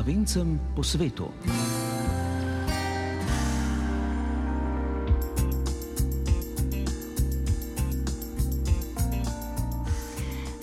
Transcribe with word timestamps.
slovencem 0.00 0.58
po 0.76 0.82
svetu. 0.82 1.28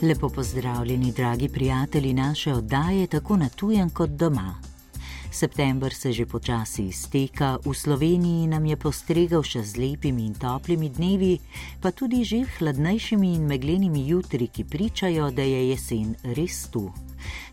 Lepo 0.01 0.29
pozdravljeni, 0.29 1.11
dragi 1.11 1.49
prijatelji 1.49 2.13
naše 2.13 2.53
oddaje, 2.53 3.07
tako 3.07 3.37
na 3.37 3.49
tujem 3.49 3.89
kot 3.89 4.09
doma. 4.09 4.66
September 5.37 5.93
se 5.93 6.09
že 6.13 6.25
počasi 6.25 6.89
izteka, 6.89 7.61
v 7.61 7.69
Sloveniji 7.69 8.49
nam 8.49 8.65
je 8.65 8.73
postregal 8.73 9.45
še 9.45 9.61
z 9.61 9.77
lepimi 9.77 10.25
in 10.25 10.33
toplimi 10.33 10.89
dnevi, 10.89 11.37
pa 11.77 11.93
tudi 11.93 12.25
že 12.25 12.41
hladnejšimi 12.57 13.37
in 13.37 13.45
meglenimi 13.45 14.01
jutri, 14.09 14.49
ki 14.49 14.65
pričajo, 14.65 15.29
da 15.29 15.45
je 15.45 15.69
jesen 15.69 16.17
res 16.33 16.65
tu. 16.73 16.89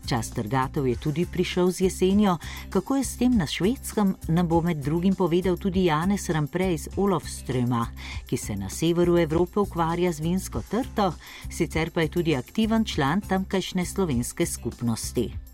Čas 0.09 0.33
trgatov 0.33 0.89
je 0.89 0.97
tudi 0.97 1.29
prišel 1.29 1.69
z 1.69 1.85
jesenjo, 1.85 2.41
kako 2.73 2.97
je 2.97 3.05
s 3.05 3.21
tem 3.21 3.37
na 3.37 3.45
švedskem, 3.45 4.17
nam 4.33 4.49
bo 4.49 4.65
med 4.65 4.81
drugim 4.81 5.13
povedal 5.13 5.53
tudi 5.53 5.85
Janez 5.85 6.25
Ramprej 6.33 6.73
iz 6.73 6.85
Olofströma, 6.97 7.85
ki 8.25 8.33
se 8.33 8.57
na 8.57 8.65
severu 8.65 9.21
Evrope 9.21 9.61
ukvarja 9.61 10.09
z 10.09 10.25
vinsko 10.25 10.65
trto, 10.65 11.13
sicer 11.53 11.93
pa 11.93 12.01
je 12.01 12.17
tudi 12.17 12.33
aktiven 12.33 12.81
član 12.81 13.21
tamkajšnje 13.21 13.85
slovenske 13.85 14.49
skupnosti. 14.49 15.44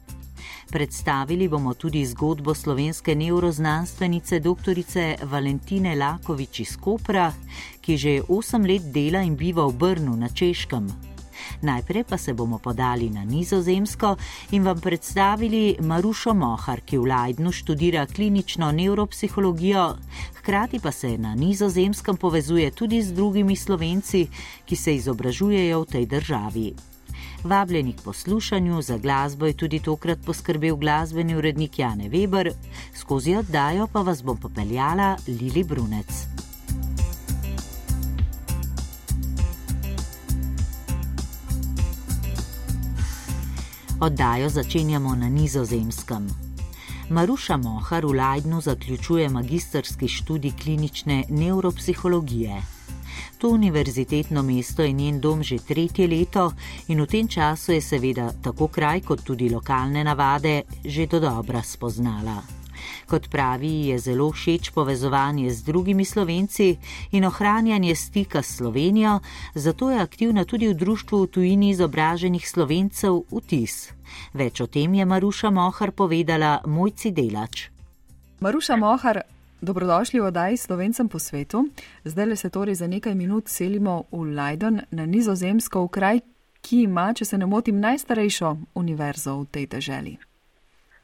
Predstavili 0.71 1.47
bomo 1.47 1.73
tudi 1.73 2.05
zgodbo 2.05 2.53
slovenske 2.53 3.15
neuroznanstvenice 3.15 4.39
dr. 4.39 4.79
Valentine 5.23 5.95
Lakovič 5.95 6.59
iz 6.59 6.77
Kopra, 6.79 7.33
ki 7.81 7.97
že 7.97 8.21
8 8.23 8.67
let 8.67 8.87
dela 8.93 9.19
in 9.19 9.35
biva 9.35 9.67
v 9.67 9.73
Brnu 9.73 10.15
na 10.15 10.29
Češkem. 10.29 10.87
Najprej 11.61 12.03
pa 12.03 12.17
se 12.17 12.33
bomo 12.33 12.57
podali 12.57 13.09
na 13.09 13.23
Nizozemsko 13.23 14.15
in 14.51 14.63
vam 14.63 14.79
predstavili 14.79 15.75
Marušo 15.81 16.33
Mohar, 16.33 16.81
ki 16.81 16.97
v 16.97 17.05
Leidnu 17.05 17.51
študira 17.51 18.05
klinično 18.05 18.71
neuropsihologijo, 18.71 19.97
hkrati 20.39 20.79
pa 20.79 20.91
se 20.91 21.17
na 21.17 21.35
Nizozemskem 21.35 22.17
povezuje 22.17 22.71
tudi 22.71 23.01
z 23.01 23.11
drugimi 23.13 23.55
slovenci, 23.55 24.27
ki 24.65 24.75
se 24.75 24.95
izobražujejo 24.95 25.81
v 25.81 25.85
tej 25.85 26.05
državi. 26.05 26.90
Vabljeni 27.43 27.93
k 27.93 28.01
poslušanju 28.01 28.81
za 28.81 28.97
glasbo 28.97 29.45
je 29.45 29.53
tudi 29.53 29.79
tokrat 29.79 30.19
poskrbel 30.25 30.75
glasbeni 30.75 31.35
urednik 31.35 31.79
Jane 31.79 32.09
Weber, 32.09 32.51
skozi 32.95 33.35
oddajo 33.35 33.87
pa 33.87 34.01
vas 34.01 34.23
bom 34.23 34.37
popeljala 34.37 35.17
Lili 35.27 35.63
Brunec. 35.63 36.07
Oddajo 43.99 44.49
začenjamo 44.49 45.15
na 45.15 45.29
nizozemskem. 45.29 46.27
Maruša 47.09 47.57
Mohar 47.57 48.05
v 48.05 48.11
Leidnu 48.11 48.61
zaključuje 48.61 49.29
magistrski 49.29 50.07
študij 50.07 50.51
klinične 50.63 51.23
neuropsihologije. 51.29 52.80
To 53.41 53.49
univerzitetno 53.49 54.43
mesto 54.43 54.83
je 54.83 54.91
njen 54.91 55.19
dom 55.19 55.43
že 55.43 55.57
tretje 55.57 56.07
leto 56.07 56.51
in 56.87 57.01
v 57.01 57.07
tem 57.07 57.27
času 57.27 57.71
je 57.71 57.81
seveda 57.81 58.29
tako 58.41 58.67
kraj 58.67 59.01
kot 59.01 59.23
tudi 59.25 59.49
lokalne 59.49 60.03
navade 60.03 60.61
že 60.85 61.07
do 61.07 61.19
dobra 61.19 61.63
spoznala. 61.63 62.37
Kot 63.09 63.29
pravi, 63.29 63.89
je 63.89 63.97
zelo 63.99 64.29
všeč 64.31 64.69
povezovanje 64.69 65.49
z 65.49 65.63
drugimi 65.63 66.05
slovenci 66.05 66.77
in 67.11 67.25
ohranjanje 67.25 67.95
stika 67.95 68.41
s 68.41 68.61
Slovenijo, 68.61 69.19
zato 69.55 69.89
je 69.89 70.01
aktivna 70.01 70.45
tudi 70.45 70.67
v 70.67 70.77
društvu 70.77 71.23
v 71.23 71.27
tujini 71.27 71.69
izobraženih 71.69 72.49
slovencev 72.49 73.25
UTIS. 73.31 73.89
Več 74.33 74.61
o 74.61 74.67
tem 74.67 74.93
je 74.93 75.05
Maruša 75.05 75.49
Mohar 75.49 75.91
povedala 75.91 76.61
Mojci 76.65 77.11
Delač. 77.11 77.69
Maruša 78.39 78.77
Mohar, 78.77 79.21
dobrodošli 79.61 80.19
v 80.19 80.25
oddaji 80.25 80.57
Slovencem 80.57 81.09
po 81.09 81.19
svetu. 81.19 81.65
Zdaj 82.03 82.25
le 82.25 82.35
se 82.35 82.49
torej 82.49 82.75
za 82.75 82.87
nekaj 82.87 83.15
minut 83.15 83.47
selimo 83.47 84.03
v 84.11 84.33
Leiden 84.37 84.81
na 84.91 85.05
nizozemsko 85.05 85.85
v 85.85 85.89
kraj, 85.89 86.17
ki 86.61 86.83
ima, 86.83 87.13
če 87.13 87.25
se 87.25 87.37
ne 87.37 87.45
motim, 87.45 87.79
najstarejšo 87.79 88.55
univerzo 88.75 89.37
v 89.41 89.45
tej 89.53 89.65
deželi. 89.73 90.13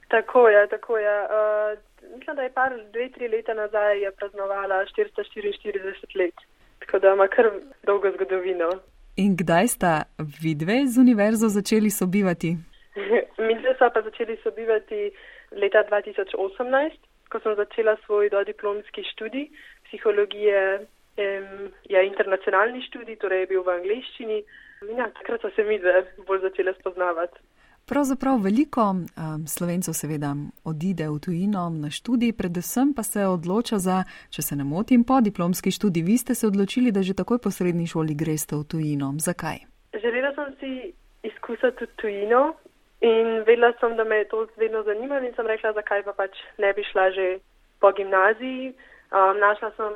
Tako 0.08 0.48
je, 0.50 0.68
tako 0.68 0.98
je. 0.98 1.16
Uh, 1.24 1.80
mislim, 2.18 2.36
da 2.36 2.42
je 2.42 2.54
par, 2.54 2.72
dve, 2.94 3.10
tri 3.10 3.28
leta 3.28 3.54
nazaj 3.54 4.02
je 4.04 4.12
praznovala 4.12 4.86
444 4.98 6.18
let, 6.20 6.36
tako 6.80 7.00
da 7.00 7.14
ima 7.14 7.28
kar 7.28 7.50
dolgo 7.84 8.12
zgodovino. 8.16 8.70
In 9.18 9.36
kdaj 9.38 9.68
sta 9.68 10.04
vidve 10.42 10.86
z 10.86 11.00
univerzo 11.00 11.50
začeli 11.50 11.90
sobivati? 11.90 12.56
Mi 13.46 13.54
dve 13.62 13.76
smo 13.78 13.90
pa 13.94 14.02
začeli 14.02 14.38
sobivati 14.44 15.12
leta 15.52 15.84
2018, 15.90 17.07
ko 17.32 17.40
sem 17.44 17.56
začela 17.56 17.98
svoj 18.06 18.30
dodiplomski 18.30 19.04
študij 19.14 19.50
psihologije. 19.88 20.86
Um, 21.18 21.72
je 21.90 22.06
internacionalni 22.06 22.82
študij, 22.88 23.18
torej 23.18 23.40
je 23.40 23.48
bil 23.48 23.64
v 23.66 23.74
angleščini. 23.74 24.44
Ja, 24.98 25.08
takrat 25.18 25.42
so 25.42 25.50
se 25.56 25.64
mi 25.66 25.80
dve 25.82 26.04
bolj 26.28 26.44
začele 26.46 26.74
spoznavati. 26.78 27.40
Pravzaprav 27.88 28.42
veliko 28.44 28.84
um, 28.92 29.48
slovencev 29.48 29.96
seveda 29.96 30.36
odide 30.68 31.08
v 31.10 31.20
tujino 31.24 31.70
na 31.70 31.90
študij, 31.90 32.34
predvsem 32.38 32.92
pa 32.94 33.04
se 33.04 33.24
odloča 33.26 33.80
za, 33.80 34.04
če 34.30 34.42
se 34.42 34.56
ne 34.60 34.66
motim, 34.68 35.06
podiplomski 35.08 35.72
študij. 35.72 36.04
Vi 36.04 36.18
ste 36.18 36.36
se 36.36 36.48
odločili, 36.48 36.92
da 36.92 37.02
že 37.02 37.16
takoj 37.16 37.40
po 37.40 37.52
srednji 37.52 37.88
šoli 37.88 38.14
greste 38.14 38.60
v 38.60 38.68
tujino. 38.68 39.14
Zakaj? 39.18 39.64
Želela 40.02 40.34
sem 40.36 40.54
si 40.60 40.72
izkusiti 41.24 41.78
tudi 41.80 41.92
tujino 41.96 42.54
in 43.02 43.44
vedela 43.46 43.74
sem, 43.80 43.96
da 43.96 44.04
me 44.04 44.16
je 44.24 44.28
to 44.28 44.48
vedno 44.58 44.84
zanimalo 44.84 45.26
in 45.26 45.34
sem 45.36 45.48
rekla, 45.48 45.74
zakaj 45.74 46.04
pa 46.04 46.14
pač 46.14 46.38
ne 46.58 46.74
bi 46.74 46.84
šla 46.84 47.12
že 47.12 47.40
po 47.80 47.92
gimnaziji. 47.92 48.74
Um, 49.08 49.40
našla 49.40 49.72
sem 49.78 49.94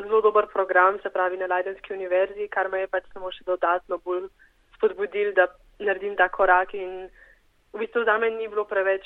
zelo 0.00 0.20
dober 0.20 0.46
program, 0.52 0.98
se 1.02 1.10
pravi 1.10 1.36
na 1.36 1.46
Leidenski 1.46 1.92
univerzi, 1.92 2.48
kar 2.48 2.70
me 2.72 2.80
je 2.80 2.86
pač 2.86 3.04
samo 3.12 3.28
še 3.28 3.44
dodatno 3.44 3.98
bolj 3.98 4.30
spodbudil, 4.76 5.34
da 5.36 5.50
naredim 5.78 6.16
ta 6.16 6.30
korak 6.32 6.72
in 6.74 7.10
v 7.74 7.82
bistvu 7.82 8.04
za 8.08 8.16
me 8.18 8.30
ni 8.30 8.48
bilo 8.48 8.64
preveč 8.64 9.04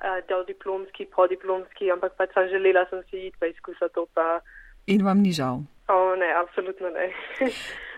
uh, 0.00 0.22
del 0.28 0.46
diplomski, 0.48 1.04
podiplomski, 1.12 1.90
ampak 1.92 2.16
pač 2.16 2.32
sem 2.32 2.48
želela 2.54 2.86
sem 2.88 3.02
si 3.10 3.26
iti 3.26 3.36
pa 3.36 3.50
izkusiti 3.52 3.92
to. 3.92 4.06
Pa... 4.14 4.40
In 4.86 5.04
vam 5.04 5.20
ni 5.20 5.34
žal? 5.36 5.66
O, 5.92 6.14
ne, 6.16 6.32
absolutno 6.32 6.88
ne. 6.90 7.10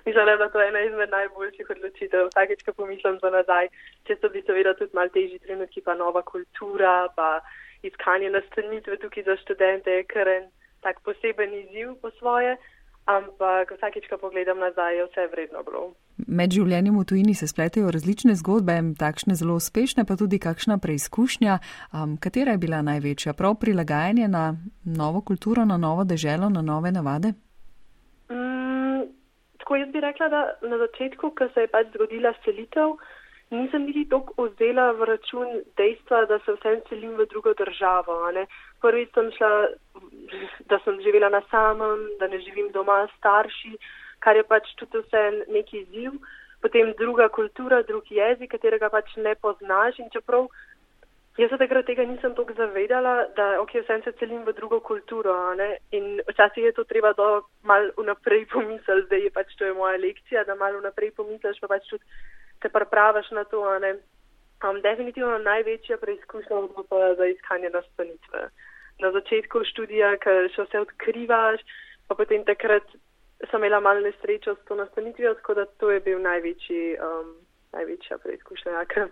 Mislim, 0.09 0.27
da 0.27 0.45
je 0.45 0.53
to 0.53 0.63
ena 0.63 0.81
izmed 0.81 1.11
najboljših 1.11 1.71
odločitev. 1.77 2.29
Vsakeč, 2.33 2.65
ko 2.65 2.73
pomislim 2.81 3.19
za 3.23 3.31
nazaj, 3.31 3.69
če 4.09 4.17
so 4.21 4.31
bi 4.33 4.41
seveda 4.47 4.73
tudi 4.79 4.97
mal 4.97 5.13
težji 5.13 5.39
trenutki, 5.45 5.85
pa 5.85 5.95
nova 5.95 6.23
kultura, 6.33 6.95
pa 7.17 7.29
iskanje 7.85 8.31
nastanitve 8.33 8.97
tukaj 9.05 9.29
za 9.29 9.37
študente 9.45 10.01
je 10.01 10.09
kar 10.15 10.29
en 10.29 10.51
tak 10.81 11.03
poseben 11.05 11.53
izziv 11.55 11.95
po 12.03 12.11
svoje 12.19 12.57
ampak 13.09 13.73
vsakeč, 13.73 14.05
ko 14.11 14.21
pogledam 14.21 14.61
nazaj, 14.61 14.97
je 14.97 15.05
vse 15.09 15.25
vredno 15.33 15.63
bilo. 15.65 15.83
Med 16.29 16.53
življenjem 16.53 16.99
v 16.99 17.05
tujini 17.09 17.35
se 17.35 17.49
spletajo 17.49 17.91
različne 17.95 18.37
zgodbe, 18.37 18.77
takšne 19.01 19.37
zelo 19.39 19.57
uspešne, 19.57 20.05
pa 20.05 20.19
tudi 20.21 20.37
kakšna 20.43 20.77
preizkušnja. 20.83 21.59
Um, 21.93 22.19
katera 22.21 22.55
je 22.55 22.61
bila 22.61 22.83
največja? 22.85 23.33
Prav 23.39 23.57
prilagajanje 23.63 24.29
na 24.29 24.53
novo 24.85 25.25
kulturo, 25.25 25.65
na 25.65 25.81
novo 25.81 26.05
deželo, 26.05 26.51
na 26.53 26.63
nove 26.63 26.93
navade? 26.93 27.33
Mm, 28.29 29.09
tako 29.69 29.77
jaz 29.77 29.89
bi 29.93 30.01
rekla, 30.01 30.29
da 30.29 30.53
na 30.63 30.79
začetku, 30.79 31.31
ko 31.37 31.45
se 31.55 31.61
je 31.61 31.69
pač 31.69 31.87
zgodila 31.93 32.33
selitev, 32.45 32.95
nisem 33.51 33.83
niti 33.85 34.07
toliko 34.09 34.47
vzela 34.49 34.93
v 34.97 35.05
račun 35.11 35.61
dejstva, 35.77 36.25
da 36.25 36.39
se 36.39 36.55
vsem 36.57 36.81
selim 36.89 37.13
v 37.19 37.27
drugo 37.29 37.53
državo. 37.53 38.17
Prvič 38.81 39.13
sem 39.13 39.29
šla 39.37 39.69
da 40.73 40.79
sem 40.85 41.01
živela 41.05 41.29
na 41.29 41.43
samem, 41.51 42.09
da 42.19 42.29
ne 42.29 42.41
živim 42.41 42.73
doma 42.73 43.07
s 43.07 43.19
starši, 43.19 43.77
kar 44.25 44.37
je 44.37 44.43
pač 44.49 44.73
tudi 44.81 45.05
vse 45.05 45.45
neki 45.53 45.85
izziv. 45.85 46.17
Potem 46.63 46.95
druga 46.99 47.29
kultura, 47.29 47.83
drug 47.83 48.09
jezik, 48.11 48.51
katerega 48.51 48.89
pač 48.89 49.17
ne 49.17 49.35
poznaš. 49.35 49.99
In 49.99 50.09
čeprav 50.17 50.49
jaz 51.39 51.51
se 51.51 51.59
takrat 51.59 51.87
tega 51.87 52.05
nisem 52.05 52.35
toliko 52.35 52.55
zavedala, 52.59 53.15
da 53.37 53.47
ok, 53.63 53.77
vsem 53.85 54.03
se 54.03 54.13
celim 54.19 54.43
v 54.45 54.53
drugo 54.53 54.81
kulturo. 54.81 55.35
In 55.91 56.21
včasih 56.29 56.65
je 56.65 56.73
to 56.73 56.85
treba 56.85 57.13
do 57.13 57.29
mal 57.63 57.91
vnaprej 57.97 58.47
pomisliti, 58.53 59.07
zdaj 59.07 59.25
je 59.25 59.31
pač 59.31 59.55
to 59.59 59.65
je 59.65 59.73
moja 59.73 59.97
lekcija, 60.03 60.45
da 60.45 60.55
mal 60.55 60.75
vnaprej 60.81 61.15
pomisliš, 61.17 61.61
pa 61.61 61.71
pač 61.71 61.87
tudi 61.91 62.05
te 62.63 62.69
pripravaš 62.69 63.31
na 63.31 63.45
to. 63.45 63.63
Um, 64.59 64.81
definitivno 64.83 65.39
največja 65.39 66.01
preizkušnja 66.03 66.57
bo 66.75 66.83
pa 66.91 67.15
za 67.15 67.27
iskanje 67.31 67.71
nastanitve 67.71 68.51
na 68.99 69.13
začetku 69.15 69.63
študija, 69.71 70.17
ker 70.23 70.49
še 70.51 70.67
vse 70.67 70.81
odkrivaš, 70.83 71.63
pa 72.11 72.17
potem 72.19 72.43
takrat 72.45 72.83
sem 73.39 73.63
imela 73.63 73.79
malo 73.81 74.03
nesrečo 74.03 74.57
s 74.57 74.65
to 74.67 74.75
nastanitvijo, 74.75 75.37
tako 75.39 75.55
da 75.55 75.67
to 75.79 75.91
je 75.95 76.01
bil 76.01 76.19
največji, 76.19 76.99
um, 76.99 77.37
največja 77.77 78.19
preizkušnja, 78.25 78.73
ja, 78.75 78.85
ker 78.91 79.07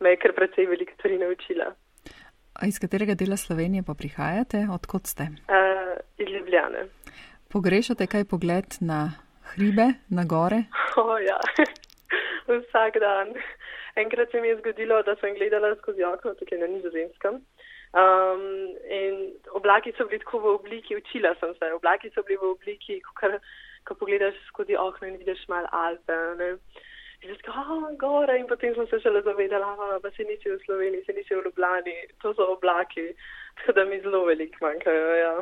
me 0.00 0.10
je 0.10 0.16
kar 0.16 0.34
precej 0.36 0.66
veliko 0.66 0.92
stvari 0.98 1.18
naučila. 1.18 1.74
A 2.54 2.66
iz 2.66 2.78
katerega 2.78 3.14
dela 3.14 3.36
Slovenije 3.36 3.82
pa 3.86 3.94
prihajate, 3.94 4.66
odkot 4.70 5.06
ste? 5.06 5.22
Uh, 5.50 5.96
iz 6.18 6.28
Ljubljane. 6.28 6.86
Pogrešate 7.52 8.06
kaj 8.06 8.24
pogled 8.24 8.78
na 8.80 9.12
hribe, 9.54 9.86
na 10.10 10.24
gore? 10.24 10.64
O, 11.02 11.18
ja. 11.18 11.40
vsak 12.46 12.98
dan. 13.00 13.34
Enkrat 13.96 14.30
se 14.30 14.40
mi 14.40 14.48
je 14.48 14.56
zgodilo, 14.56 15.02
da 15.02 15.16
sem 15.20 15.34
gledala 15.34 15.74
skozi 15.76 16.04
okno 16.04 16.34
tukaj 16.34 16.58
na 16.58 16.66
nizozemskem. 16.66 17.34
Um, 17.94 18.42
in 18.90 19.34
oblaki 19.54 19.92
so 19.96 20.06
bili 20.06 20.18
tako 20.18 20.38
v 20.38 20.54
obliki, 20.54 20.96
učila 20.96 21.34
sem 21.40 21.54
se, 21.58 21.72
oblaki 21.74 22.10
so 22.10 22.22
bili 22.26 22.38
v 22.42 22.50
obliki, 22.50 23.00
ko 23.86 23.94
pogledaš 23.94 24.34
skozi 24.48 24.74
okno 24.78 25.08
in 25.08 25.18
vidiš 25.18 25.46
mal 25.48 25.66
Alpe. 25.70 26.18
Ne? 26.38 26.56
In 27.24 27.30
jaz 27.32 27.40
kažem, 27.40 27.94
gore, 27.96 28.34
in 28.36 28.44
potem 28.44 28.74
sem 28.76 28.86
se 28.90 28.98
šele 29.00 29.22
zavedala, 29.24 29.70
da 30.02 30.10
se 30.12 30.26
nisi 30.28 30.50
v 30.50 30.58
Sloveniji, 30.64 31.04
se 31.06 31.12
nisi 31.16 31.32
v 31.32 31.44
Ljubljani, 31.46 31.94
to 32.20 32.34
so 32.36 32.50
oblaki. 32.52 33.06
Tako 33.54 33.72
da 33.72 33.84
mi 33.88 34.00
zelo 34.00 34.24
veliko 34.26 34.60
manjkajo, 34.60 35.14
ja, 35.16 35.32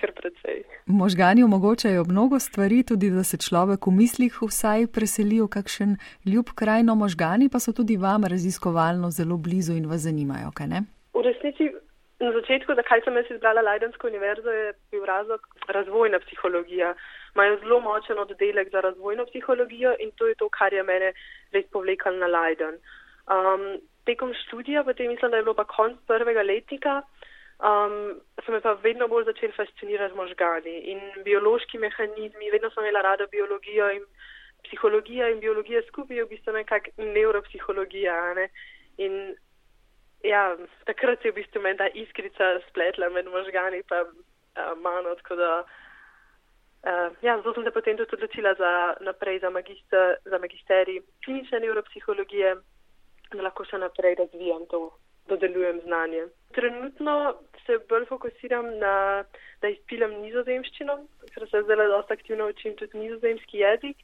kar 0.00 0.12
precej. 0.16 0.64
Možgani 0.86 1.44
omogočajo 1.44 2.02
mnogo 2.08 2.38
stvari, 2.38 2.82
tudi 2.82 3.10
da 3.14 3.22
se 3.22 3.36
človek 3.36 3.86
v 3.86 3.94
mislih 4.00 4.40
vsaj 4.42 4.88
preseli 4.96 5.38
v 5.40 5.46
kakšen 5.56 5.94
ljub 6.26 6.50
kraj, 6.58 6.82
no 6.88 6.98
možgani 6.98 7.46
pa 7.52 7.62
so 7.62 7.76
tudi 7.76 8.00
vam 8.06 8.26
raziskovalno 8.26 9.10
zelo 9.10 9.36
blizu 9.36 9.78
in 9.78 9.86
vas 9.92 10.08
zanimajo, 10.08 10.50
kaj 10.56 10.66
ne? 10.66 10.82
V 11.14 11.22
resnici, 11.28 11.70
na 12.18 12.32
začetku, 12.32 12.74
zakaj 12.74 13.04
sem 13.04 13.22
jaz 13.22 13.30
izbrala 13.30 13.62
Lajdensko 13.62 14.10
univerzo, 14.10 14.50
je 14.50 14.72
bil 14.90 15.06
razlog 15.06 15.46
razvojna 15.68 16.18
psihologija. 16.26 16.94
Imajo 17.34 17.58
zelo 17.60 17.80
močen 17.80 18.18
oddelek 18.18 18.70
za 18.72 18.80
razvojno 18.80 19.26
psihologijo 19.26 19.94
in 19.98 20.10
to 20.16 20.26
je 20.26 20.34
to, 20.34 20.48
kar 20.48 20.72
je 20.72 20.82
mene 20.82 21.12
res 21.52 21.66
povlekalo 21.72 22.16
na 22.16 22.26
Lajden. 22.26 22.78
Um, 23.30 23.80
tekom 24.04 24.34
študija, 24.34 24.84
potem 24.84 25.08
mislim, 25.08 25.30
da 25.30 25.36
je 25.36 25.42
bilo 25.42 25.54
pa 25.54 25.64
konc 25.64 25.98
prvega 26.06 26.42
letnika, 26.42 27.02
um, 27.62 28.20
so 28.44 28.52
me 28.52 28.60
pa 28.60 28.72
vedno 28.72 29.08
bolj 29.08 29.24
začeli 29.24 29.52
fascinirati 29.56 30.16
možgani 30.16 30.76
in 30.92 31.00
biološki 31.24 31.78
mehanizmi. 31.78 32.50
Vedno 32.50 32.70
sem 32.70 32.84
imela 32.84 33.02
rada 33.02 33.26
biologijo 33.30 33.90
in 33.90 34.04
psihologija 34.64 35.28
in 35.28 35.40
biologija 35.40 35.82
skupaj 35.88 36.16
je 36.16 36.24
v 36.24 36.32
bistvu 36.34 36.52
nekakšna 36.52 37.04
neuropsihologija. 37.04 38.34
Ne? 38.34 38.48
In 38.98 39.36
ja, 40.22 40.56
takrat 40.84 41.24
je 41.24 41.30
v 41.30 41.38
bistvu 41.40 41.62
meni 41.62 41.78
ta 41.78 41.88
iskrica 41.94 42.58
spletla 42.68 43.08
med 43.08 43.30
možgani 43.30 43.82
pa 43.88 44.02
uh, 44.02 44.74
mano. 44.82 45.14
Uh, 46.80 47.12
ja, 47.22 47.36
zato 47.36 47.52
sem 47.54 47.64
se 47.64 47.70
potem 47.70 47.96
tudi 47.96 48.14
odločila 48.16 48.54
za 48.54 48.96
naprej 49.00 49.40
za, 49.40 49.50
magister, 49.50 50.16
za 50.24 50.38
magisterij 50.38 51.02
klinične 51.24 51.60
neuropsihologije, 51.60 52.54
da 53.34 53.42
lahko 53.44 53.66
še 53.68 53.78
naprej 53.78 54.16
razvijam 54.22 54.64
to 54.70 54.88
dodeljujem 55.28 55.80
znanje. 55.84 56.22
Trenutno 56.56 57.34
se 57.66 57.78
bolj 57.88 58.06
fokusiram 58.08 58.70
na, 58.78 59.24
da 59.60 59.68
izpilam 59.68 60.16
nizozemščino, 60.24 60.96
ker 61.34 61.46
se 61.50 61.62
zdaj 61.66 61.88
dosta 61.92 62.16
aktivno 62.16 62.48
učim 62.48 62.76
tudi 62.80 62.98
nizozemski 62.98 63.60
jezik. 63.60 64.00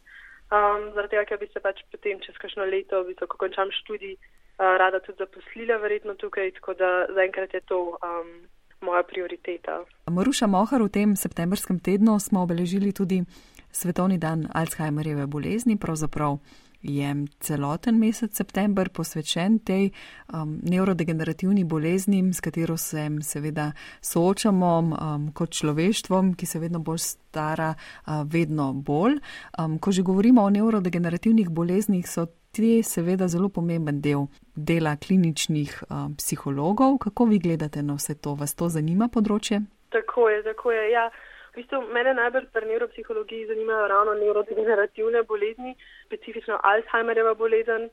Um, 0.47 0.93
zaradi 0.95 1.17
tega, 1.17 1.25
ker 1.31 1.41
bi 1.41 1.49
se 1.51 1.61
pač 1.65 1.81
potem 1.91 2.21
čez 2.23 2.37
kakšno 2.39 2.69
leto, 2.71 3.01
ko 3.27 3.41
končam 3.41 3.73
študij, 3.81 4.15
uh, 4.15 4.77
rada 4.83 5.01
tudi 5.01 5.25
zaposlila 5.25 5.81
verjetno 5.83 6.15
tukaj, 6.21 6.53
tako 6.61 6.77
da 6.79 6.91
zaenkrat 7.17 7.57
je 7.57 7.65
to 7.73 7.81
um, 7.97 8.37
moja 8.81 9.03
prioriteta. 9.03 9.85
Maruša 10.11 10.47
Mohar, 10.47 10.83
v 10.83 10.89
tem 10.89 11.17
septembrskem 11.17 11.79
tednu 11.79 12.19
smo 12.21 12.43
obeležili 12.43 12.93
tudi 12.93 13.25
Svetovni 13.73 14.19
dan 14.19 14.49
Alzheimerjeve 14.55 15.27
bolezni, 15.27 15.77
pravzaprav 15.77 16.39
je 16.83 17.27
celoten 17.41 17.99
mesec 17.99 18.37
september 18.37 18.89
posvečen 18.89 19.59
tej 19.59 19.91
um, 20.33 20.61
neurodegenerativni 20.63 21.65
bolezni, 21.65 22.23
s 22.33 22.41
katero 22.41 22.77
se 22.77 23.09
seveda 23.21 23.73
soočamo 24.01 24.79
um, 24.79 25.33
kot 25.33 25.51
človeštvom, 25.51 26.35
ki 26.35 26.47
se 26.47 26.59
vedno 26.59 26.79
bolj 26.79 26.99
stara, 26.99 27.75
uh, 27.75 28.23
vedno 28.25 28.73
bolj. 28.73 29.19
Um, 29.59 29.79
ko 29.79 29.93
že 29.93 30.03
govorimo 30.03 30.43
o 30.43 30.51
neurodegenerativnih 30.51 31.51
boleznih, 31.51 32.09
so 32.09 32.27
te 32.57 32.83
seveda 32.83 33.29
zelo 33.29 33.49
pomemben 33.49 34.01
del 34.01 34.27
dela 34.55 34.97
kliničnih 34.97 35.73
uh, 35.83 36.09
psihologov. 36.19 36.99
Kako 37.05 37.25
vi 37.31 37.39
gledate 37.39 37.83
na 37.83 37.95
vse 37.99 38.15
to? 38.23 38.35
Vas 38.41 38.57
to 38.57 38.69
zanima 38.73 39.09
področje? 39.13 39.61
Tako 39.93 40.29
je, 40.33 40.43
tako 40.49 40.73
je. 40.73 40.85
Ja. 40.91 41.11
V 41.53 41.63
bistvu 41.63 41.81
mene 41.93 42.13
najbolj 42.17 42.51
pri 42.53 42.69
neuropsihologiji 42.69 43.47
zanimajo 43.51 43.87
ravno 43.93 44.15
neurodegenerativne 44.19 45.23
bolezni, 45.29 45.73
specifično 46.09 46.59
Alzheimerjeva 46.71 47.33
bolezen. 47.35 47.89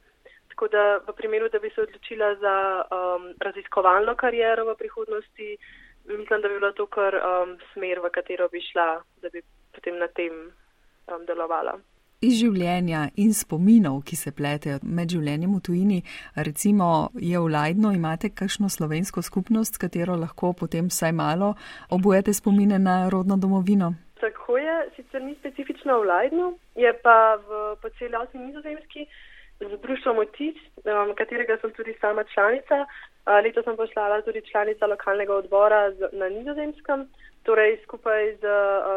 Tako 0.51 0.68
da 0.74 0.83
v 1.07 1.15
primeru, 1.18 1.48
da 1.50 1.60
bi 1.63 1.71
se 1.75 1.86
odločila 1.86 2.33
za 2.42 2.57
um, 2.83 3.31
raziskovalno 3.39 4.15
kariero 4.19 4.68
v 4.68 4.75
prihodnosti, 4.81 5.48
mislim, 6.12 6.44
da 6.44 6.51
bi 6.51 6.60
bila 6.60 6.74
to 6.75 6.86
kar 6.92 7.15
um, 7.15 7.56
smer, 7.71 8.04
v 8.04 8.12
katero 8.12 8.51
bi 8.51 8.62
šla, 8.68 8.89
da 9.24 9.31
bi 9.33 9.42
potem 9.74 9.98
na 9.98 10.12
tem 10.19 10.36
um, 10.44 11.24
delovala 11.25 11.80
iz 12.24 12.40
življenja 12.40 13.08
in 13.20 13.34
spominov, 13.36 14.02
ki 14.08 14.16
se 14.16 14.31
pletejo 14.31 14.80
med 14.84 15.12
življenjem 15.12 15.52
v 15.58 15.62
tujini. 15.68 16.00
Recimo 16.48 17.10
je 17.20 17.40
v 17.40 17.52
Lajdnu, 17.56 17.92
imate 17.98 18.31
kakšno 18.31 18.70
slovensko 18.72 19.22
skupnost, 19.22 19.75
s 19.75 19.84
katero 19.84 20.16
lahko 20.20 20.54
potem 20.54 20.88
vsaj 20.92 21.12
malo 21.12 21.54
obujete 21.92 22.34
spomine 22.34 22.80
na 22.80 23.10
rodno 23.10 23.38
domovino? 23.38 23.94
Tako 24.24 24.58
je, 24.58 24.75
sicer 24.96 25.22
ni 25.22 25.36
specifično 25.42 26.00
v 26.00 26.10
Lajdnu, 26.12 26.48
je 26.80 26.94
pa 27.04 27.36
v, 27.36 27.64
po 27.81 27.92
celoti 28.00 28.40
nizozemski 28.40 29.08
z 29.60 29.80
društvom 29.81 30.18
Otic, 30.24 30.58
um, 30.84 31.12
katerega 31.16 31.58
sem 31.62 31.72
tudi 31.75 31.96
sama 32.02 32.24
članica. 32.34 32.86
Leto 33.25 33.64
sem 33.64 33.75
poslala 33.75 34.22
tudi 34.22 34.42
članica 34.42 34.86
lokalnega 34.86 35.36
odbora 35.36 35.92
na 36.12 36.30
nizozemskem. 36.30 37.08
Torej, 37.44 37.78
skupaj 37.84 38.36
z 38.42 38.48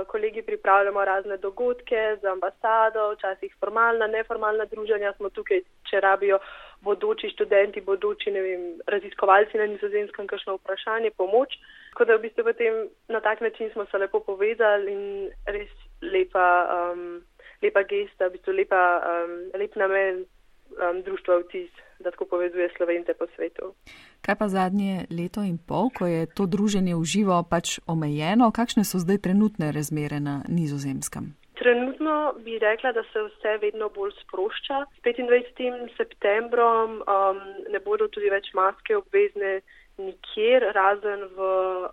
kolegi 0.07 0.43
pripravljamo 0.43 1.05
razne 1.05 1.37
dogodke 1.37 2.17
z 2.23 2.25
ambasado, 2.27 3.13
včasih 3.13 3.55
formalna, 3.61 4.07
neformalna 4.07 4.65
druženja. 4.65 5.13
Smo 5.17 5.31
tukaj, 5.31 5.61
če 5.91 6.01
rabijo 6.01 6.39
bodoči 6.81 7.31
študenti, 7.31 7.81
bodoči 7.81 8.31
vem, 8.31 8.67
raziskovalci 8.87 9.59
na 9.59 9.67
nizozemskem, 9.67 10.27
kakšno 10.27 10.59
vprašanje, 10.59 11.11
pomoč. 11.17 11.59
Tako 11.91 12.05
da 12.05 12.17
v 12.17 12.27
bistvu 12.27 12.45
potem 12.45 12.87
na 13.09 13.21
tak 13.21 13.41
način 13.41 13.71
smo 13.73 13.87
se 13.91 13.99
lepo 13.99 14.21
povezali 14.21 14.93
in 14.93 15.31
res 15.47 15.71
lepa, 16.03 16.47
um, 16.77 17.23
lepa 17.63 17.83
gesta, 17.83 18.29
v 18.29 18.39
bistvu 18.39 18.59
lepa, 18.59 18.83
um, 19.01 19.37
lep 19.59 19.75
namen 19.75 20.25
um, 20.75 21.03
društva 21.03 21.39
Vtis, 21.45 21.71
da 21.99 22.11
tako 22.11 22.25
povezuje 22.25 22.71
slovence 22.77 23.15
po 23.19 23.27
svetu. 23.35 23.75
Kaj 24.21 24.37
pa 24.37 24.49
zadnje 24.49 25.07
leto 25.11 25.43
in 25.43 25.59
pol, 25.59 25.91
ko 25.91 26.07
je 26.07 26.27
to 26.27 26.47
druženje 26.47 26.95
v 26.95 27.05
živo 27.05 27.43
pač 27.51 27.79
omejeno, 27.87 28.51
kakšne 28.51 28.85
so 28.85 28.99
zdaj 28.99 29.19
trenutne 29.25 29.73
razmere 29.73 30.21
na 30.21 30.43
nizozemskem? 30.49 31.35
Trenutno 31.57 32.35
bi 32.45 32.59
rekla, 32.59 32.93
da 32.93 33.03
se 33.03 33.23
vse 33.23 33.57
vedno 33.61 33.89
bolj 33.89 34.13
sprošča. 34.23 34.85
S 34.97 35.01
25. 35.05 35.97
septembrom 35.97 37.01
um, 37.01 37.41
ne 37.73 37.81
bodo 37.81 38.09
tudi 38.09 38.29
več 38.31 38.53
maske 38.55 38.97
obvezne 38.97 39.61
nikjer, 39.99 40.73
razen 40.77 41.25
v, 41.37 41.49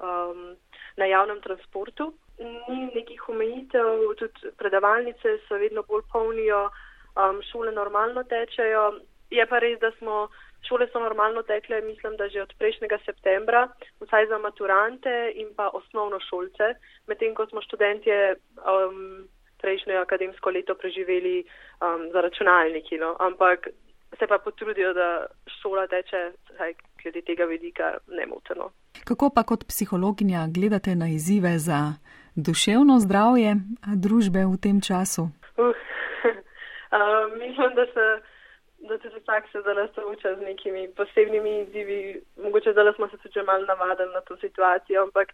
um, 0.10 0.42
na 0.98 1.06
javnem 1.06 1.40
transportu. 1.42 2.12
Ni 2.44 2.90
nekih 2.96 3.30
omejitev, 3.30 4.04
tudi 4.20 4.52
predavalnice 4.58 5.38
se 5.48 5.60
vedno 5.62 5.84
bolj 5.88 6.04
polnijo, 6.12 6.66
um, 7.16 7.42
šole 7.52 7.72
normalno 7.72 8.24
tečejo. 8.24 9.00
Je 9.30 9.46
pa 9.50 9.60
res, 9.60 9.80
da 9.80 9.92
smo 9.98 10.28
Šole 10.68 10.88
so 10.92 11.00
normalno 11.00 11.44
tekle, 11.44 11.82
mislim, 11.82 12.16
da 12.18 12.28
že 12.30 12.42
od 12.42 12.54
prejšnjega 12.58 12.98
septembra, 13.06 13.68
vsaj 14.00 14.28
za 14.28 14.38
maturante 14.38 15.32
in 15.36 15.48
pa 15.56 15.70
osnovno 15.74 16.20
šolce, 16.30 16.76
medtem 17.08 17.36
ko 17.36 17.46
smo 17.46 17.62
študentje 17.62 18.36
um, 18.36 19.28
prejšnjo 19.62 20.00
akademsko 20.00 20.50
leto 20.50 20.76
preživeli 20.76 21.44
um, 21.44 22.08
za 22.14 22.22
računalniki. 22.22 22.98
No? 22.98 23.16
Ampak 23.20 23.68
se 24.20 24.28
pa 24.28 24.38
potrudijo, 24.38 24.94
da 24.94 25.26
šola 25.62 25.88
teče, 25.88 26.32
saj 26.58 26.74
glede 27.04 27.22
tega 27.22 27.46
vidika, 27.46 27.98
nemoteno. 28.08 28.72
Kako 29.04 29.30
pa 29.36 29.44
kot 29.44 29.68
psihologinja 29.68 30.48
gledate 30.56 30.96
na 30.96 31.08
izzive 31.08 31.58
za 31.60 31.94
duševno 32.36 33.00
zdravje 33.00 33.56
družbe 33.96 34.46
v 34.46 34.56
tem 34.64 34.82
času? 34.82 35.28
Uh, 35.58 35.76
uh, 36.98 37.26
mislim, 37.38 37.76
da 37.76 37.86
se 37.86 38.06
da 38.88 38.98
tudi 38.98 39.20
vsak 39.20 39.44
se 39.52 39.62
zdaj 39.62 39.88
sooča 39.96 40.36
z 40.36 40.42
nekimi 40.42 40.90
posebnimi 40.98 41.62
izzivi. 41.62 42.22
Mogoče 42.38 42.72
zdaj 42.72 42.94
smo 42.96 43.08
se 43.08 43.18
tudi 43.18 43.46
malo 43.46 43.66
navadili 43.66 44.14
na 44.14 44.22
to 44.22 44.38
situacijo, 44.38 45.04
ampak 45.04 45.28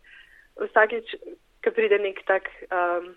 vsakeč, 0.65 1.15
ko 1.63 1.71
pride 1.71 1.97
nek 1.99 2.21
tak 2.25 2.43
um, 2.69 3.15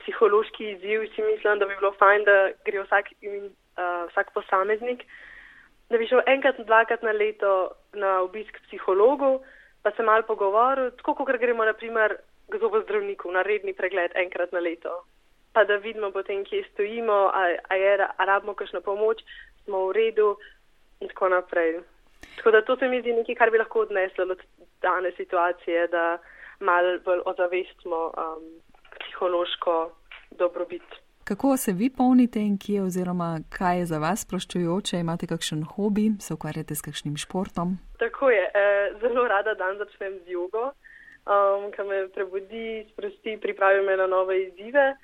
psihološki 0.00 0.70
izziv, 0.70 1.06
si 1.14 1.22
mislim, 1.22 1.58
da 1.58 1.66
bi 1.66 1.76
bilo 1.76 1.92
fajn, 1.98 2.24
da 2.24 2.36
gre 2.64 2.82
vsak, 2.82 3.12
uh, 3.22 4.08
vsak 4.10 4.32
posameznik, 4.34 5.04
da 5.90 5.98
bi 5.98 6.08
šel 6.08 6.24
enkrat, 6.26 6.60
dvakrat 6.66 7.02
na 7.02 7.12
leto 7.12 7.70
na 7.92 8.20
obisk 8.20 8.58
psihologu, 8.66 9.42
pa 9.82 9.90
se 9.90 10.02
mal 10.02 10.22
pogovoril, 10.22 10.90
tako 10.90 11.14
kot 11.14 11.36
gremo 11.38 11.64
naprimer 11.64 12.16
k 12.48 12.58
zobozdravniku 12.58 13.32
na 13.32 13.42
redni 13.42 13.72
pregled 13.72 14.16
enkrat 14.16 14.52
na 14.52 14.60
leto 14.60 15.02
pa 15.52 15.64
da 15.64 15.76
vidimo 15.76 16.10
potem, 16.10 16.44
kje 16.44 16.64
stojimo, 16.72 17.30
ali 17.68 17.96
rabimo 18.18 18.54
kakšno 18.54 18.80
pomoč, 18.80 19.22
smo 19.64 19.86
v 19.86 19.92
redu 19.92 20.36
in 21.00 21.08
tako 21.08 21.28
naprej. 21.28 21.80
Tako 22.36 22.50
da 22.50 22.62
to 22.62 22.76
se 22.76 22.88
mi 22.88 23.00
zdi 23.00 23.12
nekaj, 23.12 23.34
kar 23.34 23.50
bi 23.50 23.58
lahko 23.58 23.80
odneslo 23.80 24.24
od 24.24 24.40
dane 24.82 25.12
situacije, 25.16 25.86
da 25.88 26.18
mal 26.60 26.98
bolj 27.04 27.20
ozavestimo 27.24 28.06
um, 28.06 28.44
psihološko 29.00 29.90
dobrobit. 30.30 30.82
Kako 31.24 31.56
se 31.56 31.72
vi 31.72 31.90
polnite 31.90 32.40
in 32.40 32.58
kje, 32.58 32.82
oziroma 32.82 33.38
kaj 33.58 33.78
je 33.78 33.86
za 33.86 33.98
vas 33.98 34.24
sproščujoče? 34.26 34.98
Imate 34.98 35.26
kakšen 35.26 35.62
hobi, 35.64 36.10
se 36.20 36.34
ukvarjate 36.34 36.74
s 36.74 36.82
kakšnim 36.82 37.16
športom? 37.16 37.76
Tako 37.98 38.30
je, 38.30 38.42
eh, 38.54 38.92
zelo 39.00 39.28
rada 39.28 39.54
dan 39.54 39.78
začnem 39.78 40.18
z 40.24 40.34
jogo, 40.34 40.72
um, 41.26 41.70
ki 41.70 41.82
me 41.82 42.08
prebudi, 42.08 42.86
sprosti, 42.92 43.38
pripravi 43.42 43.86
me 43.86 43.96
na 43.96 44.06
nove 44.06 44.42
izzive. 44.42 44.96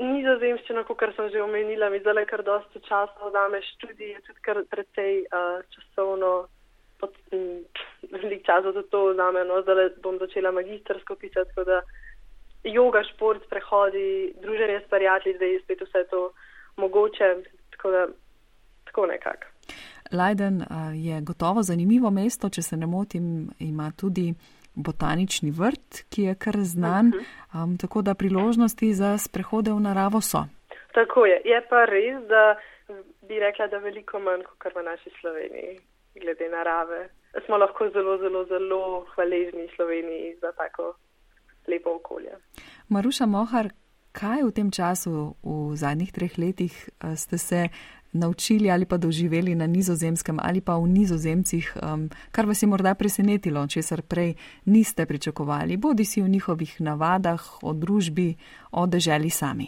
Nizozemščina, 0.00 0.84
kot 0.88 1.02
sem 1.16 1.28
že 1.32 1.42
omenila, 1.44 1.90
mi 1.92 2.00
zdaj 2.00 2.24
kar 2.30 2.42
dosta 2.42 2.80
časa 2.88 3.28
vzame 3.28 3.60
študij, 3.74 4.16
tudi 4.26 4.40
kar 4.40 4.62
precej 4.72 5.26
uh, 5.28 5.60
časovno, 5.74 6.48
velik 8.12 8.46
čas 8.46 8.64
za 8.64 8.82
to 8.90 9.12
vzame, 9.12 9.44
no 9.44 9.60
zdaj 9.62 10.00
bom 10.02 10.16
začela 10.18 10.52
magistersko 10.56 11.16
pisati, 11.20 11.52
tako 11.52 11.64
da 11.64 11.82
yoga, 12.64 13.04
šport, 13.12 13.44
prehodi, 13.48 14.32
druženje 14.40 14.80
s 14.84 14.88
prijatelji, 14.90 15.36
zdaj 15.36 15.52
je 15.52 15.60
spet 15.64 15.84
vse 15.84 16.04
to 16.10 16.32
mogoče, 16.76 17.28
tako 17.76 17.90
da 17.90 18.06
tako 18.84 19.06
nekako. 19.06 19.46
Leiden 20.12 20.64
je 20.94 21.20
gotovo 21.20 21.62
zanimivo 21.62 22.10
mesto, 22.10 22.48
če 22.48 22.62
se 22.62 22.76
ne 22.76 22.86
motim, 22.86 23.50
ima 23.58 23.92
tudi 23.96 24.34
botanični 24.82 25.50
vrt, 25.50 26.04
ki 26.10 26.22
je 26.22 26.34
kar 26.34 26.56
znan, 26.62 27.06
uh 27.06 27.14
-huh. 27.14 27.64
um, 27.64 27.78
tako 27.78 28.02
da 28.02 28.14
priložnosti 28.14 28.94
za 28.94 29.18
sprehode 29.18 29.72
v 29.72 29.80
naravo 29.80 30.20
so. 30.20 30.44
Tako 30.94 31.26
je, 31.26 31.42
je 31.44 31.60
pa 31.70 31.84
res, 31.84 32.28
da 32.28 32.56
bi 33.28 33.38
rekla, 33.38 33.66
da 33.66 33.78
veliko 33.78 34.18
manj 34.18 34.42
kot 34.58 34.74
v 34.74 34.82
naši 34.82 35.10
Sloveniji, 35.20 35.78
glede 36.22 36.48
narave. 36.48 37.08
Smo 37.46 37.56
lahko 37.56 37.88
zelo, 37.90 38.18
zelo, 38.18 38.44
zelo 38.44 39.06
hvaležni 39.14 39.68
Sloveniji 39.76 40.36
za 40.40 40.52
tako 40.52 40.94
lepo 41.68 41.90
okolje. 41.90 42.32
Maruša 42.88 43.26
Mohar, 43.26 43.68
kaj 44.12 44.42
v 44.42 44.50
tem 44.52 44.70
času, 44.70 45.34
v 45.42 45.76
zadnjih 45.76 46.12
treh 46.12 46.38
letih, 46.38 46.74
ste 47.16 47.38
se 47.38 47.68
naučili 48.12 48.70
ali 48.70 48.86
pa 48.86 48.96
doživeli 48.96 49.54
na 49.54 49.66
nizozemskem 49.66 50.38
ali 50.42 50.60
pa 50.60 50.74
v 50.76 50.86
nizozemcih, 50.88 51.72
um, 51.76 52.08
kar 52.32 52.46
vas 52.46 52.62
je 52.62 52.68
morda 52.68 52.94
presenetilo, 52.94 53.66
česar 53.66 54.02
prej 54.02 54.34
niste 54.66 55.06
pričakovali, 55.06 55.76
bodi 55.76 56.04
si 56.04 56.22
v 56.22 56.28
njihovih 56.28 56.80
navadah, 56.80 57.42
o 57.62 57.72
družbi, 57.72 58.34
o 58.72 58.86
deželi 58.86 59.30
sami? 59.30 59.66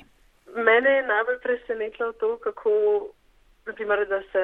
Mene 0.55 0.91
je 0.91 1.03
najbolj 1.03 1.39
presenetilo 1.43 2.13
to, 2.13 2.37
kako, 2.39 2.71
naprimer, 3.67 4.07
da, 4.09 4.21
se, 4.33 4.43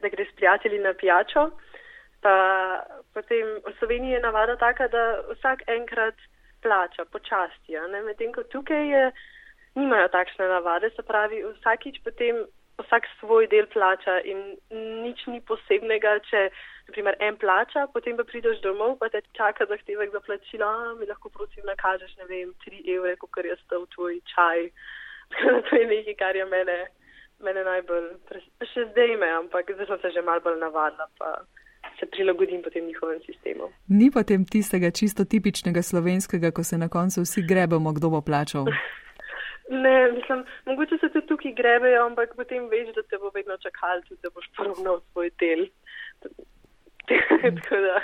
da 0.00 0.08
greš 0.08 0.28
s 0.32 0.36
prijatelji 0.36 0.78
na 0.78 0.94
pijačo. 0.94 1.50
Pa 2.20 2.34
potem 3.14 3.46
v 3.66 3.72
Sloveniji 3.78 4.12
je 4.12 4.20
navada 4.20 4.56
taka, 4.56 4.88
da 4.88 5.20
vsak 5.32 5.62
enkrat 5.66 6.14
plača 6.62 7.04
počasti. 7.04 7.76
Medtem 8.06 8.32
ko 8.32 8.42
tukaj 8.42 8.88
je, 8.92 9.12
nimajo 9.74 10.08
takšne 10.08 10.48
navade, 10.48 10.90
se 10.96 11.02
pravi, 11.02 11.44
vsakič 11.56 12.00
potem 12.04 12.44
vsak 12.82 13.06
svoj 13.20 13.46
del 13.52 13.66
plača 13.72 14.18
in 14.24 14.56
nič 15.04 15.26
ni 15.26 15.40
posebnega, 15.40 16.18
če 16.30 16.48
naprimer 16.88 17.16
en 17.20 17.36
plača, 17.40 17.86
potem 17.94 18.16
pa 18.18 18.26
prideš 18.26 18.60
domov, 18.64 18.98
pa 18.98 19.08
te 19.08 19.22
čaka 19.38 19.66
zahtevek 19.70 20.12
za 20.12 20.20
plačilo, 20.26 20.70
mi 20.98 21.06
lahko 21.06 21.30
prosim 21.30 21.66
nakažeš, 21.66 22.16
ne 22.18 22.26
vem, 22.30 22.54
tri 22.64 22.82
evre, 22.94 23.16
kot 23.20 23.44
je 23.44 23.56
stal 23.64 23.86
tvoj 23.94 24.18
čaj. 24.34 24.70
to 25.68 25.76
je 25.76 25.86
nekaj, 25.86 26.16
kar 26.18 26.36
je 26.36 26.46
mene, 26.50 26.78
mene 27.44 27.64
najbolj, 27.64 28.10
še 28.72 28.90
zdaj 28.90 29.16
me, 29.22 29.30
ampak 29.44 29.70
zdaj 29.76 29.92
sem 29.92 30.02
se 30.02 30.14
že 30.18 30.26
mal 30.26 30.42
bolj 30.44 30.58
navadila, 30.60 31.06
pa 31.18 31.38
se 32.00 32.06
prilagodim 32.06 32.62
potem 32.62 32.86
njihovem 32.86 33.20
sistemu. 33.26 33.70
Ni 33.88 34.10
potem 34.10 34.44
tistega 34.44 34.90
čisto 34.90 35.24
tipičnega 35.24 35.82
slovenskega, 35.82 36.50
ko 36.50 36.64
se 36.64 36.78
na 36.78 36.88
koncu 36.88 37.22
vsi 37.22 37.44
grebemo, 37.46 37.92
kdo 37.92 38.10
bo 38.10 38.20
plačal. 38.20 38.66
Ne, 39.70 40.12
mislim, 40.12 40.44
mogoče 40.66 40.98
se 41.00 41.08
tudi 41.12 41.26
tukaj 41.26 41.52
grebejo, 41.52 42.06
ampak 42.06 42.34
potem 42.36 42.68
veš, 42.68 42.88
da 42.94 43.02
te 43.02 43.18
bo 43.22 43.30
vedno 43.34 43.56
čakal, 43.56 44.02
tudi 44.08 44.20
da 44.22 44.30
boš 44.34 44.48
poravnal 44.56 45.00
svoj 45.12 45.30
del. 45.38 45.66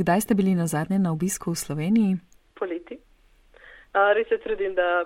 Kdaj 0.00 0.20
ste 0.20 0.34
bili 0.34 0.54
na 0.54 0.66
zadnje 0.66 0.98
na 0.98 1.12
obisku 1.12 1.50
v 1.50 1.56
Sloveniji? 1.56 2.16
Poleti. 2.54 2.98
A, 3.92 4.12
res 4.12 4.28
se 4.28 4.38
trudim, 4.44 4.74
da 4.74 5.04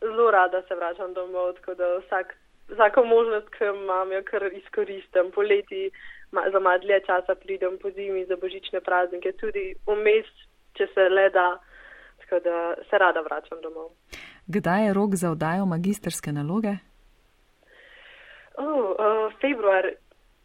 zelo 0.00 0.30
rada 0.30 0.62
se 0.68 0.74
vračam 0.74 1.12
domov, 1.14 1.52
tako 1.60 1.74
da 1.74 1.98
vsak, 1.98 2.34
vsako 2.72 3.04
možnost, 3.04 3.48
ki 3.52 3.64
imam, 3.64 4.12
jo 4.12 4.22
kar 4.24 4.48
izkoristim. 4.52 5.30
Poleti 5.34 5.90
ma, 6.32 6.48
za 6.52 6.60
malo 6.60 6.78
dlje 6.78 7.00
časa 7.06 7.34
pridem 7.34 7.78
po 7.78 7.90
zimi 7.90 8.24
za 8.24 8.36
božične 8.36 8.80
praznike, 8.80 9.32
tudi 9.32 9.74
vmes, 9.86 10.28
če 10.76 10.88
se 10.94 11.08
le 11.08 11.28
da, 11.30 11.48
tako 12.24 12.40
da 12.48 12.74
se 12.90 12.98
rada 12.98 13.20
vračam 13.20 13.60
domov. 13.60 13.92
Kdaj 14.46 14.86
je 14.86 14.94
rok 14.94 15.14
za 15.14 15.30
oddajo 15.30 15.66
magisterske 15.66 16.32
naloge? 16.32 16.76
Oh, 18.58 18.90
uh, 18.90 19.32
februar 19.40 19.90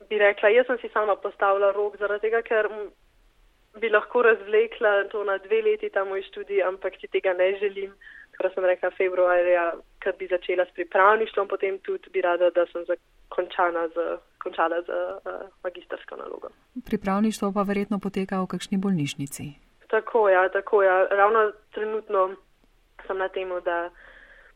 bi 0.10 0.18
rekla. 0.18 0.50
Jaz 0.50 0.66
sem 0.66 0.78
si 0.82 0.90
sama 0.94 1.16
postavila 1.16 1.72
rok, 1.72 1.98
zaradi 1.98 2.22
tega, 2.28 2.42
ker 2.42 2.70
bi 3.82 3.90
lahko 3.90 4.22
razvlekla 4.22 5.04
to 5.12 5.24
na 5.24 5.38
dve 5.38 5.62
leti 5.62 5.90
ta 5.90 6.04
moj 6.04 6.24
študij, 6.32 6.64
ampak 6.64 6.98
si 7.02 7.08
tega 7.08 7.34
ne 7.34 7.52
želim. 7.60 7.94
Tako 8.38 8.54
sem 8.54 8.66
rekla 8.66 8.90
februarja, 8.98 9.72
ker 10.00 10.16
bi 10.20 10.28
začela 10.28 10.66
s 10.66 10.74
pripravništvom, 10.74 11.48
potem 11.48 11.80
tudi 11.80 12.10
bi 12.10 12.22
rada, 12.22 12.50
da 12.56 12.66
sem 12.72 12.86
zakončana 12.88 13.88
z, 13.88 14.18
končala 14.44 14.82
z 14.82 14.90
uh, 14.90 15.48
magistersko 15.64 16.16
nalogo. 16.16 16.50
Pripravništvo 16.86 17.52
pa 17.54 17.68
verjetno 17.68 18.00
poteka 18.00 18.42
v 18.42 18.48
kakšni 18.48 18.78
bolnišnici. 18.78 19.44
Tako 19.90 20.30
ja, 20.30 20.50
tako 20.50 20.84
ja. 20.84 21.08
Ravno 21.12 21.52
trenutno 21.74 22.30
sem 23.10 23.18
na 23.18 23.28
tem, 23.34 23.50
da 23.66 23.90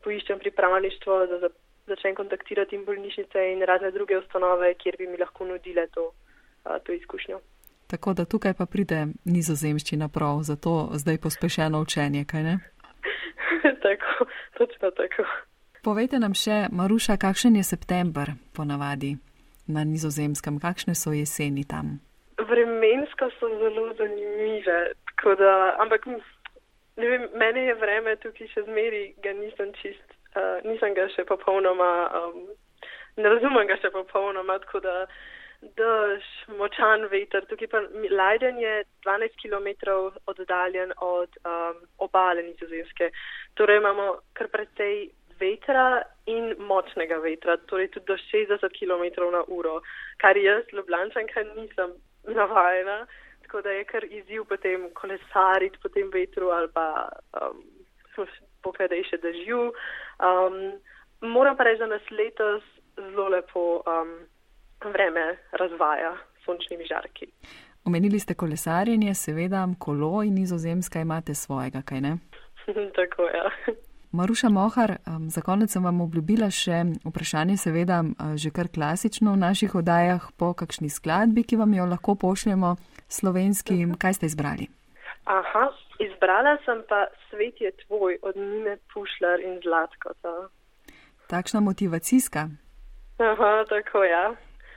poiščem 0.06 0.38
pripravništvo, 0.38 1.18
da 1.26 1.50
začnem 1.90 2.14
kontaktirati 2.14 2.78
bolnišnice 2.86 3.48
in 3.52 3.64
razne 3.66 3.90
druge 3.90 4.18
ustanove, 4.18 4.74
kjer 4.80 4.96
bi 4.98 5.08
mi 5.10 5.18
lahko 5.20 5.48
nudile 5.48 5.88
to, 5.96 6.12
to 6.86 6.92
izkušnjo. 6.92 7.40
Tako 7.90 8.14
da 8.14 8.24
tukaj 8.24 8.54
pa 8.58 8.66
pride 8.66 9.06
nizozemščina 9.24 10.08
prav, 10.08 10.40
zato 10.42 10.88
zdaj 11.02 11.18
pospešeno 11.26 11.80
učenje, 11.80 12.24
kaj 12.30 12.42
ne? 12.42 12.54
tako, 13.84 14.26
točno 14.58 14.90
tako. 14.90 15.26
Povejte 15.84 16.18
nam 16.18 16.32
še, 16.32 16.64
Maruša, 16.72 17.18
kakšen 17.20 17.60
je 17.60 17.64
september 17.68 18.32
ponavadi 18.56 19.16
na 19.68 19.84
nizozemskem, 19.84 20.56
kakšne 20.60 20.94
so 20.96 21.12
jeseni 21.12 21.64
tam? 21.68 21.98
Vremensko 22.40 23.28
so 23.36 23.50
zelo 23.60 23.90
zanimive, 23.98 24.78
da, 25.38 25.52
ampak 25.80 26.08
Ne 26.96 27.08
vem, 27.10 27.28
meni 27.34 27.66
je 27.66 27.74
vreme 27.74 28.16
tukaj 28.22 28.50
še 28.52 28.66
zmeri, 28.68 29.06
ga 29.22 29.32
nisem 29.34 29.72
čist, 29.80 30.04
uh, 30.38 30.60
nisem 30.66 30.94
ga 30.94 31.08
še 31.14 31.24
popolnoma, 31.26 31.88
um, 32.20 32.44
ne 33.18 33.32
razumem 33.32 33.66
ga 33.66 33.78
še 33.82 33.90
popolnoma, 33.94 34.60
tako 34.62 34.82
da 34.84 34.94
dež, 35.78 36.24
močan 36.60 37.06
veter, 37.10 37.46
tukaj 37.50 37.70
pa 37.72 37.80
Leiden 38.20 38.60
je 38.60 38.84
12 39.06 39.36
km 39.42 39.68
oddaljen 40.30 40.92
od 41.02 41.38
um, 41.42 41.82
obale 42.06 42.44
nizozemske, 42.46 43.10
torej 43.58 43.80
imamo 43.80 44.08
kar 44.38 44.50
precej 44.52 45.08
vetra 45.40 46.02
in 46.30 46.52
močnega 46.68 47.18
vetra, 47.24 47.56
torej 47.70 47.90
tudi 47.96 48.06
do 48.12 48.16
60 48.28 48.78
km 48.78 49.30
na 49.32 49.42
uro, 49.48 49.80
kar 50.22 50.38
jaz, 50.38 50.68
Ljubljančanka, 50.72 51.42
nisem 51.56 51.96
navajena 52.28 53.02
tako 53.54 53.62
da 53.62 53.70
je 53.70 53.84
kar 53.84 54.04
izziv 54.04 54.44
potem 54.44 54.90
kolesariti 54.94 55.78
po 55.82 55.88
tem 55.88 56.10
vetru 56.12 56.48
ali 56.48 56.68
pa 56.74 57.08
um, 57.38 57.62
pokadaj 58.62 59.02
še 59.10 59.18
dežju. 59.22 59.70
Um, 60.18 60.56
moram 61.20 61.56
pa 61.56 61.62
reči, 61.62 61.78
da 61.78 61.86
nas 61.86 62.02
letos 62.10 62.64
zelo 62.96 63.28
lepo 63.28 63.62
um, 63.86 64.10
vreme 64.90 65.36
razvaja 65.52 66.16
s 66.40 66.44
sončnimi 66.44 66.86
žarki. 66.90 67.30
Omenili 67.84 68.18
ste 68.18 68.34
kolesarjenje, 68.34 69.14
seveda, 69.14 69.68
kolo 69.78 70.24
in 70.26 70.34
nizozemska 70.34 71.04
imate 71.06 71.34
svojega, 71.34 71.84
kaj 71.86 72.00
ne? 72.00 72.16
tako 72.98 73.28
je. 73.30 73.38
Ja. 73.38 73.74
Maruša 74.14 74.48
Mohar, 74.48 74.96
um, 75.06 75.30
za 75.30 75.42
konec 75.46 75.70
sem 75.70 75.84
vam 75.84 76.00
obljubila 76.00 76.50
še 76.50 76.82
vprašanje, 77.06 77.56
seveda, 77.56 78.02
uh, 78.02 78.34
že 78.34 78.50
kar 78.50 78.66
klasično 78.66 79.38
v 79.38 79.42
naših 79.46 79.78
oddajah 79.78 80.26
po 80.38 80.52
kakšni 80.58 80.90
skladbi, 80.90 81.46
ki 81.46 81.62
vam 81.62 81.74
jo 81.74 81.86
lahko 81.86 82.18
pošljemo 82.18 82.74
slovenskim. 83.08 83.94
Kaj 83.98 84.14
ste 84.14 84.26
izbrali? 84.26 84.68
Aha, 85.24 85.72
izbrala 85.98 86.56
sem 86.64 86.82
pa 86.88 87.06
Svet 87.30 87.60
je 87.60 87.72
tvoj 87.86 88.18
od 88.22 88.36
Nine 88.36 88.76
Pušljar 88.92 89.40
in 89.40 89.60
Zlatkota. 89.64 90.48
Takšna 91.26 91.60
motivacijska. 91.60 92.48
Aha, 93.18 93.64
tako 93.68 94.04
ja. 94.04 94.34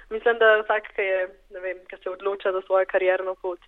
Mislim, 0.09 0.37
da 0.39 0.61
vsak, 0.61 0.83
ki, 0.95 1.01
je, 1.01 1.19
vem, 1.61 1.77
ki 1.89 1.95
se 2.03 2.09
odloča 2.09 2.51
za 2.51 2.61
svojo 2.61 2.85
karjerno 2.91 3.35
pot, 3.35 3.59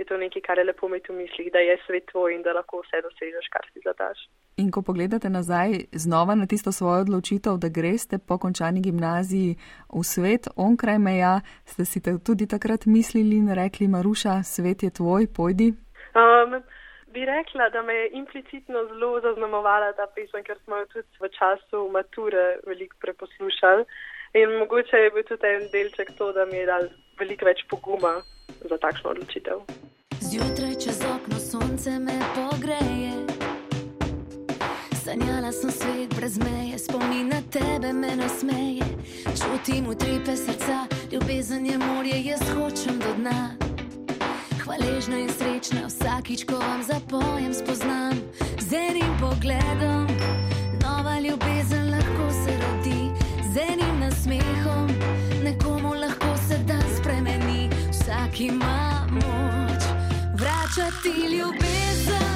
je 0.00 0.04
to 0.08 0.16
nekaj, 0.16 0.42
kar 0.42 0.58
je 0.58 0.64
lepo 0.64 0.88
imeti 0.88 1.12
v 1.12 1.16
mislih, 1.22 1.52
da 1.52 1.58
je 1.58 1.76
svet 1.86 2.06
tvoj 2.12 2.34
in 2.34 2.42
da 2.42 2.52
lahko 2.56 2.80
vse 2.84 3.02
dosežeš, 3.06 3.48
kar 3.54 3.64
si 3.72 3.82
zadaš. 3.84 4.18
In 4.62 4.70
ko 4.74 4.82
pogledate 4.82 5.28
nazaj 5.28 5.70
znova 5.92 6.34
na 6.34 6.46
tisto 6.46 6.72
svojo 6.72 7.04
odločitev, 7.04 7.58
da 7.62 7.68
greste 7.68 8.18
po 8.28 8.38
končani 8.38 8.80
gimnaziji 8.80 9.56
v 9.98 10.02
svet 10.14 10.48
onkraj 10.56 10.98
meja, 10.98 11.34
ste 11.64 11.84
si 11.84 12.00
tudi 12.26 12.46
takrat 12.46 12.86
mislili 12.86 13.36
in 13.36 13.54
rekli, 13.62 13.88
Maruša, 13.88 14.42
svet 14.42 14.82
je 14.82 14.90
tvoj, 14.90 15.28
pojdi? 15.36 15.68
Um, 16.16 16.62
bi 17.12 17.24
rekla, 17.24 17.68
da 17.68 17.82
me 17.82 17.94
je 17.94 18.10
implicitno 18.12 18.86
zelo 18.88 19.20
zaznamovala 19.20 19.92
ta 19.92 20.06
pesem, 20.14 20.44
ker 20.44 20.58
smo 20.64 20.76
jo 20.76 20.86
tudi 20.94 21.08
v 21.20 21.28
času 21.38 21.88
mature 21.92 22.46
veliko 22.66 22.96
preposlušali. 23.04 23.84
In 24.40 24.58
mogoče 24.58 24.96
je 24.96 25.10
bil 25.10 25.24
tudi 25.28 25.46
en 25.46 25.64
delček 25.72 26.10
to, 26.18 26.32
da 26.32 26.44
mi 26.44 26.56
je 26.56 26.66
dal 26.66 26.84
veliko 27.18 27.44
več 27.44 27.64
poguma 27.70 28.20
za 28.70 28.78
takšno 28.78 29.10
odločitev. 29.10 29.64
Zjutraj 30.30 30.74
čez 30.74 30.98
okno 31.14 31.38
sonce 31.50 31.98
me 31.98 32.18
pogreje. 32.34 33.12
Sanjala 35.04 35.52
sem 35.52 35.70
svet 35.70 36.14
brez 36.16 36.38
meje, 36.38 36.78
spomin 36.78 37.28
na 37.28 37.42
tebe 37.50 37.92
me 37.92 38.16
nasmeje. 38.16 38.84
Čutim 39.24 39.88
utripe 39.88 40.36
srca, 40.36 40.86
ljubezen 41.12 41.66
je 41.66 41.78
morje, 41.78 42.22
jaz 42.24 42.40
hočem 42.40 42.98
do 42.98 43.14
dna. 43.18 43.50
Hvaležna 44.62 45.18
in 45.18 45.30
srečna 45.38 45.86
vsakič, 45.86 46.44
ko 46.44 46.58
vam 46.58 46.82
zapojem 46.82 47.54
spoznam 47.54 48.14
z 48.58 48.72
enim 48.74 49.12
pogledom. 49.20 50.06
Nova 50.82 51.20
ljubezen 51.20 51.90
lahko 51.90 52.30
se 52.30 52.52
rodi 52.62 53.10
z 53.54 53.56
enim 53.72 54.00
nasmehom, 54.00 54.88
nekomu 55.44 55.94
lahko 55.94 56.36
se 56.48 56.58
dan 56.66 56.86
spremeni, 56.98 57.70
vsak 57.90 58.40
ima 58.40 58.99
vračati 60.76 61.08
ljubezen, 61.08 62.29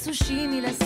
sushi, 0.00 0.48
mi 0.48 0.60
la 0.60 0.79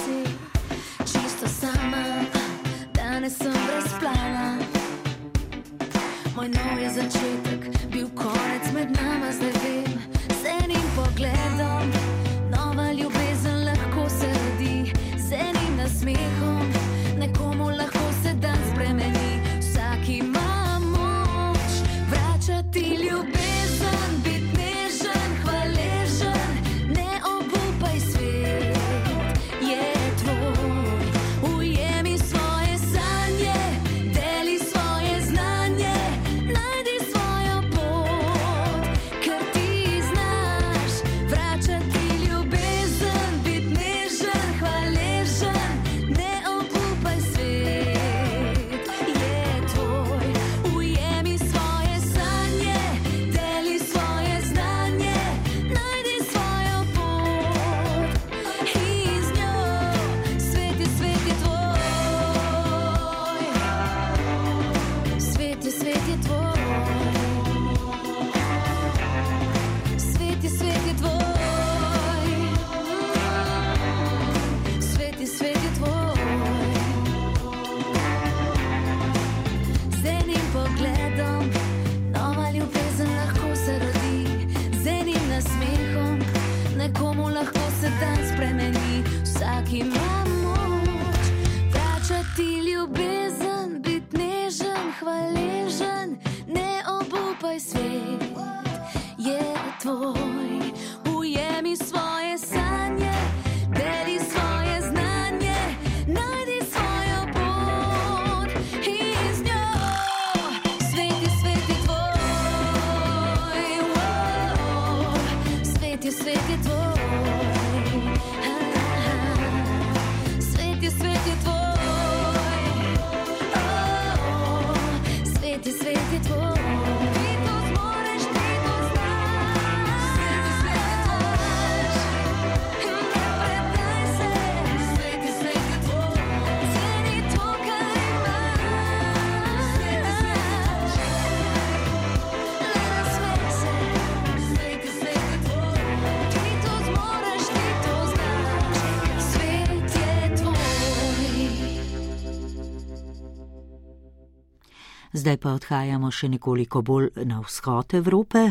Zdaj 155.25 155.39
pa 155.41 155.55
odhajamo 155.57 156.11
še 156.13 156.29
nekoliko 156.29 156.83
bolj 156.85 157.07
na 157.25 157.39
vzhod 157.41 157.95
Evrope. 157.97 158.43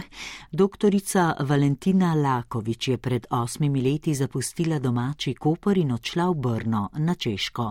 Doktorica 0.50 1.26
Valentina 1.46 2.16
Lakovič 2.18 2.88
je 2.88 2.98
pred 2.98 3.28
osmimi 3.30 3.84
leti 3.86 4.16
zapustila 4.18 4.80
domači 4.82 5.36
Koper 5.38 5.78
in 5.78 5.94
odšla 5.94 6.26
v 6.32 6.40
Brno 6.48 6.82
na 6.98 7.14
Češko. 7.14 7.68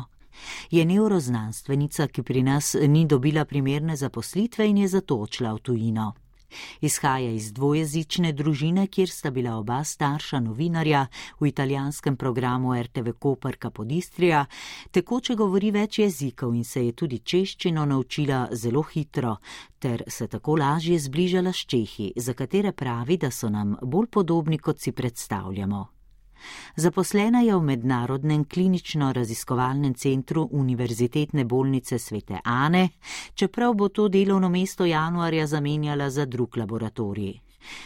Je 0.70 0.86
neuroznanstvenica, 0.86 2.06
ki 2.14 2.22
pri 2.22 2.46
nas 2.46 2.76
ni 2.78 3.02
dobila 3.10 3.42
primerne 3.44 3.98
zaposlitve 3.98 4.70
in 4.70 4.84
je 4.84 4.94
zato 4.94 5.18
odšla 5.26 5.50
v 5.50 5.58
tujino. 5.58 6.12
Izhaja 6.80 7.30
iz 7.30 7.52
dvojezične 7.52 8.32
družine, 8.32 8.86
kjer 8.86 9.10
sta 9.10 9.30
bila 9.30 9.56
oba 9.56 9.84
starša 9.84 10.40
novinarja 10.40 11.06
v 11.40 11.46
italijanskem 11.46 12.16
programu 12.16 12.74
RTV 12.82 13.12
Koper 13.18 13.56
Kapodistrija, 13.56 14.44
tekoče 14.90 15.34
govori 15.34 15.70
več 15.70 15.98
jezikov 15.98 16.54
in 16.54 16.64
se 16.64 16.86
je 16.86 16.92
tudi 16.92 17.18
češčino 17.18 17.84
naučila 17.84 18.48
zelo 18.52 18.82
hitro, 18.82 19.36
ter 19.78 20.04
se 20.06 20.28
tako 20.28 20.56
lažje 20.56 20.98
zbližala 20.98 21.52
s 21.52 21.66
Čehi, 21.66 22.12
za 22.16 22.34
katere 22.34 22.72
pravi, 22.72 23.16
da 23.16 23.30
so 23.30 23.50
nam 23.50 23.76
bolj 23.82 24.06
podobni, 24.06 24.58
kot 24.58 24.80
si 24.80 24.92
predstavljamo. 24.92 26.01
Zaposlena 26.76 27.40
je 27.40 27.56
v 27.56 27.62
Mednarodnem 27.62 28.44
klinično-raziskovalnem 28.44 29.94
centru 29.94 30.48
Univerzitetne 30.52 31.44
bolnice 31.44 31.98
Svete 31.98 32.40
Ane, 32.44 32.88
čeprav 33.34 33.74
bo 33.74 33.88
to 33.88 34.08
delovno 34.08 34.48
mesto 34.48 34.84
januarja 34.84 35.46
zamenjala 35.46 36.10
za 36.10 36.24
drug 36.26 36.56
laboratorij. 36.56 37.40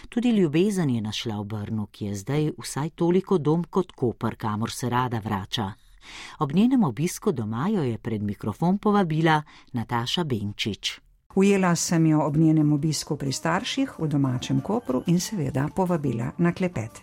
Tudi 0.08 0.30
ljubezen 0.30 0.90
je 0.90 1.00
našla 1.00 1.40
v 1.40 1.44
Brnu, 1.44 1.86
ki 1.86 2.04
je 2.04 2.14
zdaj 2.14 2.50
vsaj 2.58 2.90
toliko 2.90 3.38
dom 3.38 3.64
kot 3.64 3.92
Koper, 3.92 4.36
kamor 4.36 4.70
se 4.70 4.90
rada 4.90 5.18
vrača. 5.18 5.72
Ob 6.38 6.52
njenem 6.52 6.84
obisku 6.84 7.32
doma 7.32 7.68
jo 7.68 7.82
je 7.82 7.98
pred 7.98 8.22
mikrofon 8.22 8.78
povabila 8.78 9.42
Nataša 9.72 10.24
Benčič. 10.24 11.05
Ujela 11.36 11.74
sem 11.76 12.06
jo 12.06 12.20
ob 12.20 12.36
njenem 12.36 12.72
obisku 12.72 13.16
pri 13.16 13.32
starših 13.32 13.90
v 13.98 14.06
domačem 14.08 14.60
kopru 14.60 15.02
in 15.06 15.20
seveda 15.20 15.68
povabila 15.74 16.30
na 16.38 16.52
klepet. 16.52 17.02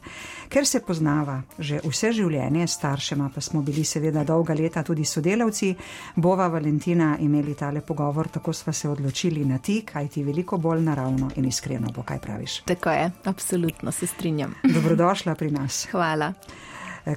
Ker 0.50 0.66
se 0.66 0.80
poznava 0.80 1.42
že 1.60 1.80
vse 1.86 2.12
življenje, 2.12 2.68
staršema 2.68 3.30
pa 3.36 3.42
smo 3.42 3.62
bili 3.62 3.84
seveda 3.86 4.24
dolga 4.24 4.54
leta 4.54 4.84
tudi 4.84 5.06
sodelavci, 5.06 5.76
bova 6.16 6.48
Valentina 6.48 7.18
imeli 7.20 7.54
tale 7.56 7.82
pogovor, 7.82 8.28
tako 8.28 8.54
sva 8.54 8.74
se 8.74 8.90
odločili 8.90 9.46
na 9.46 9.58
ti, 9.58 9.84
kaj 9.86 10.08
ti 10.08 10.24
veliko 10.24 10.58
bolj 10.58 10.82
naravno 10.82 11.30
in 11.36 11.46
iskreno 11.46 11.94
bo, 11.94 12.02
kaj 12.02 12.20
praviš. 12.20 12.60
Tako 12.66 12.90
je, 12.90 13.12
absolutno 13.24 13.92
se 13.92 14.08
strinjam. 14.08 14.56
Dobrodošla 14.64 15.36
pri 15.36 15.52
nas. 15.52 15.88
Hvala. 15.92 16.34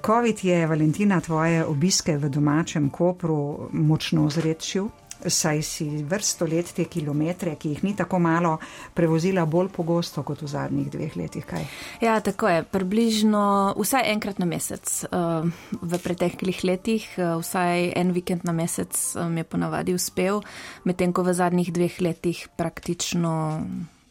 COVID 0.06 0.44
je 0.44 0.66
Valentina 0.66 1.20
tvoje 1.20 1.64
obiske 1.64 2.18
v 2.18 2.28
domačem 2.28 2.90
kopru 2.90 3.68
močno 3.72 4.28
zredšil. 4.30 4.88
Saj 5.26 5.62
si 5.62 5.86
vrsto 6.06 6.46
let 6.46 6.72
te 6.76 6.86
kilometre, 6.90 7.56
ki 7.58 7.74
jih 7.74 7.82
ni 7.84 7.94
tako 7.96 8.18
malo, 8.22 8.56
prevozila 8.94 9.46
bolj 9.46 9.70
pogosto 9.74 10.22
kot 10.26 10.42
v 10.42 10.50
zadnjih 10.50 10.90
dveh 10.92 11.16
letih. 11.16 11.46
Kaj? 11.46 11.66
Ja, 12.04 12.18
tako 12.20 12.48
je. 12.48 12.62
Približno 12.62 13.74
vsaj 13.78 14.10
enkrat 14.12 14.38
na 14.42 14.46
mesec 14.46 14.84
uh, 15.10 15.46
v 15.82 16.02
preteklih 16.02 16.62
letih, 16.64 17.08
uh, 17.18 17.36
vsaj 17.42 17.92
en 17.96 18.14
vikend 18.16 18.46
na 18.46 18.54
mesec 18.56 18.94
mi 19.16 19.26
um, 19.26 19.36
je 19.42 19.44
ponavadi 19.44 19.94
uspel, 19.96 20.42
medtem 20.84 21.12
ko 21.12 21.26
v 21.26 21.34
zadnjih 21.34 21.72
dveh 21.74 22.00
letih 22.00 22.46
praktično 22.56 23.66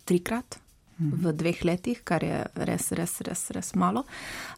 trikrat 0.05 0.64
v 0.99 1.33
dveh 1.35 1.59
letih, 1.65 1.99
kar 2.07 2.23
je 2.23 2.37
res, 2.55 2.91
res, 2.95 3.19
res, 3.27 3.41
res 3.51 3.73
malo. 3.75 4.05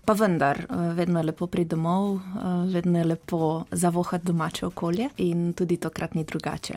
Pa 0.06 0.14
vendar, 0.14 0.60
eh, 0.70 0.94
vedno 0.94 1.20
je 1.20 1.26
lepo 1.26 1.48
priti 1.48 1.70
domov, 1.70 2.18
eh, 2.18 2.72
vedno 2.74 3.00
je 3.00 3.06
lepo 3.06 3.66
zavohati 3.72 4.26
domače 4.26 4.66
okolje 4.66 5.10
in 5.18 5.54
tudi 5.54 5.78
tokrat 5.78 6.16
ni 6.16 6.24
drugače. 6.24 6.74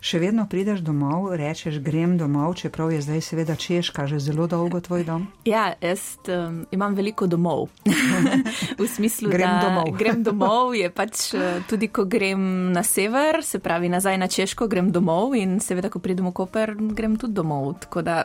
Še 0.00 0.18
vedno 0.18 0.46
prideš 0.48 0.80
domov, 0.80 1.36
rečeš, 1.36 1.78
grem 1.78 2.16
domov, 2.18 2.54
čeprav 2.54 2.92
je 2.92 3.02
zdaj 3.02 3.20
seveda 3.20 3.56
Češka 3.56 4.06
že 4.06 4.18
zelo 4.18 4.46
dolgo 4.46 4.80
tvoj 4.80 5.04
dom? 5.04 5.28
Ja, 5.52 5.74
jaz 5.80 6.16
um, 6.28 6.66
imam 6.70 6.94
veliko 6.94 7.26
domov. 7.26 7.68
v 8.78 8.86
smislu, 8.88 9.28
grem 9.28 9.50
da 9.60 9.68
domov. 9.68 9.92
grem 10.00 10.22
domov 10.22 10.74
je 10.74 10.88
pač 10.90 11.34
tudi, 11.68 11.88
ko 11.88 12.04
grem 12.04 12.72
na 12.72 12.82
sever, 12.82 13.44
se 13.44 13.58
pravi 13.58 13.88
nazaj 13.88 14.18
na 14.18 14.26
Češko, 14.26 14.66
grem 14.68 14.92
domov 14.92 15.36
in 15.36 15.60
seveda, 15.60 15.90
ko 15.90 15.98
pridem 15.98 16.26
v 16.30 16.32
Koper, 16.32 16.74
grem 16.96 17.18
tudi 17.20 17.34
domov. 17.34 17.74
Tako 17.84 18.02
da 18.02 18.24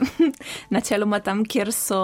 načeloma 0.77 1.19
tam, 1.25 1.43
kjer 1.45 1.73
so 1.73 1.99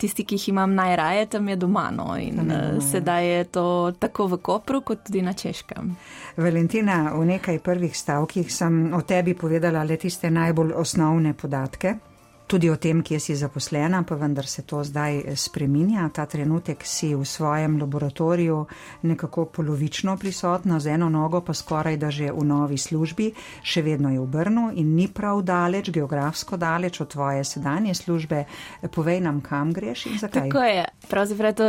tisti, 0.00 0.26
ki 0.26 0.38
jih 0.38 0.48
imam 0.54 0.74
najraje, 0.74 1.28
tam 1.36 1.48
je 1.48 1.56
doma. 1.56 1.86
No. 1.94 2.10
In 2.18 2.42
uh, 2.44 2.82
sedaj 2.82 3.30
je 3.30 3.44
to 3.54 3.66
tako 3.98 4.26
v 4.34 4.42
Kopru, 4.42 4.82
kot 4.82 5.06
tudi 5.06 5.22
na 5.22 5.32
Češkem. 5.32 5.94
Valentina, 6.36 7.02
v 7.14 7.26
nekaj 7.34 7.62
prvih 7.64 7.96
stavkih 7.96 8.52
sem 8.52 8.82
o 8.94 9.02
tebi 9.02 9.34
povedala 9.34 9.84
le 9.86 9.98
tiste 10.00 10.30
najbolj 10.30 10.76
osnovne 10.76 11.34
podatke 11.34 12.09
tudi 12.50 12.70
o 12.70 12.76
tem, 12.76 13.02
kje 13.06 13.20
si 13.22 13.34
zaposlena, 13.38 14.02
pa 14.02 14.16
vendar 14.18 14.46
se 14.46 14.62
to 14.66 14.82
zdaj 14.84 15.36
spreminja. 15.38 16.08
Ta 16.10 16.26
trenutek 16.26 16.82
si 16.82 17.14
v 17.14 17.22
svojem 17.24 17.78
laboratoriju 17.78 18.66
nekako 19.06 19.44
polovično 19.54 20.16
prisotna, 20.18 20.80
z 20.80 20.96
eno 20.98 21.08
nogo 21.08 21.40
pa 21.46 21.54
skoraj 21.54 21.96
da 21.96 22.10
že 22.10 22.32
v 22.32 22.44
novi 22.44 22.78
službi, 22.78 23.30
še 23.62 23.82
vedno 23.86 24.10
je 24.10 24.18
v 24.18 24.26
Brnu 24.26 24.66
in 24.74 24.96
ni 24.98 25.06
prav 25.06 25.44
daleč, 25.46 25.92
geografsko 25.94 26.58
daleč 26.58 27.00
od 27.00 27.08
tvoje 27.14 27.44
sedanje 27.44 27.94
službe. 27.94 28.44
Povej 28.90 29.20
nam, 29.20 29.40
kam 29.40 29.72
greš 29.72 30.06
in 30.10 30.18
zakaj. 30.18 30.50
Tako 30.50 30.64
je, 30.66 30.84
pravzaprav 31.08 31.50
je 31.50 31.54
to 31.54 31.68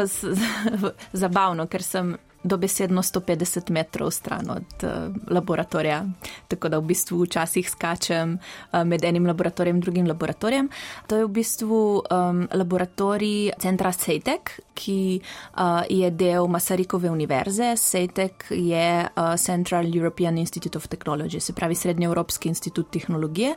zabavno, 1.14 1.68
ker 1.70 1.84
sem 1.84 2.16
dobesedno 2.44 3.02
150 3.02 3.72
metrov 3.72 4.12
stran 4.12 4.50
od 4.50 4.84
uh, 4.84 4.90
laboratorija. 5.30 6.06
Tako 6.48 6.70
da 6.70 6.80
v 6.80 6.82
bistvu 6.82 7.24
včasih 7.24 7.70
skačem 7.70 8.38
uh, 8.38 8.84
med 8.84 9.04
enim 9.04 9.28
laboratorijem 9.28 9.76
in 9.76 9.82
drugim 9.82 10.08
laboratorijem. 10.08 10.70
To 11.08 11.16
je 11.16 11.26
v 11.26 11.30
bistvu 11.30 12.02
um, 12.02 12.48
laboratorij 12.54 13.52
centra 13.60 13.92
Sejtek, 13.92 14.60
ki 14.74 15.22
uh, 15.22 15.84
je 15.90 16.10
del 16.12 16.48
Masarikove 16.48 17.10
univerze. 17.12 17.76
Sejtek 17.78 18.46
je 18.50 19.06
uh, 19.06 19.36
Central 19.38 19.86
European 19.96 20.38
Institute 20.38 20.78
of 20.78 20.88
Technology, 20.88 21.40
se 21.40 21.54
pravi 21.54 21.76
Srednji 21.76 22.06
Evropski 22.06 22.50
institut 22.50 22.92
tehnologije 22.92 23.56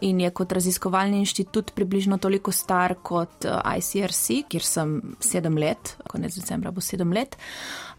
in 0.00 0.20
je 0.20 0.30
kot 0.30 0.52
raziskovalni 0.52 1.18
inštitut 1.18 1.70
približno 1.74 2.18
toliko 2.18 2.52
star 2.52 2.94
kot 3.02 3.44
uh, 3.44 3.76
ICRC, 3.76 4.44
kjer 4.48 4.62
sem 4.62 5.00
sedem 5.20 5.58
let, 5.58 5.96
konec 6.08 6.34
decembra 6.34 6.70
bo 6.70 6.80
sedem 6.80 7.12
let. 7.12 7.36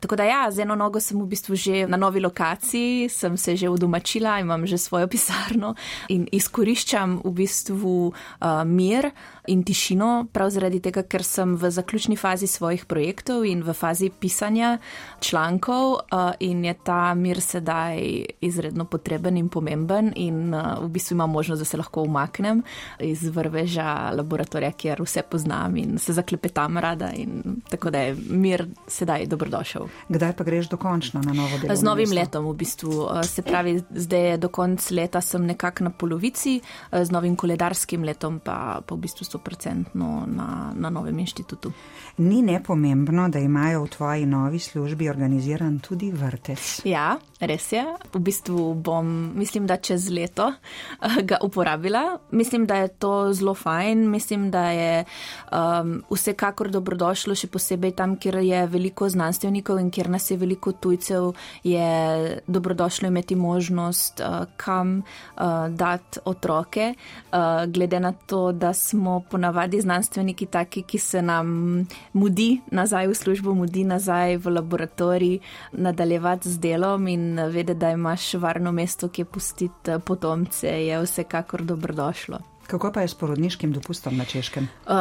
Tako 0.05 0.15
da 0.15 0.23
ja, 0.23 0.51
z 0.51 0.61
eno 0.61 0.75
nogo 0.75 0.99
sem 1.01 1.17
v 1.17 1.25
bistvu 1.25 1.55
že 1.57 1.87
na 1.89 1.97
novi 1.97 2.21
lokaciji, 2.21 3.09
sem 3.09 3.37
se 3.37 3.55
že 3.57 3.69
udomačila, 3.69 4.37
imam 4.39 4.67
že 4.67 4.77
svojo 4.77 5.07
pisarno 5.09 5.73
in 6.13 6.27
izkoriščam 6.31 7.25
v 7.25 7.31
bistvu 7.33 8.13
uh, 8.13 8.61
mir 8.69 9.09
in 9.47 9.63
tišino, 9.65 10.27
prav 10.29 10.51
zaradi 10.53 10.77
tega, 10.77 11.01
ker 11.09 11.25
sem 11.25 11.55
v 11.57 11.71
zaključni 11.73 12.17
fazi 12.21 12.45
svojih 12.45 12.85
projektov 12.85 13.49
in 13.49 13.65
v 13.65 13.73
fazi 13.73 14.11
pisanja 14.13 14.77
člankov 15.25 16.05
uh, 16.13 16.37
in 16.39 16.61
je 16.69 16.75
ta 16.85 17.15
mir 17.17 17.41
sedaj 17.41 17.97
izredno 18.45 18.85
potreben 18.85 19.41
in 19.41 19.49
pomemben 19.49 20.13
in 20.15 20.53
uh, 20.53 20.85
v 20.85 20.89
bistvu 20.93 21.17
imam 21.17 21.33
možnost, 21.33 21.59
da 21.59 21.65
se 21.65 21.81
lahko 21.81 22.05
umaknem 22.05 22.61
iz 22.99 23.25
vrveža 23.25 24.13
laboratorija, 24.13 24.71
kjer 24.71 25.01
vse 25.01 25.25
poznam 25.25 25.77
in 25.81 25.97
se 25.97 26.13
zaklepetam 26.13 26.77
rada 26.77 27.09
in 27.09 27.57
tako 27.69 27.89
da 27.89 28.05
je 28.05 28.15
mir 28.29 28.67
sedaj 28.87 29.25
dobrodošel. 29.25 29.89
Kdaj 30.09 30.33
pa 30.37 30.43
greš 30.43 30.69
dokončno 30.69 31.21
na 31.21 31.33
novo 31.33 31.57
delo? 31.61 31.75
Z 31.75 31.83
novim 31.83 32.09
mesto? 32.09 32.19
letom 32.21 32.49
v 32.51 32.55
bistvu. 32.55 33.07
Se 33.23 33.41
pravi, 33.41 33.77
zdaj 33.89 34.29
je 34.29 34.37
do 34.37 34.49
konca 34.49 34.95
leta 34.95 35.21
sem 35.21 35.45
nekako 35.45 35.83
na 35.83 35.89
polovici, 35.89 36.59
z 36.91 37.11
novim 37.11 37.35
koledarskim 37.35 38.03
letom 38.03 38.39
pa, 38.39 38.81
pa 38.85 38.95
v 38.95 38.99
bistvu 39.05 39.25
100% 39.25 39.95
na, 39.95 40.71
na 40.75 40.89
novem 40.89 41.19
inštitutu. 41.19 41.71
Ni 42.17 42.41
nepomembno, 42.41 43.29
da 43.29 43.39
imajo 43.39 43.83
v 43.83 43.89
tvoji 43.89 44.25
novi 44.25 44.59
službi 44.59 45.09
organiziran 45.09 45.79
tudi 45.79 46.11
vrtec. 46.11 46.81
Ja, 46.85 47.17
res 47.47 47.71
je. 47.71 47.83
V 48.13 48.19
bistvu 48.19 48.73
bom, 48.73 49.31
mislim, 49.35 49.67
da 49.67 49.77
čez 49.77 50.09
leto 50.09 50.51
eh, 50.51 51.21
ga 51.23 51.37
uporabila. 51.41 52.17
Mislim, 52.31 52.65
da 52.65 52.75
je 52.75 52.87
to 52.87 53.33
zelo 53.33 53.53
fajn. 53.53 54.09
Mislim, 54.09 54.51
da 54.51 54.69
je 54.69 55.05
um, 55.51 56.03
vsekakor 56.11 56.69
dobrodošlo, 56.71 57.35
še 57.35 57.47
posebej 57.51 57.95
tam, 57.97 58.15
kjer 58.19 58.39
je 58.43 58.65
veliko 58.67 59.09
znanstvenikov 59.09 59.79
in 59.81 59.91
kjer 59.91 60.09
nas 60.09 60.29
je 60.31 60.37
veliko 60.37 60.71
tujcev, 60.71 61.31
je 61.63 62.41
dobrodošlo 62.47 63.07
imeti 63.07 63.35
možnost, 63.35 64.21
uh, 64.21 64.45
kam 64.57 64.97
uh, 64.99 65.67
dati 65.69 66.19
otroke, 66.25 66.93
uh, 66.95 67.65
glede 67.67 67.99
na 67.99 68.11
to, 68.11 68.51
da 68.51 68.73
smo 68.73 69.19
ponavadi 69.29 69.81
znanstveniki 69.81 70.45
taki, 70.45 70.83
ki 70.83 70.99
se 70.99 71.21
nam 71.21 71.87
mudi 72.13 72.61
nazaj 72.71 73.07
v 73.07 73.15
službo, 73.15 73.53
mudi 73.53 73.83
nazaj 73.83 74.37
v 74.37 74.55
laboratorij, 74.57 75.39
nadaljevati 75.71 76.49
z 76.49 76.59
delom 76.59 77.07
in 77.07 77.34
vedeti, 77.43 77.79
da 77.79 77.91
imaš 77.91 78.33
varno 78.33 78.71
mesto, 78.71 79.09
kje 79.09 79.25
pustiti 79.25 79.91
potomce, 80.05 80.67
je 80.67 81.01
vsekakor 81.01 81.61
dobrodošlo. 81.61 82.39
Kako 82.67 82.91
pa 82.91 83.01
je 83.01 83.07
s 83.07 83.13
porodniškim 83.13 83.71
dopustom 83.71 84.17
na 84.17 84.25
češkem? 84.25 84.67
Uh, 84.85 84.93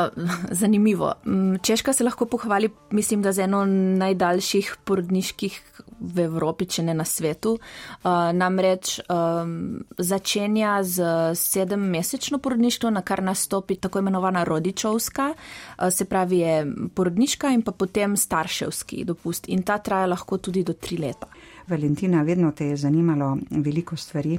zanimivo. 0.51 1.13
Mm, 1.27 1.57
Češka 1.63 1.93
se 1.93 2.05
lahko 2.05 2.27
pohvali, 2.27 2.69
mislim, 2.91 3.23
da 3.23 3.33
z 3.33 3.39
eno 3.39 3.65
najdaljših 3.65 4.77
porodniških 4.85 5.61
v 6.01 6.21
Evropi, 6.21 6.67
če 6.67 6.83
ne 6.83 6.95
na 6.95 7.05
svetu. 7.05 7.57
Uh, 7.57 8.11
namreč 8.37 8.99
um, 9.09 9.85
začenja 9.99 10.83
z 10.83 11.05
sedemmesečno 11.35 12.39
porodništvo, 12.39 12.91
na 12.91 13.03
kar 13.03 13.23
nastopi 13.23 13.77
tako 13.77 13.99
imenovana 13.99 14.45
rodičovska, 14.45 15.33
uh, 15.33 15.89
se 15.91 16.05
pravi 16.05 16.39
je 16.39 16.67
porodniška 16.95 17.49
in 17.49 17.63
pa 17.63 17.73
potem 17.73 18.17
starševski 18.17 19.05
dopust. 19.05 19.49
In 19.49 19.63
ta 19.63 19.79
traja 19.79 20.07
lahko 20.07 20.39
tudi 20.39 20.65
do 20.65 20.73
tri 20.73 21.01
leta. 21.01 21.33
Valentina, 21.69 22.23
vedno 22.23 22.53
te 22.53 22.67
je 22.67 22.77
zanimalo 22.77 23.37
veliko 23.51 23.97
stvari 23.97 24.39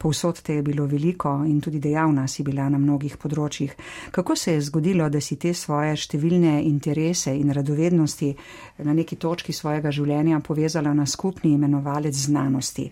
povsod 0.00 0.40
te 0.42 0.54
je 0.54 0.62
bilo 0.62 0.86
veliko 0.86 1.42
in 1.46 1.60
tudi 1.60 1.78
dejavna 1.78 2.28
si 2.28 2.42
bila 2.42 2.68
na 2.72 2.78
mnogih 2.80 3.18
področjih. 3.20 3.74
Kako 4.10 4.36
se 4.36 4.54
je 4.54 4.62
zgodilo, 4.70 5.08
da 5.12 5.20
si 5.20 5.36
te 5.36 5.52
svoje 5.54 5.92
številne 6.00 6.54
interese 6.64 7.34
in 7.36 7.52
radovednosti 7.52 8.30
na 8.86 8.94
neki 8.96 9.18
točki 9.20 9.52
svojega 9.52 9.92
življenja 9.92 10.40
povezala 10.40 10.94
na 10.96 11.04
skupni 11.06 11.52
imenovalec 11.58 12.16
znanosti? 12.16 12.86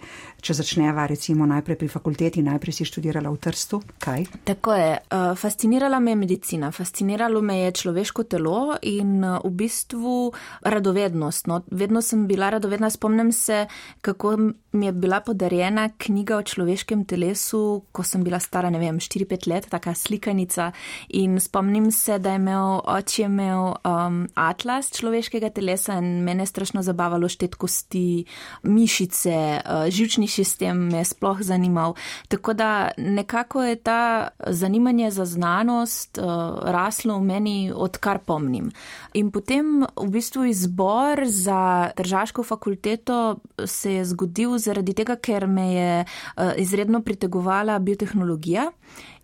Če 0.45 0.59
začneva 0.61 1.07
recimo 1.09 1.47
najprej 1.49 1.79
pri 1.81 1.88
fakulteti, 1.88 2.45
najprej 2.45 2.77
si 2.77 2.88
študirala 2.91 3.33
v 3.33 3.41
Trstu, 3.41 3.81
kaj? 4.05 4.27
Tako 4.45 4.77
je. 4.77 4.93
Eh, 4.99 5.33
fascinirala 5.38 6.03
me 6.05 6.12
je 6.12 6.21
medicina, 6.21 6.71
fasciniralo 6.75 7.41
me 7.41 7.62
je 7.62 7.73
človeško 7.81 8.27
telo 8.29 8.77
in 8.83 9.25
eh, 9.25 9.38
v 9.45 9.55
bistvu 9.64 10.19
radovednost. 10.61 11.49
No, 11.49 11.62
vedno 11.73 12.05
sem 12.05 12.27
bila 12.29 12.53
radovedna, 12.53 12.93
spomnim 12.93 13.33
se, 13.33 13.64
kako 14.00 14.37
mi 14.72 14.87
je 14.87 14.92
bila 14.92 15.20
podarjena 15.20 15.88
knjiga 15.98 16.37
o 16.37 16.42
človeškem 16.42 17.04
telesu, 17.04 17.83
ko 17.92 18.02
sem 18.02 18.24
bila 18.24 18.38
stara, 18.40 18.70
ne 18.70 18.78
vem, 18.78 18.98
4-5 19.00 19.48
let, 19.48 19.68
taka 19.70 19.94
slikanica. 19.94 20.72
In 21.09 21.40
spomnim 21.40 21.90
se, 21.92 22.18
da 22.18 22.31
je 22.31 22.37
imel 22.37 22.81
oče 22.85 23.22
imel 23.22 23.72
um, 23.72 24.20
atlas 24.35 24.90
človeškega 24.96 25.50
telesa 25.50 25.98
in 25.98 26.22
mene 26.24 26.42
je 26.42 26.52
strašno 26.52 26.83
zabavalo 26.83 27.28
štet 27.28 27.54
kosti, 27.54 28.24
mišice, 28.62 29.37
uh, 29.64 29.88
živčni 29.90 30.28
sistem 30.28 30.88
me 30.92 31.02
je 31.02 31.11
sploh 31.14 31.42
zanimal. 31.42 31.94
Tako 32.28 32.52
da 32.52 32.90
nekako 32.96 33.62
je 33.64 33.76
ta 33.76 34.28
zanimanje 34.46 35.11
za 35.11 35.24
znanost 35.24 36.18
uh, 36.18 36.24
raslo 36.64 37.18
v 37.18 37.24
meni, 37.24 37.72
odkar 37.74 38.18
pomnim. 38.18 38.70
In 39.14 39.31
potem 39.31 39.87
v 39.96 40.09
bistvu 40.12 40.44
izbor 40.44 41.24
za 41.26 41.90
državsko 41.96 42.42
fakulteto 42.42 43.38
se 43.66 43.92
je 43.92 44.05
zgodil 44.05 44.59
zaradi 44.59 44.94
tega, 44.94 45.16
ker 45.16 45.47
me 45.47 45.73
je 45.73 46.05
uh, 46.05 46.53
izredno 46.57 47.03
pritegovala 47.03 47.79
biotehnologija. 47.79 48.71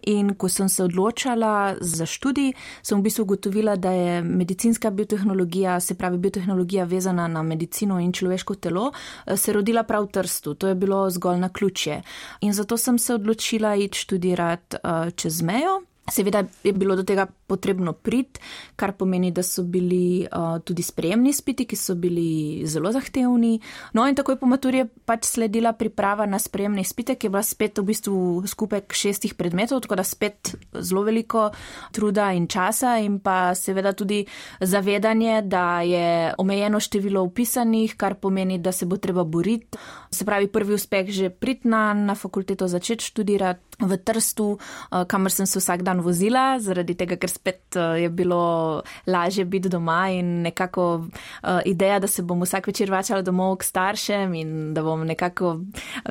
In 0.07 0.35
ko 0.35 0.49
sem 0.49 0.69
se 0.69 0.85
odločala 0.85 1.77
za 1.81 2.07
študij, 2.07 2.53
sem 2.83 2.99
v 2.99 3.03
bistvu 3.03 3.23
ugotovila, 3.23 3.77
da 3.77 3.91
je 3.91 4.23
medicinska 4.23 4.91
biotehnologija, 4.91 5.79
se 5.81 5.95
pravi 5.95 6.19
biotehnologija 6.19 6.85
vezana 6.85 7.29
na 7.29 7.43
medicino 7.43 8.01
in 8.01 8.13
človeško 8.13 8.55
telo, 8.55 8.93
eh, 9.27 9.37
se 9.37 9.53
rodila 9.53 9.83
prav 9.83 10.05
v 10.05 10.13
Trstu. 10.13 10.55
To 10.55 10.69
je 10.69 10.75
bilo 10.75 11.11
zgolj 11.11 11.39
na 11.39 11.49
ključje. 11.49 12.03
In 12.41 12.53
zato 12.53 12.77
sem 12.77 12.99
se 12.99 13.15
odločila 13.15 13.75
iti 13.75 13.99
študirati 13.99 14.77
uh, 14.85 15.11
čez 15.17 15.43
mejo. 15.43 15.83
Seveda 16.11 16.45
je 16.65 16.73
bilo 16.73 16.97
do 16.97 17.03
tega 17.03 17.27
potrebno 17.47 17.93
priti, 17.93 18.41
kar 18.77 18.93
pomeni, 18.93 19.31
da 19.33 19.43
so 19.43 19.63
bili 19.63 20.27
uh, 20.27 20.59
tudi 20.61 20.83
sprejemni 20.83 21.33
spiti, 21.33 21.65
ki 21.65 21.77
so 21.77 21.95
bili 21.97 22.61
zelo 22.69 22.93
zahtevni. 22.93 23.55
No 23.97 24.05
in 24.09 24.17
takoj 24.17 24.37
po 24.37 24.47
maturi 24.47 24.83
je 24.83 24.89
pač 25.09 25.25
sledila 25.25 25.73
priprava 25.73 26.27
na 26.29 26.39
sprejemne 26.39 26.85
spite, 26.85 27.17
ki 27.17 27.27
je 27.27 27.33
bila 27.33 27.43
spet 27.43 27.81
v 27.81 27.87
bistvu 27.89 28.19
skupek 28.47 28.93
šestih 28.93 29.33
predmetov, 29.35 29.81
tako 29.85 29.97
da 29.97 30.05
spet 30.05 30.53
zelo 30.77 31.07
veliko 31.09 31.47
truda 31.97 32.29
in 32.37 32.51
časa 32.53 32.99
in 33.01 33.17
pa 33.25 33.55
seveda 33.57 33.95
tudi 33.97 34.27
zavedanje, 34.61 35.41
da 35.49 35.81
je 35.81 36.35
omejeno 36.39 36.81
število 36.81 37.25
upisanih, 37.25 37.97
kar 37.97 38.19
pomeni, 38.21 38.59
da 38.59 38.73
se 38.73 38.85
bo 38.85 39.01
treba 39.01 39.25
boriti. 39.25 39.81
Se 40.11 40.25
pravi, 40.25 40.53
prvi 40.53 40.77
uspeh 40.77 41.09
že 41.09 41.31
priti 41.31 41.69
na, 41.69 41.95
na 41.95 42.15
fakulteto, 42.15 42.69
začeti 42.69 43.05
študirati 43.05 43.74
v 43.81 43.97
Trstu, 43.99 44.59
uh, 44.59 45.05
kamor 45.09 45.33
sem 45.33 45.47
se 45.47 45.59
vsak 45.59 45.83
dan 45.83 46.01
vozila, 46.05 46.59
zaradi 46.63 46.95
tega, 46.95 47.17
ker 47.21 47.31
spet 47.31 47.77
uh, 47.77 47.97
je 47.99 48.09
bilo 48.11 48.83
lažje 49.07 49.45
biti 49.45 49.69
doma 49.69 50.09
in 50.15 50.43
nekako 50.43 50.87
uh, 51.07 51.61
ideja, 51.65 51.99
da 51.99 52.07
se 52.07 52.23
bom 52.23 52.43
vsak 52.43 52.67
večer 52.67 52.91
vračala 52.91 53.23
domov 53.23 53.57
k 53.59 53.69
staršem 53.71 54.35
in 54.35 54.75
da 54.75 54.83
bom 54.83 55.07
nekako 55.07 55.59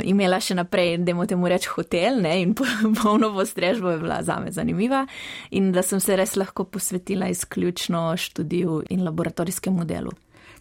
imela 0.04 0.40
še 0.44 0.58
naprej, 0.60 0.98
da 1.04 1.16
mu 1.16 1.28
temu 1.30 1.48
reči 1.48 1.72
hotel 1.76 2.22
ne, 2.22 2.40
in 2.42 2.56
polno 3.02 3.34
postrežbo 3.34 3.96
je 3.96 4.04
bila 4.04 4.22
zame 4.24 4.52
zanimiva. 4.52 5.06
In 5.52 5.72
da 5.72 5.84
sem 5.84 6.00
se 6.04 6.18
res 6.20 6.36
lahko 6.36 6.66
posvetila 6.66 7.30
izključno 7.32 8.12
študiju 8.18 8.84
in 8.90 9.04
laboratorijskemu 9.06 9.86
delu 9.86 10.12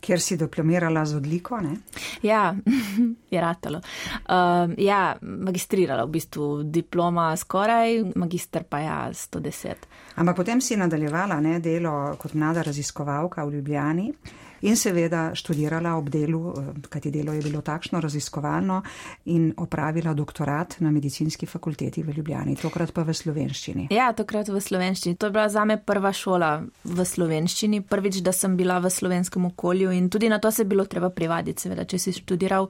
kjer 0.03 0.21
si 0.21 0.37
diplomirala 0.37 1.05
z 1.07 1.17
odliko. 1.17 1.61
Ne? 1.63 1.77
Ja, 2.27 2.51
je 3.35 3.41
ratalo. 3.41 3.79
Uh, 3.79 4.75
ja, 4.79 5.17
magistrirala 5.23 6.05
v 6.05 6.15
bistvu 6.19 6.49
diploma 6.67 7.31
skoraj, 7.37 8.03
magister 8.19 8.67
pa 8.69 8.83
ja 8.83 9.01
110. 9.13 9.89
Ampak 10.17 10.37
potem 10.37 10.61
si 10.61 10.77
nadaljevala 10.77 11.41
ne, 11.41 11.59
delo 11.63 12.17
kot 12.19 12.35
mlada 12.35 12.67
raziskovalka 12.67 13.45
v 13.47 13.59
Ljubljani 13.59 14.13
in 14.63 14.77
seveda 14.77 15.31
študirala 15.35 15.97
ob 15.99 16.09
delu, 16.11 16.55
eh, 16.57 16.89
kajti 16.89 17.11
delo 17.11 17.33
je 17.33 17.43
bilo 17.43 17.61
takšno 17.61 18.01
raziskovalno 18.01 18.83
in 19.25 19.53
opravila 19.57 20.15
doktorat 20.15 20.77
na 20.81 20.91
medicinski 20.91 21.47
fakulteti 21.47 22.03
v 22.03 22.17
Ljubljani, 22.17 22.57
tokrat 22.57 22.93
pa 22.93 23.03
v 23.03 23.15
slovenščini. 23.15 23.89
Ja, 23.91 24.13
tokrat 24.13 24.49
v 24.49 24.61
slovenščini. 24.61 25.17
To 25.17 25.27
je 25.27 25.31
bila 25.31 25.49
zame 25.49 25.79
prva 25.79 26.13
šola 26.13 26.63
v 26.85 27.05
slovenščini, 27.05 27.83
prvič, 27.83 28.23
da 28.23 28.33
sem 28.33 28.57
bila 28.57 28.79
v 28.79 28.91
slovenskem 28.91 29.45
okolju 29.47 29.93
in 29.93 30.11
tudi 30.11 30.29
na 30.29 30.39
to 30.39 30.51
se 30.51 30.63
je 30.63 30.67
bilo 30.67 30.85
treba 30.87 31.11
privaditi, 31.11 31.63
seveda, 31.63 31.85
če 31.85 31.99
si 31.99 32.13
študiral. 32.13 32.69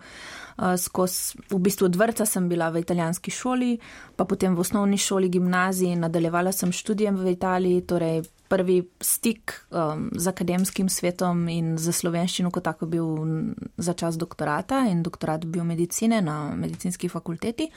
Uh, 0.52 0.76
skozi, 0.76 1.38
v 1.48 1.58
bistvu 1.64 1.86
od 1.88 1.96
vrca 1.96 2.26
sem 2.26 2.48
bila 2.48 2.68
v 2.70 2.82
italijanski 2.82 3.30
šoli, 3.30 3.78
pa 4.16 4.24
potem 4.24 4.54
v 4.54 4.60
osnovni 4.60 4.98
šoli, 5.00 5.30
gimnaziji, 5.32 5.96
nadaljevala 5.96 6.52
sem 6.52 6.72
študijem 6.72 7.16
v 7.16 7.32
Italiji, 7.32 7.86
torej 7.88 8.22
prvi 8.52 8.82
stik 9.00 9.54
um, 9.70 10.10
z 10.12 10.28
akademskim 10.28 10.88
svetom 10.92 11.46
in 11.48 11.78
za 11.80 11.92
slovenščino, 11.96 12.50
kot 12.52 12.66
tako 12.68 12.88
bil 12.92 13.06
za 13.80 13.94
čas 13.96 14.18
doktorata 14.20 14.82
in 14.90 15.00
doktorat 15.02 15.46
biomedicine 15.48 16.20
na 16.20 16.52
medicinski 16.56 17.08
fakulteti. 17.08 17.70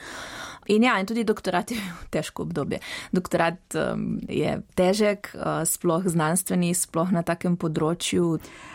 In 0.74 0.84
ja, 0.84 0.98
in 1.00 1.08
tudi 1.08 1.24
doktorat 1.24 1.70
je 1.72 1.78
bil 1.80 2.10
težko 2.12 2.44
obdobje. 2.44 2.82
Doktorat 3.16 3.76
um, 3.78 4.18
je 4.28 4.58
težek, 4.76 5.30
uh, 5.32 5.62
sploh 5.64 6.04
znanstveni, 6.12 6.74
sploh 6.76 7.14
na 7.14 7.24
takem 7.24 7.56
področju. 7.56 8.34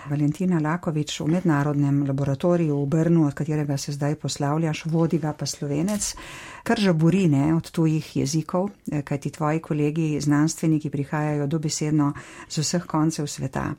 Valentina 0.10 0.62
Lakovič 0.64 1.20
v 1.22 1.30
mednarodnem 1.36 2.02
laboratoriju 2.10 2.80
v 2.82 2.90
Brnu, 2.96 3.28
od 3.30 3.38
katerega 3.38 3.78
se 3.78 3.94
zdaj 3.94 4.18
poslavljaš, 4.24 4.88
vodi 4.90 5.22
ga 5.22 5.36
pa 5.38 5.46
slovenec 5.46 6.16
kar 6.64 6.80
žaburi 6.80 7.28
ne, 7.28 7.56
od 7.56 7.72
tujih 7.72 8.18
jezikov, 8.18 8.70
eh, 8.92 9.02
kajti 9.02 9.30
tvoji 9.30 9.60
kolegi 9.60 10.22
znanstveniki 10.22 10.90
prihajajo 10.90 11.48
dobesedno 11.48 12.14
z 12.50 12.58
vseh 12.58 12.86
koncev 12.86 13.28
sveta. 13.28 13.74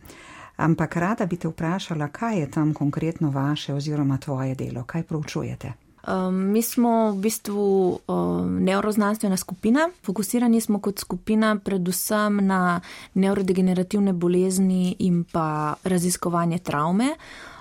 Ampak 0.57 0.97
rada 0.97 1.27
bi 1.27 1.37
te 1.37 1.49
vprašala, 1.49 2.09
kaj 2.09 2.40
je 2.40 2.51
tam 2.51 2.75
konkretno 2.75 3.31
vaše 3.31 3.75
oziroma 3.75 4.18
tvoje 4.18 4.55
delo, 4.55 4.85
kaj 4.85 5.03
proučujete? 5.03 5.73
Um, 6.03 6.35
mi 6.35 6.62
smo 6.62 7.12
v 7.12 7.16
bistvu 7.16 7.99
um, 8.07 8.64
neuroznanstvena 8.64 9.37
skupina. 9.37 9.88
Fokusirani 10.03 10.61
smo 10.61 10.81
kot 10.81 10.99
skupina 10.99 11.57
predvsem 11.64 12.47
na 12.47 12.81
neurodegenerativne 13.14 14.12
bolezni 14.12 14.97
in 14.99 15.25
pa 15.25 15.75
raziskovanje 15.85 16.59
travme. 16.59 17.14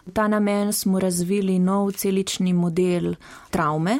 V 0.06 0.12
ta 0.12 0.28
namen 0.28 0.74
smo 0.74 1.00
razvili 1.00 1.60
nov 1.60 1.92
celični 1.92 2.54
model 2.54 3.14
travme, 3.50 4.00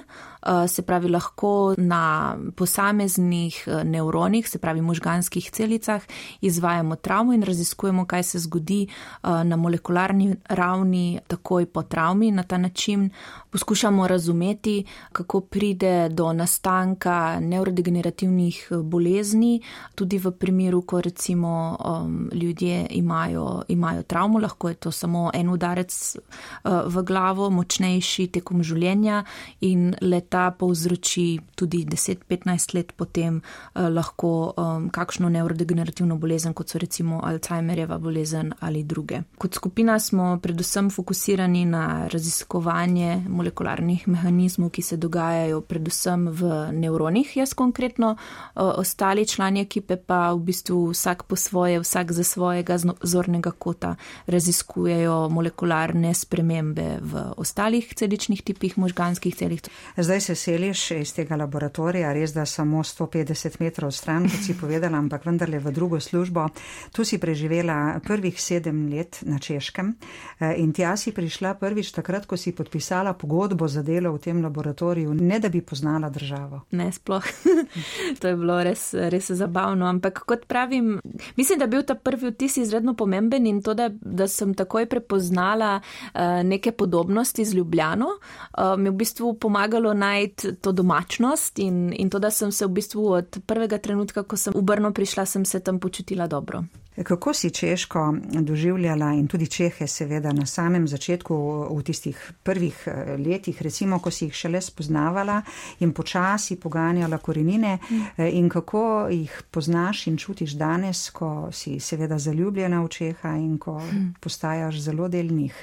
se 0.68 0.82
pravi 0.82 1.10
lahko 1.10 1.76
na 1.78 2.36
posameznih 2.56 3.64
eh, 3.68 3.84
nevronih, 3.84 4.50
se 4.50 4.58
pravi 4.58 4.82
možganskih 4.82 5.52
celicah, 5.52 6.02
izvajamo 6.42 6.96
travmo 6.96 7.34
in 7.34 7.44
raziskujemo, 7.44 8.06
kaj 8.06 8.24
se 8.24 8.40
zgodi 8.40 8.88
eh, 8.88 9.44
na 9.44 9.56
molekularni 9.56 10.36
ravni 10.50 11.20
takoj 11.28 11.66
po 11.66 11.84
travmi. 11.84 12.32
Na 12.32 12.44
ta 12.44 12.58
način 12.58 13.10
poskušamo 13.50 14.08
razumeti, 14.08 14.86
kako 15.12 15.42
pride 15.42 16.10
do 16.10 16.34
nastanka 16.34 17.40
neurodegenerativnih 17.40 18.68
bolezni, 18.84 19.62
tudi 19.96 20.18
v 20.18 20.32
primeru, 20.32 20.82
ko 20.82 21.02
recimo 21.02 21.78
um, 21.86 22.30
ljudje 22.34 22.88
imajo, 22.90 23.64
imajo 23.68 24.04
travmo, 24.04 24.40
lahko 24.40 24.70
je 24.70 24.76
to 24.76 24.92
samo 24.92 25.32
en 25.34 25.50
udarec 25.50 26.16
uh, 26.16 26.72
v 26.86 27.04
glavo, 27.04 27.50
močnejši 27.50 28.28
tekom 28.28 28.64
življenja 28.64 29.24
in 29.62 29.96
let 30.02 30.31
ta 30.32 30.52
povzroči 30.52 31.40
tudi 31.56 31.84
10-15 31.86 32.76
let 32.76 32.94
potem 32.96 33.42
eh, 33.42 33.90
lahko 33.90 34.54
um, 34.56 34.88
kakšno 34.90 35.30
neurodegenerativno 35.30 36.16
bolezen, 36.16 36.54
kot 36.56 36.72
so 36.72 36.80
recimo 36.80 37.20
Alzheimerjeva 37.24 37.98
bolezen 38.00 38.54
ali 38.60 38.84
druge. 38.88 39.22
Kot 39.38 39.60
skupina 39.60 40.00
smo 40.00 40.38
predvsem 40.42 40.90
fokusirani 40.90 41.66
na 41.66 42.08
raziskovanje 42.08 43.26
molekularnih 43.28 44.08
mehanizmov, 44.08 44.72
ki 44.72 44.82
se 44.82 44.98
dogajajo 44.98 45.62
predvsem 45.68 46.30
v 46.32 46.54
nevronih, 46.80 47.36
jaz 47.42 47.54
konkretno, 47.54 48.16
eh, 48.16 48.62
ostali 48.64 49.28
člani 49.28 49.66
ekipe 49.68 50.00
pa 50.00 50.32
v 50.32 50.40
bistvu 50.48 50.80
vsak 50.94 51.28
po 51.28 51.36
svoje, 51.36 51.84
vsak 51.84 52.12
za 52.12 52.24
svojega 52.24 52.78
zornega 53.04 53.52
kota 53.52 53.96
raziskujejo 54.32 55.28
molekularne 55.30 56.14
spremembe 56.14 56.88
v 57.02 57.28
ostalih 57.38 57.94
celičnih 57.96 58.42
tipih 58.42 58.78
možganskih 58.78 59.36
celih. 59.36 59.62
Zdaj 59.98 60.21
se 60.22 60.36
seliš 60.36 60.92
iz 60.92 61.14
tega 61.14 61.36
laboratorija, 61.36 62.14
res 62.14 62.34
da 62.34 62.46
samo 62.46 62.84
150 62.84 63.58
metrov 63.60 63.92
stran, 63.92 64.28
kot 64.30 64.44
si 64.46 64.54
povedala, 64.58 64.98
ampak 64.98 65.26
vendarle 65.26 65.60
v 65.60 65.72
drugo 65.74 66.00
službo. 66.00 66.46
Tu 66.94 67.06
si 67.06 67.18
preživela 67.18 68.00
prvih 68.06 68.38
sedem 68.42 68.86
let 68.92 69.20
na 69.26 69.40
Češkem 69.40 69.94
eh, 70.40 70.54
in 70.62 70.74
tja 70.74 70.94
si 70.98 71.12
prišla 71.12 71.56
prvič 71.60 71.92
takrat, 71.96 72.26
ko 72.30 72.38
si 72.38 72.54
podpisala 72.56 73.14
pogodbo 73.14 73.68
za 73.68 73.82
delo 73.84 74.14
v 74.14 74.22
tem 74.22 74.44
laboratoriju, 74.44 75.14
ne 75.18 75.40
da 75.40 75.50
bi 75.50 75.62
poznala 75.62 76.10
državo. 76.10 76.62
Ne, 76.72 76.92
sploh. 76.92 77.26
to 78.22 78.28
je 78.28 78.36
bilo 78.38 78.62
res, 78.64 78.94
res 78.94 79.32
zabavno, 79.32 79.90
ampak 79.90 80.24
kot 80.26 80.46
pravim, 80.48 81.00
mislim, 81.36 81.60
da 81.60 81.66
je 81.66 81.74
bil 81.74 81.84
ta 81.84 81.96
prvi 81.96 82.30
vtis 82.30 82.58
izredno 82.62 82.94
pomemben 82.94 83.48
in 83.48 83.62
to, 83.62 83.74
da, 83.74 83.90
da 83.90 84.28
sem 84.28 84.54
takoj 84.54 84.86
prepoznala 84.86 85.80
uh, 85.82 86.44
neke 86.46 86.72
podobnosti 86.72 87.46
z 87.46 87.58
Ljubljano, 87.58 88.08
uh, 88.08 88.78
mi 88.78 88.88
je 88.88 88.92
v 88.92 89.00
bistvu 89.02 89.34
pomagalo 89.34 89.94
naj 89.94 90.11
najti 90.12 90.56
to 90.62 90.72
domačnost 90.76 91.60
in, 91.60 91.94
in 91.96 92.10
to, 92.10 92.20
da 92.20 92.32
sem 92.32 92.52
se 92.52 92.68
v 92.68 92.76
bistvu 92.80 93.08
od 93.18 93.40
prvega 93.48 93.78
trenutka, 93.78 94.24
ko 94.24 94.38
sem 94.38 94.56
v 94.56 94.62
Brno 94.62 94.92
prišla, 94.94 95.26
sem 95.26 95.46
se 95.46 95.60
tam 95.60 95.80
počutila 95.80 96.28
dobro. 96.28 96.64
Kako 97.04 97.34
si 97.34 97.50
Češko 97.50 98.14
doživljala 98.42 99.14
in 99.14 99.28
tudi 99.28 99.48
Čehe, 99.48 99.88
seveda, 99.88 100.34
na 100.34 100.46
samem 100.46 100.88
začetku, 100.88 101.36
v 101.72 101.84
tistih 101.84 102.32
prvih 102.44 102.84
eh, 102.86 103.16
letih, 103.18 103.62
recimo, 103.62 104.00
ko 104.00 104.12
si 104.12 104.26
jih 104.26 104.34
šele 104.34 104.62
spoznavala 104.62 105.42
in 105.80 105.94
počasi 105.94 106.60
poganjala 106.60 107.18
korenine, 107.18 107.78
mm. 107.90 108.28
in 108.32 108.50
kako 108.50 109.08
jih 109.10 109.42
poznaš 109.52 110.08
in 110.08 110.18
čutiš 110.18 110.52
danes, 110.52 111.10
ko 111.10 111.50
si 111.52 111.80
seveda 111.80 112.20
zaljubljena 112.20 112.84
v 112.84 112.88
Čeha 112.88 113.36
in 113.40 113.58
ko 113.58 113.82
postajaš 114.20 114.80
zelo 114.80 115.08
del 115.08 115.32
njih? 115.32 115.56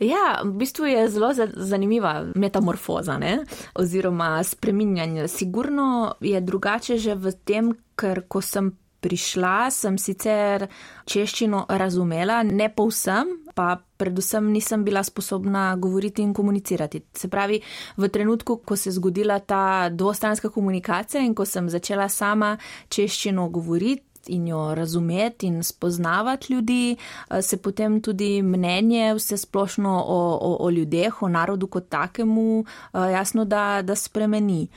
Ja, 0.00 0.42
v 0.44 0.52
bistvu 0.52 0.86
je 0.86 1.08
zelo 1.08 1.32
zanimiva 1.56 2.24
metamorfoza 2.34 3.18
ne? 3.18 3.44
oziroma 3.74 4.44
spreminjanje. 4.44 5.28
Sigurno 5.28 6.14
je 6.20 6.40
drugače 6.40 6.98
že 6.98 7.14
v 7.14 7.32
tem, 7.44 7.72
ker 7.96 8.22
ko 8.28 8.40
sem 8.40 8.72
prišla, 9.02 9.70
sem 9.74 9.98
sicer 9.98 10.68
češčino 11.10 11.64
razumela, 11.68 12.42
ne 12.46 12.68
povsem, 12.70 13.34
pa 13.54 13.74
predvsem 13.98 14.46
nisem 14.52 14.84
bila 14.84 15.02
sposobna 15.04 15.72
govoriti 15.76 16.22
in 16.22 16.32
komunicirati. 16.34 17.02
Se 17.14 17.28
pravi, 17.28 17.60
v 17.96 18.08
trenutku, 18.08 18.60
ko 18.64 18.76
se 18.76 18.88
je 18.90 18.96
zgodila 18.98 19.38
ta 19.38 19.90
dvostranska 19.90 20.48
komunikacija 20.48 21.22
in 21.22 21.34
ko 21.34 21.44
sem 21.44 21.68
začela 21.68 22.08
sama 22.08 22.56
češčino 22.88 23.48
govoriti, 23.50 24.11
In 24.26 24.46
jo 24.48 24.74
razumeti 24.74 25.46
in 25.46 25.62
spoznavati 25.62 26.52
ljudi, 26.52 26.96
se 27.40 27.56
potem 27.56 28.00
tudi 28.02 28.42
mnenje 28.42 29.14
vse 29.14 29.36
splošno 29.36 30.04
o, 30.06 30.38
o, 30.40 30.56
o 30.60 30.70
ljudeh, 30.70 31.22
o 31.22 31.28
narodu 31.28 31.66
kot 31.66 31.88
takemu, 31.88 32.64
jasno, 32.94 33.44
da, 33.44 33.82
da 33.82 33.96
spremeni. 33.96 34.68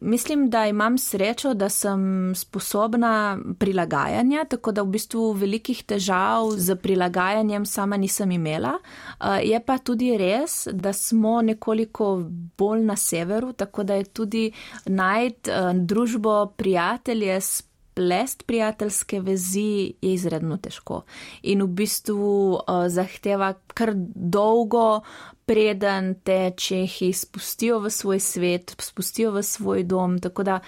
Mislim, 0.00 0.50
da 0.50 0.66
imam 0.66 0.98
srečo, 0.98 1.54
da 1.54 1.68
sem 1.68 2.34
sposobna 2.34 3.38
prilagajanja, 3.58 4.44
tako 4.44 4.72
da 4.72 4.82
v 4.82 4.90
bistvu 4.92 5.32
velikih 5.32 5.84
težav 5.84 6.50
z 6.56 6.76
prilagajanjem 6.76 7.66
sama 7.66 7.96
nisem 7.96 8.30
imela. 8.30 8.74
Eh, 8.74 9.40
je 9.48 9.60
pa 9.64 9.78
tudi 9.78 10.16
res, 10.18 10.66
da 10.72 10.92
smo 10.92 11.42
nekoliko 11.42 12.24
bolj 12.58 12.84
na 12.84 12.96
severu, 12.96 13.52
tako 13.52 13.82
da 13.82 13.94
je 13.94 14.04
tudi 14.04 14.52
najti 14.86 15.50
eh, 15.50 15.72
družbo 15.74 16.46
prijatelje 16.56 17.40
s 17.40 17.62
plest 17.94 18.46
prijateljske 18.46 19.20
vezi 19.20 19.94
je 20.02 20.12
izredno 20.14 20.56
težko 20.56 21.02
in 21.42 21.62
v 21.62 21.68
bistvu 21.68 22.32
uh, 22.54 22.86
zahteva 22.88 23.54
kar 23.74 23.92
dolgo, 24.14 25.00
preden 25.44 26.14
te 26.24 26.52
čehi 26.56 27.12
spustijo 27.12 27.78
v 27.84 27.90
svoj 27.90 28.20
svet, 28.20 28.76
spustijo 28.80 29.32
v 29.32 29.42
svoj 29.42 29.82
dom. 29.84 30.18
Tako 30.18 30.42
da 30.42 30.60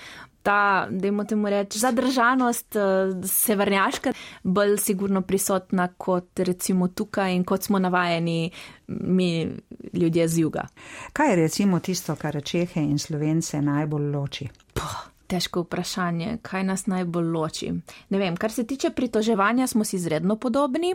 ta, 0.43 0.87
dajmo 0.91 1.25
temu 1.25 1.51
reči, 1.51 1.79
zadržanost 1.79 2.77
uh, 2.77 3.17
severnjaška 3.25 4.12
bolj 4.43 4.77
sigurno 4.79 5.23
prisotna 5.23 5.89
kot 5.99 6.39
recimo 6.39 6.89
tukaj 6.89 7.35
in 7.35 7.45
kot 7.45 7.62
smo 7.62 7.79
navajeni 7.79 8.51
mi 8.87 9.49
ljudje 9.93 10.29
z 10.29 10.39
juga. 10.39 10.69
Kaj 11.12 11.31
je 11.31 11.37
recimo 11.37 11.81
tisto, 11.81 12.17
kar 12.17 12.43
Čehe 12.43 12.81
in 12.81 12.99
Slovence 12.99 13.61
najbolj 13.62 14.11
loči? 14.11 14.49
Puh. 14.75 15.15
Težko 15.27 15.65
vprašanje, 15.65 16.39
kaj 16.43 16.65
nas 16.65 16.87
najbolj 16.87 17.31
loči. 17.35 17.73
Ne 18.09 18.19
vem, 18.19 18.37
kar 18.37 18.53
se 18.53 18.67
tiče 18.67 18.91
pritoževanja, 18.91 19.67
smo 19.67 19.85
si 19.85 19.97
izredno 19.97 20.37
podobni. 20.37 20.93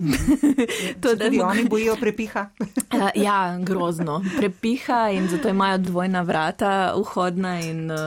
to, 1.01 1.15
da 1.15 1.31
se 1.31 1.43
oni 1.43 1.65
bojijo 1.69 1.95
prepiha. 1.99 2.45
uh, 2.59 3.09
ja, 3.25 3.57
grozno. 3.59 4.21
Prepiha 4.37 5.09
in 5.09 5.27
zato 5.27 5.49
imajo 5.49 5.77
dvojna 5.77 6.21
vrata, 6.21 6.93
vhodna 6.97 7.59
in 7.59 7.91
uh, 7.91 7.97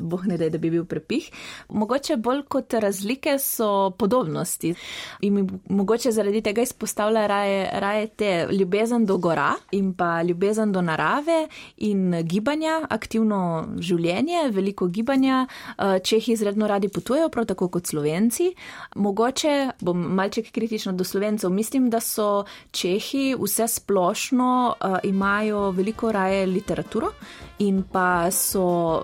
boh 0.00 0.26
ne 0.26 0.36
da, 0.36 0.48
da 0.48 0.58
bi 0.58 0.70
bil 0.70 0.84
prepih. 0.84 1.30
Mogoče 1.68 2.16
bolj 2.16 2.42
kot 2.48 2.72
razlike 2.72 3.38
so 3.38 3.90
podobnosti. 3.90 4.74
In 5.20 5.34
mi 5.34 5.46
mogoče 5.68 6.12
zaradi 6.12 6.42
tega 6.42 6.62
izpostavlja 6.62 7.26
raje, 7.26 7.68
raje 7.72 8.06
te 8.06 8.46
ljubezen 8.52 9.06
do 9.06 9.16
gora 9.16 9.52
in 9.70 9.94
pa 9.94 10.22
ljubezen 10.22 10.72
do 10.72 10.82
narave 10.82 11.48
in 11.76 12.22
gibanja, 12.22 12.80
aktivno 12.90 13.68
življenje, 13.80 14.48
veliko 14.50 14.86
gibanja. 14.86 15.46
Eh, 15.78 15.98
Čehi 16.04 16.32
izredno 16.32 16.66
radi 16.66 16.88
potujejo, 16.88 17.28
prav 17.28 17.46
tako 17.46 17.68
kot 17.68 17.86
Slovenci. 17.86 18.54
Mogoče 18.94 19.70
bom 19.80 19.98
malček 19.98 20.52
kritična 20.52 20.92
do 20.92 21.04
Slovencev. 21.04 21.50
Mislim, 21.50 21.90
da 21.90 22.00
so 22.00 22.44
Čehi 22.70 23.34
vse 23.40 23.68
splošno 23.68 24.74
uh, 24.80 24.96
imajo 25.02 25.70
veliko 25.70 26.12
raje 26.12 26.46
literaturo 26.46 27.12
in 27.58 27.82
pa 27.82 28.30
so 28.30 28.62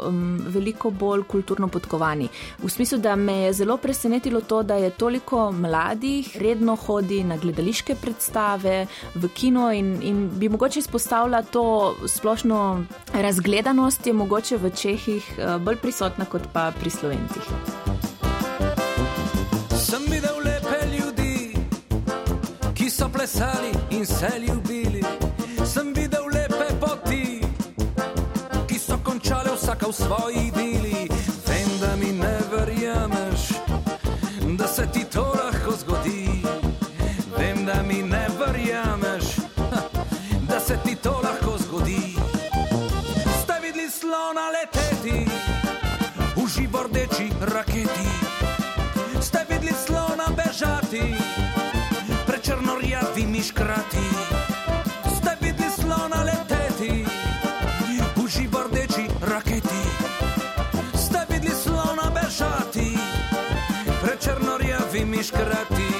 um, 0.08 0.38
veliko 0.46 0.90
bolj 0.90 1.24
kulturno 1.28 1.68
podkovani. 1.68 2.28
V 2.62 2.70
smislu, 2.70 2.98
da 2.98 3.16
me 3.16 3.32
je 3.32 3.52
zelo 3.52 3.76
presenetilo 3.76 4.40
to, 4.40 4.62
da 4.62 4.74
je 4.74 4.90
toliko 4.90 5.52
mladih 5.52 6.36
redno 6.40 6.76
hodi 6.76 7.24
na 7.24 7.36
gledališke 7.36 7.94
predstave, 7.94 8.86
v 9.14 9.28
kino 9.34 9.72
in, 9.72 9.98
in 10.02 10.30
bi 10.38 10.48
mogoče 10.48 10.78
izpostavila 10.78 11.42
to 11.42 11.94
splošno 12.06 12.84
razgledanost, 13.14 14.06
je 14.06 14.12
mogoče 14.12 14.56
v 14.56 14.70
Čehih 14.70 15.32
uh, 15.38 15.62
bolj 15.62 15.76
prisotna 15.76 16.24
kot 16.24 16.42
pa 16.52 16.70
pri 16.80 16.90
Slovencih. 16.90 17.42
Sem 19.78 20.02
videl 20.10 20.38
lepe 20.44 20.78
ljudi, 20.94 21.56
ki 22.74 22.90
so 22.90 23.08
plesali 23.08 23.74
in 23.90 24.06
se 24.06 24.30
ljubili. 24.46 25.02
Sem 25.66 25.86
videl 25.86 26.03
v 29.88 29.92
svoji 29.92 30.50
dili. 30.50 31.08
Vem, 31.46 31.70
da 31.80 31.96
mi 31.96 32.12
ne 32.12 32.38
verjameš, 32.52 33.40
da 34.58 34.66
se 34.66 34.86
ti 34.92 35.04
to 35.04 35.22
lahko 35.22 35.72
zgodi. 35.76 36.42
Vem, 37.38 37.64
da 37.64 37.82
mi 37.82 38.02
ne 38.02 38.26
verjameš, 38.38 39.24
da 40.48 40.60
se 40.60 40.78
ti 40.84 40.96
to 40.96 41.20
lahko 41.22 41.58
zgodi. 41.58 42.16
Ste 43.42 43.54
videli 43.62 43.90
slona 43.90 44.50
leteti? 44.50 45.44
živordeči 46.56 47.30
raketi. 47.40 48.10
Ste 49.20 49.38
videli 49.48 49.72
slona 49.86 50.26
bežati, 50.36 51.14
prečrnorjavimi 52.26 53.42
škrati. 53.42 54.33
Prečrnorjavimi 65.14 65.22
škrati. 65.22 65.94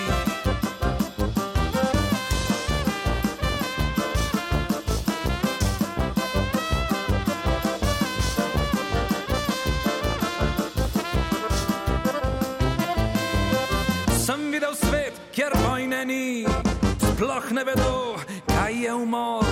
sploh 17.15 17.53
ne 17.53 17.65
vedo, 17.65 18.17
kaj 18.47 18.85
je 18.85 18.95
umor. 18.95 19.47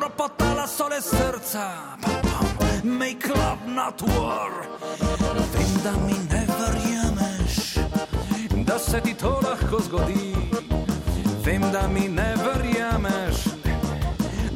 Ropotala 0.00 0.66
so 0.66 0.88
le 0.88 1.00
srca, 1.00 1.96
make 2.84 3.28
love 3.28 3.66
not 3.66 4.02
war. 4.02 4.52
Vem, 5.52 5.72
da 5.84 5.92
mi 6.06 6.16
ne 6.30 6.43
se 8.94 9.00
ti 9.00 9.14
to 9.14 9.40
lahko 9.42 9.78
zgodi. 9.82 10.34
Vem, 11.44 11.62
da 11.72 11.88
mi 11.88 12.08
ne 12.08 12.34
verjameš, 12.44 13.36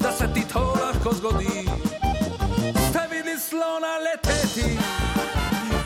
da 0.03 0.12
se 0.12 0.29
ti 0.35 0.44
to 0.53 0.61
lahko 0.61 1.14
zgodi. 1.14 1.66
Ste 2.88 3.03
videli 3.11 3.38
slona 3.40 3.92
leteti 4.07 4.79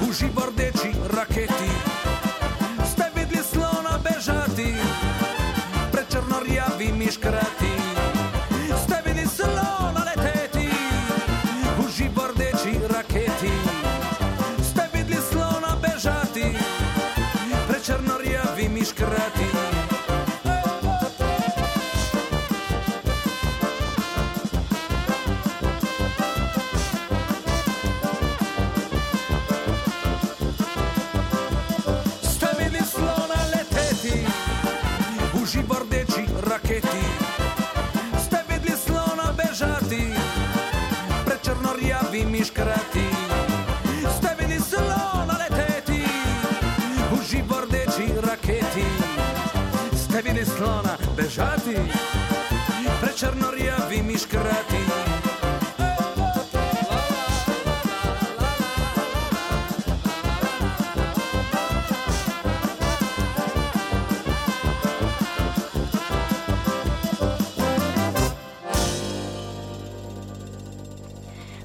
v 0.00 0.12
živordeči 0.12 0.92
raketi. 1.16 1.72
Ste 2.92 3.04
videli 3.14 3.42
slona 3.44 3.98
bežati 4.04 4.74
črnorjavimi 6.10 7.10
škrati. 7.10 7.81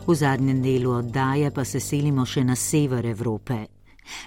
V 0.08 0.16
zadnjem 0.16 0.62
delu 0.62 0.92
oddaje 0.92 1.52
pa 1.52 1.66
se 1.68 1.82
selimo 1.84 2.24
še 2.24 2.46
na 2.48 2.56
sever 2.56 3.06
Evrope. 3.06 3.58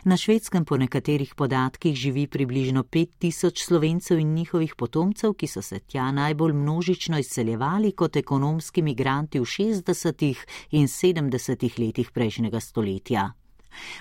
Na 0.05 0.17
švedskem 0.21 0.67
po 0.69 0.77
nekaterih 0.77 1.33
podatkih 1.35 1.97
živi 1.97 2.27
približno 2.27 2.83
5000 2.85 3.65
slovencev 3.65 4.21
in 4.21 4.35
njihovih 4.35 4.75
potomcev, 4.77 5.33
ki 5.33 5.49
so 5.49 5.63
se 5.65 5.79
tja 5.81 6.11
najbolj 6.13 6.53
množično 6.53 7.19
izseljevali 7.19 7.95
kot 7.97 8.17
ekonomski 8.17 8.83
migranti 8.83 9.41
v 9.41 9.49
60. 9.49 10.45
in 10.77 10.85
70. 10.85 11.79
letih 11.81 12.11
prejšnjega 12.13 12.61
stoletja. 12.61 13.31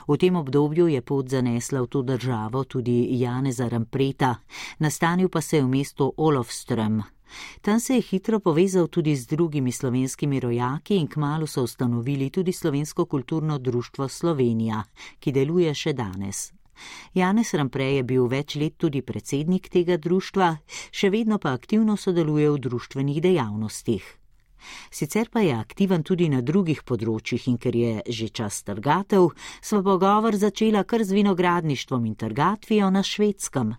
V 0.08 0.18
tem 0.18 0.36
obdobju 0.36 0.88
je 0.88 1.02
pot 1.02 1.30
zanesla 1.30 1.82
v 1.82 1.88
to 1.88 2.02
državo 2.02 2.64
tudi 2.64 3.08
Janeza 3.22 3.70
Rampreta, 3.70 4.36
nastanil 4.80 5.30
pa 5.30 5.42
se 5.42 5.58
je 5.58 5.64
v 5.64 5.70
mestu 5.70 6.12
Olofström, 6.18 7.04
Tam 7.62 7.80
se 7.80 7.96
je 7.96 8.02
hitro 8.02 8.40
povezal 8.40 8.88
tudi 8.88 9.16
z 9.16 9.28
drugimi 9.28 9.72
slovenskimi 9.72 10.40
rojaki 10.40 10.96
in 10.96 11.08
kmalo 11.08 11.48
so 11.48 11.64
ustanovili 11.64 12.30
tudi 12.30 12.52
Slovensko 12.52 13.06
kulturno 13.06 13.58
društvo 13.60 14.08
Slovenija, 14.08 14.84
ki 15.20 15.32
deluje 15.32 15.74
še 15.74 15.94
danes. 15.94 16.52
Janez 17.14 17.54
Ramprej 17.54 17.96
je 17.96 18.04
bil 18.04 18.28
več 18.28 18.56
let 18.56 18.78
tudi 18.78 19.02
predsednik 19.02 19.70
tega 19.70 19.98
društva, 19.98 20.56
še 20.92 21.10
vedno 21.10 21.40
pa 21.40 21.54
aktivno 21.54 21.98
sodeluje 21.98 22.50
v 22.52 22.62
društvenih 22.68 23.22
dejavnostih. 23.22 24.06
Sicer 24.92 25.30
pa 25.32 25.40
je 25.40 25.54
aktiven 25.56 26.04
tudi 26.04 26.30
na 26.30 26.42
drugih 26.42 26.84
področjih 26.84 27.48
in 27.48 27.58
ker 27.58 27.76
je 27.76 27.94
že 28.08 28.30
čas 28.30 28.64
trgatev, 28.68 29.32
smo 29.62 29.84
pogovor 29.84 30.36
začela 30.36 30.84
kar 30.84 31.04
z 31.04 31.16
vinogradništvom 31.16 32.06
in 32.06 32.16
trgatvijo 32.16 32.90
na 32.92 33.04
švedskem 33.04 33.76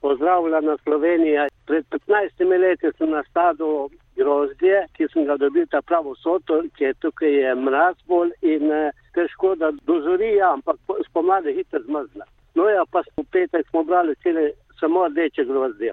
pozdravljena 0.00 0.76
Slovenija. 0.82 1.46
Pred 1.66 1.84
15 2.08 2.58
leti 2.58 2.86
sem 2.98 3.10
nastavil 3.10 3.88
grozdje, 4.16 4.86
ki 4.96 5.06
sem 5.12 5.24
ga 5.24 5.36
dobil 5.36 5.66
ta 5.70 5.82
pravo 5.82 6.14
soto, 6.16 6.62
ki 6.76 6.84
je 6.84 6.94
tukaj 7.04 7.54
mraz 7.56 7.96
bolj 8.08 8.32
in 8.42 8.72
eh, 8.72 8.90
težko 9.14 9.54
da 9.54 9.70
dozorija, 9.86 10.52
ampak 10.52 10.76
spomladi 11.08 11.54
hitro 11.54 11.80
zmrzla. 11.86 12.26
No 12.54 12.68
ja, 12.68 12.84
pa 12.90 13.02
v 13.16 13.24
petek 13.32 13.68
smo 13.68 13.84
brali 13.84 14.14
cele 14.22 14.50
samo 14.80 15.06
rdeče 15.08 15.44
grozdje. 15.44 15.92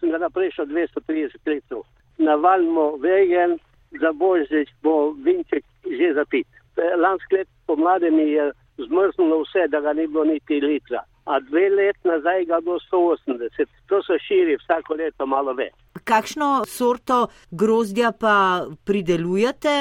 Sem 0.00 0.10
ga 0.10 0.18
naprej 0.18 0.54
šel 0.56 0.66
230 0.66 1.52
litrov. 1.52 1.84
Navalimo 2.18 2.96
vegen, 3.02 3.58
za 4.00 4.12
božič 4.12 4.68
bo 4.82 5.12
vinček 5.24 5.64
že 5.98 6.14
zapit. 6.14 6.46
Eh, 6.76 6.96
lansko 6.96 7.36
let 7.36 7.48
pomladi 7.66 8.10
mi 8.10 8.30
je 8.32 8.50
zmrznulo 8.78 9.42
vse, 9.42 9.68
da 9.68 9.80
ga 9.80 9.92
ni 9.92 10.06
bilo 10.06 10.24
niti 10.24 10.60
litra 10.60 11.04
a 11.28 11.40
dve 11.40 11.68
let 11.70 11.98
nazaj 12.04 12.44
ga 12.44 12.60
do 12.60 12.78
180. 12.92 13.66
To 13.86 14.02
se 14.02 14.18
širi 14.26 14.56
vsako 14.56 14.94
leto 14.94 15.26
malo 15.26 15.52
več. 15.52 15.74
Kakšno 16.04 16.64
sorto 16.66 17.26
grozdja 17.50 18.12
pa 18.20 18.64
pridelujete? 18.84 19.74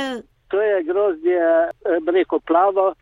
To 0.52 0.62
je 0.62 0.84
grozdje, 0.84 1.40
reko 2.16 2.40
plavo, 2.40 2.94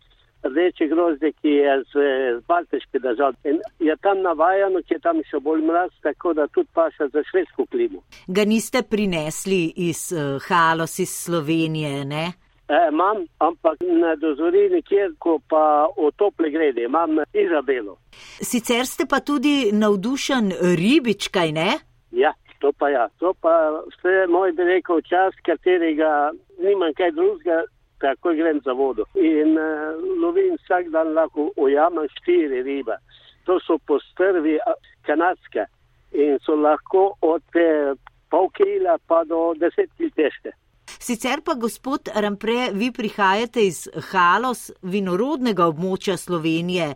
rdeče 0.43 0.87
grozdje, 0.93 1.31
ki 1.41 1.49
je 1.49 1.73
z, 1.91 2.05
z 2.37 2.43
Baltiške 2.47 2.99
države. 2.99 3.35
In 3.49 3.59
je 3.79 3.97
tam 4.01 4.21
navajano, 4.21 4.81
ki 4.85 4.97
je 4.97 5.01
tam 5.07 5.21
še 5.29 5.41
bolj 5.41 5.65
mraz, 5.65 5.91
tako 6.05 6.33
da 6.37 6.47
tudi 6.47 6.69
paša 6.73 7.09
za 7.13 7.23
švedsko 7.29 7.65
klimo. 7.71 8.01
Ga 8.27 8.45
niste 8.45 8.81
prinesli 8.89 9.73
iz 9.89 10.11
uh, 10.13 10.41
Halos, 10.47 10.99
iz 10.99 11.13
Slovenije, 11.25 12.05
ne? 12.05 12.25
E, 12.67 12.77
imam, 12.91 13.25
ampak 13.39 13.77
ne 13.81 14.15
dozori 14.17 14.69
nikjer, 14.69 15.11
ko 15.19 15.37
pa 15.49 15.85
o 15.97 16.09
tople 16.11 16.49
grede, 16.49 16.87
imam 16.89 17.19
Izabelo. 17.33 17.97
Sicer 18.41 18.87
ste 18.89 19.05
pa 19.05 19.19
tudi 19.19 19.69
navdušen 19.71 20.51
ribičkaj, 20.79 21.51
ne? 21.51 21.69
Ja, 22.11 22.33
to 22.59 22.71
pa 22.79 22.89
ja, 22.89 23.05
to 23.19 23.33
pa 23.41 23.53
vse 23.91 24.25
moj 24.33 24.55
bi 24.57 24.63
rekel 24.63 25.01
čas, 25.05 25.37
katerega 25.45 26.31
nimam 26.57 26.93
kaj 26.97 27.11
drugega, 27.11 27.61
tako 28.01 28.33
grem 28.33 28.61
za 28.65 28.73
vodo. 28.73 29.05
In 29.13 29.57
uh, 29.57 30.01
lovim 30.21 30.57
vsak 30.63 30.89
dan 30.89 31.13
lahko 31.13 31.51
ujamem 31.57 32.09
štiri 32.17 32.63
ribe. 32.63 32.97
To 33.45 33.59
so 33.61 33.77
postrvi 33.87 34.57
kanadske 35.05 35.67
in 36.11 36.39
so 36.45 36.55
lahko 36.55 37.11
od 37.21 37.61
uh, 37.61 37.93
pol 38.29 38.49
kila 38.57 38.97
pa 39.07 39.23
do 39.23 39.53
deset 39.61 39.89
kil 39.97 40.09
težke. 40.17 40.51
Sicer 40.85 41.41
pa, 41.45 41.53
gospod 41.53 42.09
Rampre, 42.15 42.69
vi 42.73 42.91
prihajate 42.91 43.65
iz 43.65 43.85
Halos, 44.11 44.71
vinorodnega 44.81 45.67
območja 45.69 46.17
Slovenije. 46.17 46.93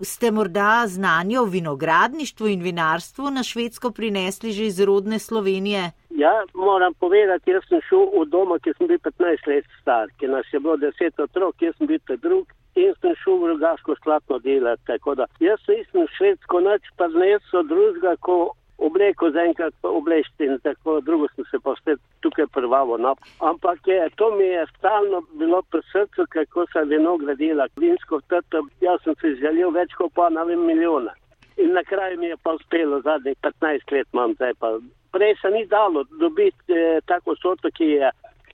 Ste 0.00 0.30
morda 0.30 0.84
znanje 0.86 1.40
o 1.40 1.44
vinogradništvu 1.44 2.48
in 2.48 2.62
vinarstvu 2.62 3.30
na 3.30 3.42
Švedsko 3.42 3.90
prinesli 3.90 4.52
že 4.52 4.66
iz 4.66 4.80
rodne 4.80 5.18
Slovenije? 5.18 5.90
Ja, 6.10 6.34
moram 6.54 6.94
povedati, 6.94 7.50
jaz 7.50 7.62
sem 7.68 7.80
šel 7.88 8.06
v 8.14 8.24
doma, 8.26 8.58
ki 8.58 8.72
sem 8.78 8.90
bil 8.90 8.98
15 8.98 9.46
let 9.46 9.66
star, 9.80 10.10
ki 10.18 10.26
nas 10.26 10.46
je 10.52 10.60
bilo 10.60 10.76
10 10.76 11.22
otrok, 11.22 11.54
jaz 11.62 11.76
sem 11.78 11.86
bil 11.86 12.00
drug 12.22 12.46
in 12.74 12.94
sem 13.00 13.14
šel 13.22 13.38
v 13.38 13.52
rogaško 13.52 13.94
skladno 14.00 14.38
delati. 14.38 14.98
Jaz 15.40 15.60
nisem 15.68 16.06
švedsko 16.16 16.60
nič 16.60 16.90
pa 16.96 17.08
znesel 17.14 17.66
drugega, 17.70 18.16
ko 18.20 18.54
obleko 18.78 19.30
zaenkrat 19.30 19.74
oblečiti 19.82 20.44
in 20.44 20.58
tako 20.62 21.00
drugo 21.00 21.28
sem 21.34 21.44
se 21.50 21.58
pa 21.62 21.74
spet 21.80 22.00
tukaj 22.20 22.46
prvavo. 22.46 22.98
No. 22.98 23.14
Ampak 23.40 23.86
je, 23.86 24.10
to 24.16 24.30
mi 24.36 24.44
je 24.44 24.66
stalno 24.78 25.22
bilo 25.32 25.62
pri 25.62 25.80
srcu, 25.92 26.26
kako 26.28 26.66
se 26.72 26.84
vino 26.84 27.16
gradila, 27.16 27.66
vinsko 27.76 28.20
trto, 28.28 28.66
jaz 28.80 29.00
sem 29.04 29.14
se 29.20 29.34
želel 29.42 29.70
več 29.70 29.94
kot 29.98 30.12
pa 30.14 30.28
na 30.30 30.42
vem 30.42 30.66
milijona. 30.66 31.12
In 31.56 31.72
na 31.74 31.82
kraju 31.82 32.18
mi 32.18 32.26
je 32.26 32.36
pa 32.42 32.52
uspelo, 32.54 33.00
zadnjih 33.00 33.36
15 33.42 33.92
let 33.92 34.06
imam 34.12 34.34
zdaj 34.34 34.54
pa. 34.58 34.78
Prej 35.12 35.34
se 35.42 35.50
ni 35.50 35.66
dalo 35.66 36.04
dobiti 36.20 36.72
eh, 36.72 37.00
tako 37.06 37.34
sorto, 37.36 37.70
ki 37.74 37.84
je 37.84 38.10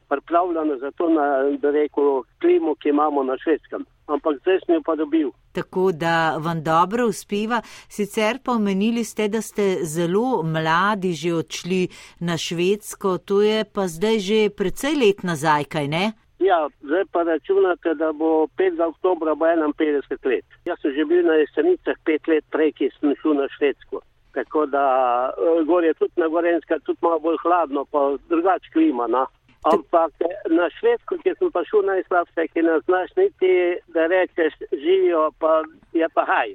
pripravljena 0.08 0.76
za 0.78 0.90
to, 0.90 1.08
na, 1.08 1.26
da 1.58 1.70
reko, 1.70 2.24
klimo, 2.40 2.74
ki 2.74 2.88
imamo 2.88 3.22
na 3.22 3.38
švedskem 3.38 3.84
ampak 4.06 4.38
zdaj 4.40 4.58
sem 4.64 4.74
jo 4.74 4.82
pa 4.84 4.94
dobil. 4.96 5.30
Tako 5.52 5.92
da 5.92 6.36
vam 6.38 6.62
dobro 6.62 7.06
uspeva. 7.06 7.62
Sicer 7.88 8.38
pa 8.44 8.52
omenili 8.52 9.04
ste, 9.04 9.28
da 9.28 9.40
ste 9.42 9.84
zelo 9.84 10.42
mladi 10.42 11.12
že 11.12 11.34
odšli 11.34 11.88
na 12.20 12.36
Švedsko, 12.36 13.18
to 13.18 13.42
je 13.42 13.64
pa 13.64 13.88
zdaj 13.88 14.18
že 14.18 14.38
precej 14.50 14.94
let 14.96 15.22
nazaj, 15.22 15.64
kaj 15.64 15.88
ne? 15.88 16.04
Ja, 16.38 16.68
zdaj 16.82 17.04
pa 17.12 17.22
računate, 17.22 17.94
da 17.94 18.12
bo 18.12 18.46
5. 18.58 18.80
oktober 18.88 19.34
bo 19.34 19.46
51 19.46 20.28
let. 20.28 20.44
Jaz 20.64 20.78
sem 20.82 20.92
že 20.92 21.04
bil 21.04 21.24
na 21.24 21.40
jesenicah 21.40 21.96
5 22.04 22.28
let 22.28 22.44
prej, 22.50 22.72
ki 22.72 22.90
sem 23.00 23.14
šel 23.22 23.38
na 23.40 23.48
Švedsko. 23.56 24.02
Tako 24.34 24.66
da 24.66 24.84
eh, 25.30 25.64
gor 25.64 25.84
je 25.84 25.94
tudi 25.94 26.12
na 26.16 26.28
Gorenska, 26.28 26.78
tudi 26.84 26.98
malo 27.00 27.18
bolj 27.22 27.38
hladno, 27.42 27.84
pa 27.86 28.18
drugač 28.28 28.66
klima. 28.74 29.06
Na. 29.06 29.24
Ampak 29.64 30.12
na 30.52 30.68
švedsko, 30.76 31.16
ki 31.24 31.32
sem 31.38 31.50
pa 31.52 31.62
šel 31.64 31.86
najslabše, 31.88 32.48
ki 32.52 32.62
ne 32.66 32.78
znaš 32.84 33.14
niti, 33.16 33.52
da 33.96 34.06
rečeš 34.12 34.58
živijo, 34.72 35.30
pa 35.40 35.62
je 35.92 36.08
pa 36.14 36.24
haj. 36.28 36.52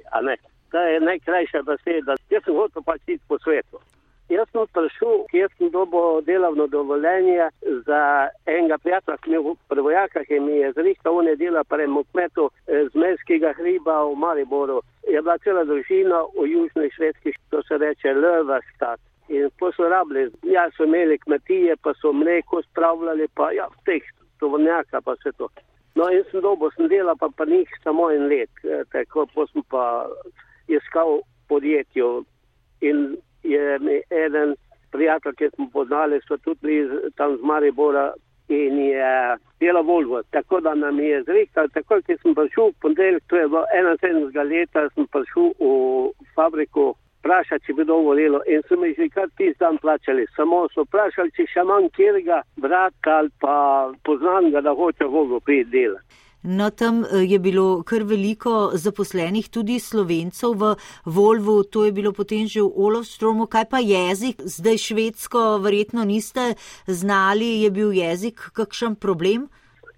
To 0.70 0.78
je 0.78 1.00
najkrajša 1.00 1.62
beseda. 1.66 2.14
Jaz 2.30 2.44
sem 2.44 2.54
hotel 2.54 2.86
pač 2.86 3.02
iti 3.06 3.24
po 3.28 3.38
svetu. 3.42 3.82
Jaz 4.30 4.46
sem 4.52 4.62
prišel, 4.76 5.24
kjer 5.32 5.50
sem 5.58 5.72
dobil 5.74 6.20
delovno 6.22 6.68
dovoljenje 6.70 7.48
za 7.86 8.02
enega 8.46 8.78
prijatelja, 8.78 9.18
ki 9.26 9.34
je 9.34 9.40
v 9.42 9.56
prvojakah 9.68 10.30
in 10.30 10.46
mi 10.46 10.60
je 10.62 10.72
zrihtal 10.78 11.18
v 11.18 11.26
nedela 11.32 11.64
premo 11.64 12.04
kmetu 12.12 12.46
eh, 12.46 12.86
z 12.86 12.94
Merskega 12.94 13.56
hriba 13.58 14.04
v 14.06 14.14
Mariboru. 14.14 14.82
Je 15.10 15.18
bila 15.18 15.38
cela 15.42 15.66
družina 15.66 16.22
v 16.38 16.46
južni 16.46 16.90
švedski, 16.94 17.34
to 17.50 17.62
se 17.66 17.78
reče 17.78 18.14
Lövastat 18.14 19.02
in 19.30 19.50
pa 19.58 19.70
so 19.76 19.88
rabili, 19.88 20.30
ja, 20.42 20.70
so 20.76 20.84
imeli 20.84 21.18
kmetije, 21.18 21.76
pa 21.76 21.94
so 21.94 22.12
mleko 22.12 22.62
spravljali, 22.62 23.28
pa 23.34 23.52
ja, 23.52 23.68
teh 23.84 24.02
tovornjaka 24.40 25.00
pa 25.00 25.14
vse 25.14 25.32
to. 25.38 25.48
No 25.94 26.08
in 26.10 26.24
sem 26.30 26.42
dobo, 26.42 26.70
sem 26.74 26.88
delal 26.88 27.16
pa 27.18 27.28
pa 27.36 27.44
njih 27.46 27.70
samo 27.84 28.10
en 28.10 28.26
let, 28.30 28.50
eh, 28.64 28.82
tako 28.92 29.26
pa 29.34 29.46
sem 29.52 29.62
pa 29.70 29.84
iskal 30.68 31.20
podjetje 31.48 32.22
in 32.80 33.16
je 33.42 33.78
mi 33.78 34.00
eden 34.10 34.54
prijatelj, 34.90 35.34
ki 35.38 35.50
smo 35.54 35.68
poznali, 35.72 36.20
so 36.26 36.36
tudi 36.36 36.58
bili 36.62 37.10
tam 37.16 37.36
z 37.36 37.42
Maribora 37.42 38.12
in 38.48 38.78
je 38.78 39.36
delal 39.60 39.82
Volvo. 39.82 40.22
Tako 40.30 40.60
da 40.60 40.74
nam 40.74 41.00
je 41.00 41.22
zrihtal, 41.22 41.68
tako 41.68 42.00
da 42.00 42.16
sem 42.22 42.34
prišel 42.34 42.68
v 42.68 42.80
ponedeljek, 42.80 43.22
to 43.26 43.36
je 43.36 43.48
bilo 43.48 43.64
71 43.74 44.48
leta, 44.50 44.88
sem 44.94 45.06
prišel 45.06 45.52
v 45.58 45.70
fabriko 46.34 46.94
vpraša, 47.20 47.60
če 47.66 47.76
bi 47.78 47.84
dovolilo. 47.84 48.40
In 48.48 48.64
so 48.68 48.76
mi 48.80 48.94
že 48.96 49.08
kar 49.14 49.28
ti 49.36 49.52
dan 49.60 49.78
plačali. 49.78 50.26
Samo 50.36 50.66
so 50.74 50.86
vprašali, 50.88 51.30
če 51.36 51.46
še 51.52 51.66
manj 51.68 51.92
kjer 51.96 52.20
ga 52.26 52.42
brat 52.56 53.12
ali 53.18 53.30
pa 53.40 53.54
poznam 54.04 54.50
ga, 54.50 54.64
da 54.64 54.74
hoče 54.74 55.06
vogo 55.06 55.40
priti 55.40 55.70
delati. 55.70 56.20
No, 56.42 56.70
tam 56.70 57.04
eh, 57.04 57.24
je 57.28 57.38
bilo 57.38 57.82
kar 57.84 58.02
veliko 58.08 58.70
zaposlenih, 58.74 59.50
tudi 59.52 59.76
slovencev 59.78 60.54
v 60.56 60.74
Volvu, 61.04 61.64
to 61.64 61.84
je 61.84 61.92
bilo 61.92 62.12
potem 62.16 62.48
že 62.48 62.62
v 62.64 62.72
Olovstromu. 62.74 63.44
Kaj 63.46 63.68
pa 63.68 63.78
jezik? 63.84 64.40
Zdaj 64.40 64.78
švedsko 64.80 65.60
verjetno 65.60 66.04
niste 66.04 66.56
znali, 66.86 67.60
je 67.60 67.70
bil 67.70 67.92
jezik 67.92 68.40
kakšen 68.56 68.96
problem? 68.96 69.50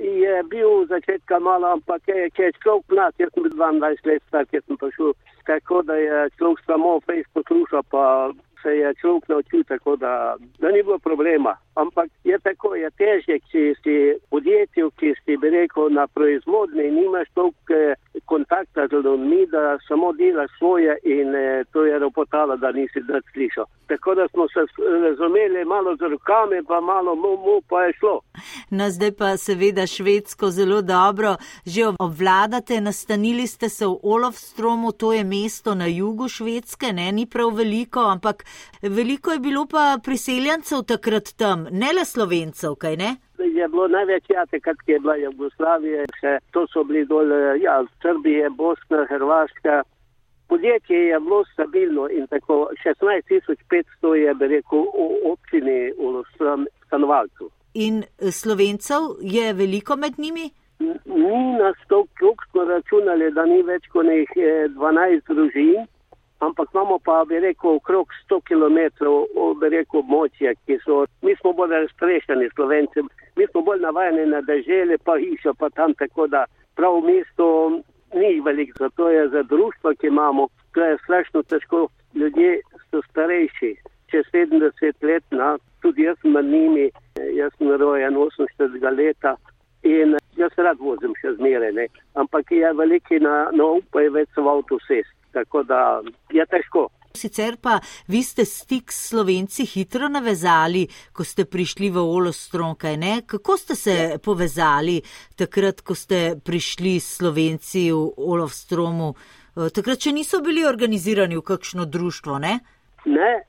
Je 0.03 0.43
bil 0.51 0.83
začetka 0.91 1.39
malo, 1.39 1.79
ampak 1.79 2.03
je, 2.11 2.27
je 2.35 2.51
človek 2.59 2.91
mlad, 2.91 3.15
jaz 3.23 3.31
sem 3.31 3.43
bil 3.47 3.55
22 3.55 4.11
let 4.11 4.23
star, 4.27 4.47
ker 4.51 4.67
sem 4.67 4.75
prišel, 4.75 5.15
tako 5.47 5.83
da 5.83 5.95
je 5.95 6.31
človek 6.39 6.65
samo 6.67 7.01
Facebook 7.01 7.43
poslušal, 7.53 7.83
pa 7.91 8.33
se 8.63 8.69
je 8.69 8.95
človek 9.01 9.29
naučil, 9.29 9.65
tako 9.65 9.97
da, 9.97 10.37
da 10.59 10.71
ni 10.71 10.83
bilo 10.83 10.99
problema. 10.99 11.57
Ampak 11.75 12.11
je 12.25 12.39
tako, 12.39 12.75
je 12.75 12.91
težje, 12.91 13.39
če 13.51 13.63
si 13.83 13.95
podjetju, 14.31 14.91
ki 14.91 15.15
si 15.25 15.37
bi 15.37 15.51
rekel 15.51 15.89
na 15.91 16.07
proizvodni, 16.07 16.91
nimaš 16.91 17.29
toliko 17.35 17.75
eh, 17.75 17.95
kontakta 18.25 18.87
z 18.89 18.93
ljudmi, 19.05 19.47
da 19.47 19.79
samo 19.89 20.13
delaš 20.13 20.51
svoje 20.59 20.99
in 21.03 21.35
eh, 21.35 21.65
to 21.73 21.85
je 21.85 21.99
ropotalo, 21.99 22.57
da 22.57 22.73
nisi 22.73 23.01
več 23.09 23.25
slišal. 23.33 23.65
Tako 23.87 24.15
da 24.15 24.29
smo 24.29 24.47
se 24.49 24.61
razumeli 25.07 25.65
malo 25.65 25.97
z 25.97 26.13
rokami, 26.13 26.61
pa 26.69 26.81
malo 26.81 27.15
mu, 27.15 27.37
mu 27.47 27.57
pa 27.69 27.83
je 27.85 27.93
šlo. 27.99 28.21
No, 28.71 28.91
zdaj 28.91 29.13
pa 29.19 29.37
seveda 29.37 29.87
švedsko 29.87 30.51
zelo 30.51 30.83
dobro. 30.83 31.37
Že 31.67 31.95
obvladate, 31.99 32.81
nastanili 32.81 33.47
ste 33.47 33.69
se 33.69 33.87
v 33.87 33.97
Olofstromu, 34.03 34.93
to 34.93 35.13
je 35.13 35.25
mesto 35.33 35.75
na 35.75 35.87
jugu 35.87 36.29
švedske, 36.29 36.93
ne, 36.93 37.09
ni 37.13 37.27
prav 37.27 37.55
veliko, 37.57 38.05
ampak 38.15 38.45
veliko 38.83 39.33
je 39.33 39.41
bilo 39.49 39.67
pa 39.67 39.85
priseljencev 40.05 40.85
takrat 40.93 41.35
tam, 41.37 41.67
ne 41.71 41.93
le 41.97 42.05
slovencev, 42.05 42.77
kaj 42.85 42.97
ne? 42.97 43.11
Je 43.43 43.69
bilo 43.69 43.89
največ 43.89 44.31
jate, 44.31 44.61
kar 44.61 44.77
je 44.87 44.99
bila 45.01 45.17
Jugoslavija, 45.17 46.05
še 46.21 46.37
to 46.55 46.67
so 46.71 46.85
bili 46.87 47.03
dol, 47.11 47.33
ja, 47.63 47.81
Srbije, 48.03 48.51
Bosna, 48.59 49.07
Hrvaška. 49.11 49.83
Podjetje 50.53 50.99
je 51.09 51.21
bilo 51.21 51.43
stabilno 51.53 52.09
in 52.13 52.27
tako 52.31 52.69
16.500 52.85 54.15
je, 54.21 54.35
bi 54.35 54.49
rekel, 54.53 54.85
v 54.85 55.33
občini 55.33 55.79
v 55.99 56.25
stanovalcu. 56.87 57.49
In 57.75 58.03
slovencev 58.31 59.17
je 59.21 59.53
veliko 59.57 59.97
med 59.97 60.19
njimi? 60.19 60.51
Ni 61.05 61.41
nas 61.59 61.77
to, 61.89 62.05
koliko 62.19 62.45
smo 62.51 62.65
računali, 62.65 63.31
da 63.33 63.47
ni 63.47 63.63
več 63.63 63.89
kot 63.93 64.07
12 64.07 65.35
družin 65.35 65.87
ampak 66.43 66.69
imamo 66.75 66.99
pa, 66.99 67.25
bi 67.25 67.39
rekel, 67.41 67.71
okrog 67.79 68.09
100 68.31 68.41
km, 68.49 68.79
bi 69.61 69.69
rekel, 69.71 70.01
območja, 70.03 70.55
ki 70.67 70.79
so, 70.85 71.05
mi 71.23 71.35
smo 71.39 71.53
bolj 71.59 71.77
razstrešeni 71.77 72.51
slovenci, 72.55 73.05
mi 73.39 73.47
smo 73.51 73.63
bolj 73.69 73.85
navajeni 73.87 74.27
na 74.31 74.43
dežele, 74.49 74.99
pa 75.07 75.17
hišo, 75.23 75.55
pa 75.59 75.71
tam 75.71 75.95
tako 75.95 76.27
da 76.27 76.45
prav 76.77 76.99
mesto 77.07 77.47
ni 78.15 78.41
veliko, 78.45 78.77
zato 78.79 79.09
je 79.11 79.29
za 79.29 79.43
društvo, 79.43 79.95
ki 80.01 80.11
imamo, 80.11 80.49
to 80.75 80.85
je 80.85 80.99
strašno 81.05 81.43
težko, 81.43 81.87
ljudje 82.15 82.59
so 82.91 83.03
starejši, 83.11 83.77
čez 84.11 84.27
70 84.35 85.07
let, 85.09 85.25
na, 85.31 85.55
tudi 85.83 86.09
jaz 86.09 86.19
med 86.25 86.45
njimi, 86.45 86.91
jaz 87.39 87.55
sem 87.59 87.71
rojen 87.71 88.19
48 88.19 88.99
leta 88.99 89.37
in 89.83 90.17
jaz 90.37 90.53
rad 90.57 90.79
vozim 90.79 91.15
še 91.21 91.37
zmeraj, 91.39 91.89
ampak 92.15 92.51
je 92.51 92.73
veliki 92.75 93.21
na, 93.21 93.51
na 93.53 93.67
upaj 93.79 94.09
več 94.15 94.31
v 94.37 94.49
avtocest 94.49 95.13
tako 95.33 95.63
da 95.63 96.03
je 96.33 96.47
težko. 96.47 96.89
Sicer 97.15 97.59
pa 97.61 97.77
vi 98.09 98.23
ste 98.25 98.45
stik 98.49 98.93
s 98.93 99.11
slovenci 99.11 99.67
hitro 99.69 100.09
navezali, 100.09 100.87
ko 101.13 101.25
ste 101.25 101.45
prišli 101.45 101.91
v 101.93 102.01
Olostron, 102.01 102.73
kaj 102.77 102.97
ne? 102.97 103.15
Kako 103.29 103.57
ste 103.57 103.77
se 103.77 103.97
ja. 103.97 104.19
povezali 104.19 105.03
takrat, 105.37 105.83
ko 105.85 105.95
ste 105.95 106.41
prišli 106.45 106.97
s 107.01 107.19
slovenci 107.21 107.91
v 107.93 108.01
Olostromu? 108.17 109.13
Eh, 109.13 109.69
takrat, 109.69 110.01
če 110.01 110.15
niso 110.17 110.41
bili 110.41 110.65
organizirani 110.65 111.37
v 111.37 111.45
kakšno 111.45 111.85
društvo, 111.85 112.39
ne? 112.41 112.61
Ne, 113.05 113.43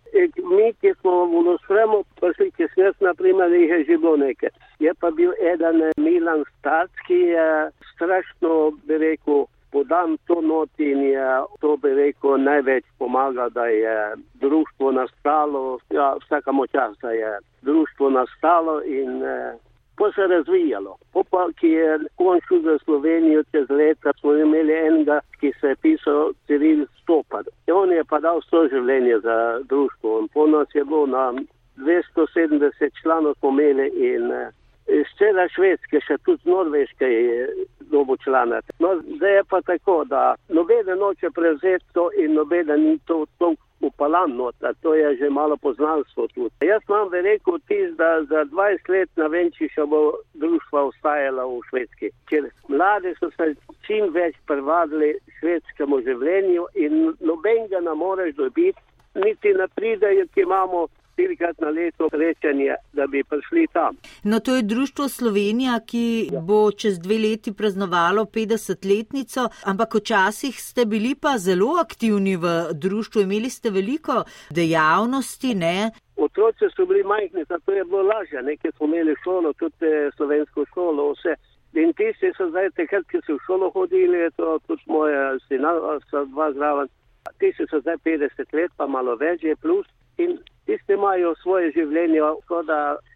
mi, 0.49 0.73
ki 0.81 0.93
smo 1.01 1.25
v 1.29 1.41
Olostromu 1.43 2.03
prišli, 2.19 2.49
ki 2.57 2.67
smo 2.73 2.83
jaz, 2.87 2.95
naprimer, 3.05 3.53
jih 3.53 3.69
je 3.69 3.83
že 3.89 3.97
bilo 4.01 4.17
nekaj. 4.17 4.49
Je 4.79 4.93
pa 4.99 5.11
bil 5.11 5.33
eden 5.37 5.83
Milan 5.97 6.41
Stac, 6.57 6.89
ki 7.07 7.19
je 7.33 7.49
strašno, 7.93 8.71
bi 8.87 8.97
rekel, 8.97 9.45
podam 9.73 10.17
to 10.27 10.41
noti 10.41 10.91
in 10.91 11.01
je 11.01 11.27
to 11.61 11.77
bi 11.77 11.93
rekel 11.93 12.37
največ 12.37 12.85
pomaga, 12.97 13.49
da 13.49 13.65
je 13.65 14.15
društvo 14.33 14.91
nastalo, 14.91 15.79
ja, 15.89 16.15
vsaka 16.25 16.51
močas, 16.51 16.97
da 17.01 17.11
je 17.11 17.37
društvo 17.61 18.09
nastalo 18.09 18.81
in 18.81 19.23
eh, 19.23 19.53
pa 19.97 20.11
se 20.11 20.27
razvijalo. 20.27 20.97
Popa, 21.13 21.47
ki 21.59 21.67
je 21.67 21.99
končil 22.15 22.61
za 22.61 22.77
Slovenijo 22.85 23.43
čez 23.51 23.69
leta, 23.69 24.13
smo 24.19 24.33
imeli 24.33 24.73
enega, 24.73 25.19
ki 25.39 25.53
se 25.61 25.67
je 25.67 25.75
pisal 25.75 26.33
Ciril 26.47 26.85
Stopad. 27.03 27.47
In 27.67 27.73
on 27.73 27.91
je 27.91 28.03
pa 28.03 28.19
dal 28.19 28.41
so 28.49 28.65
življenje 28.71 29.19
za 29.23 29.37
društvo 29.69 30.19
in 30.21 30.27
po 30.33 30.47
nas 30.47 30.67
je 30.75 30.83
bilo 30.83 31.05
na 31.05 31.33
270 31.77 33.01
članov 33.01 33.35
pomeli 33.41 33.87
in 33.87 34.31
eh, 34.31 34.51
iz 34.87 35.07
cele 35.17 35.47
Švedske, 35.55 35.99
še 36.03 36.17
tudi 36.25 36.49
Norveške 36.49 37.07
je 37.07 37.47
dobo 37.91 38.17
člana. 38.17 38.59
No, 38.79 38.95
zdaj 39.15 39.35
je 39.35 39.43
pa 39.49 39.61
tako, 39.61 40.03
da 40.05 40.35
nobeden 40.49 40.99
noče 40.99 41.31
prevzeti 41.35 41.85
to 41.93 42.09
in 42.19 42.33
nobeden 42.33 42.83
ni 42.83 42.97
to, 43.07 43.25
to 43.39 43.53
upalan 43.83 44.35
nota, 44.35 44.73
to 44.81 44.93
je 44.95 45.17
že 45.17 45.29
malo 45.29 45.57
poznanstvo 45.57 46.27
tudi. 46.33 46.67
Jaz 46.67 46.81
imam 46.89 47.09
veliko 47.11 47.57
tis, 47.67 47.91
da 47.97 48.23
za 48.29 48.45
20 48.45 48.89
let 48.89 49.09
na 49.15 49.27
venči 49.27 49.69
še 49.75 49.85
bo 49.85 50.01
društva 50.33 50.87
ostajala 50.89 51.45
v 51.45 51.59
Švedski, 51.69 52.11
ker 52.29 52.49
mladi 52.67 53.13
so 53.19 53.29
se 53.37 53.53
čim 53.87 54.09
več 54.15 54.35
privadili 54.47 55.13
švedskemu 55.39 56.01
življenju 56.07 56.67
in 56.75 57.13
nobenega 57.19 57.81
ne 57.83 57.95
moreš 57.95 58.35
dobiti, 58.35 58.79
niti 59.15 59.53
ne 59.53 59.67
pridejo, 59.75 60.25
ki 60.33 60.47
imamo 60.47 60.87
štirikrat 61.13 61.61
na 61.61 61.69
leto 61.69 62.09
srečanje, 62.09 62.75
da 62.93 63.07
bi 63.07 63.23
prišli 63.23 63.67
tam. 63.73 63.97
No, 64.23 64.39
to 64.39 64.55
je 64.55 64.61
Društvo 64.61 65.07
Slovenija, 65.09 65.79
ki 65.85 66.29
ja. 66.33 66.41
bo 66.41 66.71
čez 66.71 66.99
dve 66.99 67.17
leti 67.17 67.53
praznovalo 67.53 68.25
50-letnico, 68.25 69.49
ampak 69.65 69.95
včasih 69.95 70.61
ste 70.61 70.85
bili 70.85 71.15
pa 71.15 71.37
zelo 71.37 71.77
aktivni 71.81 72.35
v 72.37 72.47
društvu, 72.73 73.21
imeli 73.21 73.49
ste 73.49 73.69
veliko 73.69 74.23
dejavnosti, 74.49 75.55
ne? 75.55 75.91
Otroci 76.17 76.69
so 76.75 76.85
bili 76.85 77.03
majhni, 77.03 77.45
zato 77.49 77.71
je 77.71 77.83
bilo 77.83 78.01
lažje, 78.03 78.41
nekaj 78.41 78.71
smo 78.71 78.85
imeli 78.85 79.15
šolo, 79.23 79.53
tudi 79.53 79.85
eh, 79.85 80.11
slovensko 80.17 80.65
šolo, 80.73 81.11
vse. 81.13 81.35
In 81.73 81.93
tisti 81.97 82.29
so 82.37 82.49
zdaj, 82.49 82.69
takrat, 82.77 83.05
ki 83.09 83.17
so 83.25 83.33
v 83.33 83.45
šolo 83.47 83.71
hodili, 83.73 84.27
to 84.37 84.59
tudi 84.67 84.83
moja 84.85 85.33
sina, 85.47 85.73
so 86.11 86.25
dva 86.29 86.51
zraven. 86.53 86.91
Tisti 87.39 87.65
so 87.69 87.79
zdaj 87.81 87.97
50 88.05 88.53
let, 88.53 88.71
pa 88.77 88.85
malo 88.87 89.15
več 89.17 89.43
je 89.43 89.55
plus. 89.55 89.87
In 90.17 90.37
Tisti 90.65 90.95
imajo 90.95 91.33
svoje 91.41 91.71
življenje, 91.75 92.21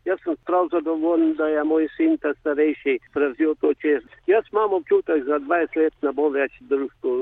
jaz 0.06 0.24
sem 0.24 0.36
prav 0.50 0.68
zadovoljen, 0.74 1.34
da 1.40 1.48
je 1.48 1.64
moj 1.64 1.88
sin 1.96 2.18
ta 2.24 2.34
starejši 2.42 2.98
prevzel 3.14 3.56
to 3.62 3.72
čez. 3.84 4.04
Jaz 4.28 4.50
imam 4.52 4.76
občutek, 4.82 5.24
da 5.24 5.38
za 5.38 5.46
20 5.46 5.78
let 5.80 5.96
ne 6.04 6.12
bo 6.18 6.28
več 6.34 6.58
družbo 6.72 7.14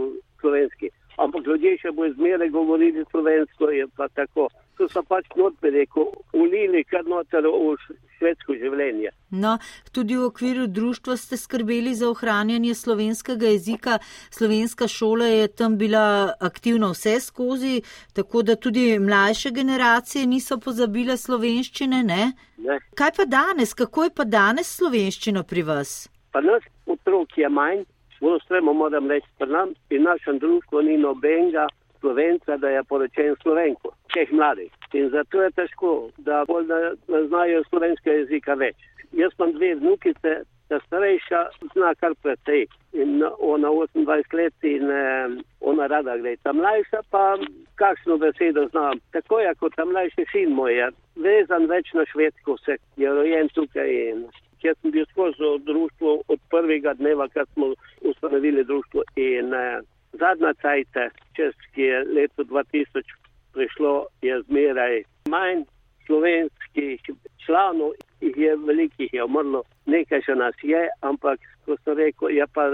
slovenski. 0.42 0.90
Ampak 1.18 1.48
ljudje 1.48 1.78
še 1.80 1.92
bo 1.96 2.06
izmeraj 2.06 2.50
govorili 2.50 3.06
slovensko, 3.12 3.70
je 3.72 3.88
pa 3.98 4.08
tako. 4.08 4.50
To 4.76 4.90
so 4.92 5.00
pač 5.08 5.30
notbe, 5.40 5.70
rekel, 5.72 6.10
ulili 6.36 6.84
kar 6.84 7.06
noter 7.08 7.46
v 7.48 7.78
švedsko 8.18 8.58
življenje. 8.60 9.14
No, 9.32 9.56
tudi 9.96 10.18
v 10.20 10.28
okviru 10.28 10.66
društva 10.68 11.16
ste 11.20 11.40
skrbeli 11.40 11.94
za 11.96 12.10
ohranjanje 12.12 12.74
slovenskega 12.76 13.54
jezika. 13.54 14.00
Slovenska 14.36 14.90
šola 14.92 15.30
je 15.32 15.48
tam 15.48 15.78
bila 15.80 16.36
aktivna 16.40 16.92
vse 16.92 17.20
skozi, 17.24 17.82
tako 18.14 18.44
da 18.44 18.58
tudi 18.60 19.00
mlajše 19.00 19.54
generacije 19.56 20.26
niso 20.28 20.60
pozabile 20.60 21.16
slovenščine, 21.18 22.04
ne? 22.04 22.24
ne. 22.58 22.80
Kaj 23.00 23.16
pa 23.16 23.26
danes, 23.26 23.74
kako 23.74 24.10
je 24.10 24.16
pa 24.16 24.28
danes 24.28 24.76
slovenščino 24.76 25.48
pri 25.48 25.64
vas? 25.64 25.98
Pa 26.36 26.44
nas 26.44 26.64
otrok 26.86 27.38
je 27.40 27.48
manj, 27.50 27.86
zelo 28.26 28.40
stremo 28.40 28.74
moram 28.74 29.10
reči, 29.12 29.28
pa 29.38 29.46
nam 29.46 29.74
in 29.90 30.04
našem 30.04 30.40
društvu 30.40 30.82
ni 30.82 30.98
nobenega 30.98 31.68
slovenca, 32.00 32.58
da 32.58 32.70
je 32.70 32.84
poročen 32.84 33.36
slovenko, 33.42 33.92
teh 34.14 34.32
mladih. 34.32 34.72
In 34.94 35.10
zato 35.10 35.44
je 35.44 35.52
težko, 35.52 36.10
da 36.18 36.44
bolj 36.48 36.68
ne, 36.68 36.82
ne 37.08 37.28
znajo 37.28 37.64
slovenskega 37.70 38.18
jezika 38.18 38.54
več. 38.54 38.76
Jaz 39.14 39.32
imam 39.38 39.54
dve 39.54 39.76
vnukice, 39.76 40.34
ta 40.70 40.80
starejša 40.88 41.42
zna 41.74 41.94
kar 42.02 42.16
precej 42.24 42.66
in 42.94 43.22
ona 43.40 43.70
28 43.70 44.38
let 44.40 44.64
in 44.64 44.90
eh, 44.92 45.38
ona 45.62 45.88
rada 45.88 46.18
gre. 46.18 46.36
Ta 46.44 46.54
mlajša 46.54 47.02
pa 47.10 47.38
kakšno 47.76 48.18
besedo 48.18 48.66
zna. 48.72 48.94
Tako 49.14 49.40
je 49.40 49.54
kot 49.60 49.76
ta 49.76 49.86
mlajši 49.86 50.26
sin 50.32 50.58
moj, 50.58 50.74
je 50.74 50.90
vezan 51.16 51.70
več 51.70 51.94
na 51.94 52.06
švedsko, 52.12 52.58
vse 52.58 52.78
je 52.98 53.14
rojen 53.20 53.50
tukaj 53.54 53.94
in 54.10 54.26
jaz 54.66 54.78
sem 54.82 54.92
bil 54.92 55.06
skozi 55.12 55.50
društvo 55.66 56.22
od 56.28 56.40
prvega 56.50 56.94
dneva, 56.94 57.28
kad 57.28 57.48
smo 57.54 57.74
ustanovili 58.02 58.64
društvo 58.64 59.04
in 59.16 59.54
eh, 59.54 59.80
zadnja 60.14 60.54
cajta, 60.62 61.10
čez 61.36 61.54
ki 61.74 61.82
je 61.82 62.04
leto 62.04 62.44
2000 62.44 63.04
prišlo, 63.54 64.06
je 64.22 64.42
zmeraj 64.42 65.04
manj 65.30 65.64
slovenskih 66.06 67.02
članov, 67.46 67.92
jih 68.22 68.38
je, 68.38 68.56
velikih 68.56 69.14
je 69.14 69.24
umrlo, 69.24 69.64
nekaj 69.86 70.22
še 70.22 70.36
nas 70.36 70.56
je, 70.64 70.88
ampak, 71.02 71.40
ko 71.66 71.78
sem 71.84 71.98
rekel, 71.98 72.30
je 72.30 72.48
pa 72.54 72.68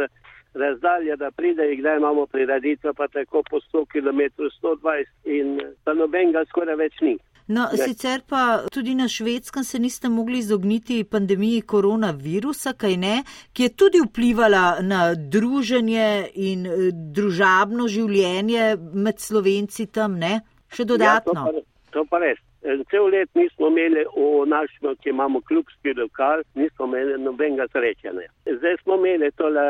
razdalja, 0.54 1.16
da 1.16 1.32
pride 1.32 1.76
kdaj 1.76 1.98
imamo 1.98 2.26
prireditve, 2.26 2.94
pa 2.94 3.08
tako 3.08 3.44
po 3.50 3.60
100 3.60 3.86
km, 3.94 4.22
120 4.64 5.06
in 5.26 5.60
pa 5.84 5.94
nobenega 5.94 6.44
skoraj 6.50 6.76
več 6.76 7.00
ni. 7.02 7.18
No, 7.52 7.66
sicer 7.76 8.22
pa 8.28 8.64
tudi 8.72 8.94
na 8.96 9.08
švedskem 9.12 9.64
se 9.68 9.80
niste 9.80 10.10
mogli 10.10 10.40
izogniti 10.40 11.04
pandemiji 11.04 11.62
koronavirusa, 11.62 12.74
kaj 12.80 12.96
ne, 12.98 13.16
ki 13.54 13.64
je 13.68 13.74
tudi 13.76 14.00
vplivala 14.06 14.80
na 14.82 15.02
druženje 15.16 16.08
in 16.36 16.66
eh, 16.66 16.78
družabno 16.92 17.90
življenje 17.92 18.76
med 18.78 19.20
slovenci 19.20 19.90
tam, 19.92 20.16
ne? 20.22 20.40
Še 20.72 20.88
dodatno. 20.88 21.36
Ja, 21.36 21.52
to, 21.52 21.66
pa, 21.66 21.92
to 21.98 22.06
pa 22.08 22.24
res. 22.24 22.40
Cel 22.62 23.10
let 23.10 23.30
nismo 23.36 23.68
imeli 23.68 24.04
v 24.16 24.46
našem, 24.46 24.96
ki 25.02 25.10
imamo 25.10 25.42
klubski 25.42 25.94
lokal, 25.98 26.44
nismo 26.56 26.86
imeli 26.86 27.18
nobenega 27.24 27.66
srečanja. 27.74 28.30
Zdaj 28.46 28.76
smo 28.84 28.96
imeli 28.96 29.32
tole 29.32 29.64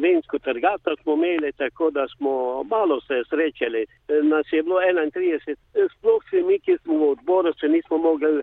vinsko 0.00 0.38
trgato, 0.38 0.96
smo 1.02 1.14
imeli 1.14 1.52
tako, 1.52 1.90
da 1.90 2.06
smo 2.08 2.62
malo 2.64 3.00
se 3.00 3.22
srečali. 3.30 3.86
Nas 4.22 4.46
je 4.52 4.62
bilo 4.62 4.80
31, 4.80 5.56
sploh 5.98 6.22
vsi 6.24 6.42
mi, 6.42 6.58
ki 6.58 6.78
smo 6.82 6.98
v 6.98 7.10
odboru, 7.10 7.52
se 7.60 7.68
nismo 7.68 7.98
mogli 7.98 8.40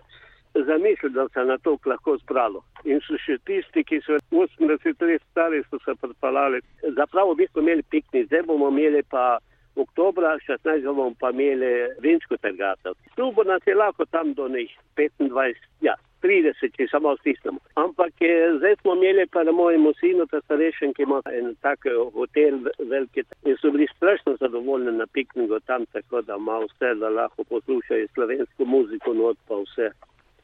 zamisliti, 0.54 1.14
da 1.14 1.28
se 1.28 1.44
na 1.44 1.58
to 1.58 1.78
lahko 1.86 2.16
zbralo. 2.16 2.62
In 2.84 3.00
so 3.02 3.18
še 3.18 3.38
tisti, 3.46 3.82
ki 3.84 4.00
so 4.06 4.18
80 4.30 5.02
let 5.08 5.22
stari, 5.30 5.62
so 5.70 5.78
se 5.84 5.94
predpalali. 6.00 6.60
Zapravo 6.96 7.34
bi 7.34 7.46
smo 7.50 7.62
imeli 7.62 7.82
piknik, 7.82 8.26
zdaj 8.26 8.46
bomo 8.46 8.68
imeli 8.68 9.02
pa 9.10 9.38
oktobra 9.76 10.38
16. 10.48 10.84
bomo 10.84 11.14
pa 11.20 11.30
imeli 11.30 11.72
vinsko 12.00 12.36
trgatev. 12.36 12.94
Tu 13.16 13.32
bo 13.32 13.44
nas 13.44 13.62
je 13.66 13.74
lahko 13.74 14.04
tam 14.04 14.34
do 14.34 14.48
njih 14.48 14.70
25, 14.96 15.54
ja, 15.80 15.94
30, 16.24 16.72
če 16.76 16.86
samo 16.88 17.12
stisnemo. 17.20 17.60
Ampak 17.74 18.20
je, 18.20 18.36
zdaj 18.58 18.76
smo 18.80 18.94
imeli 18.96 19.26
pa 19.32 19.42
na 19.44 19.52
mojem 19.52 19.84
sinu, 20.00 20.26
ta 20.30 20.40
starejšen, 20.46 20.94
ki 20.96 21.04
ima 21.04 21.20
en 21.32 21.52
tak 21.60 21.84
hotel 22.14 22.62
veliki 22.78 23.26
in 23.44 23.58
so 23.60 23.70
bili 23.74 23.88
strašno 23.96 24.36
zadovoljni 24.40 24.96
na 24.96 25.06
pikniku 25.06 25.60
tam, 25.68 25.86
tako 25.92 26.22
da 26.22 26.40
ima 26.40 26.58
vse, 26.64 26.94
da 27.00 27.08
lahko 27.08 27.44
poslušajo 27.44 28.08
slovensko 28.14 28.64
muziko, 28.64 29.14
not 29.14 29.38
pa 29.48 29.60
vse. 29.66 29.90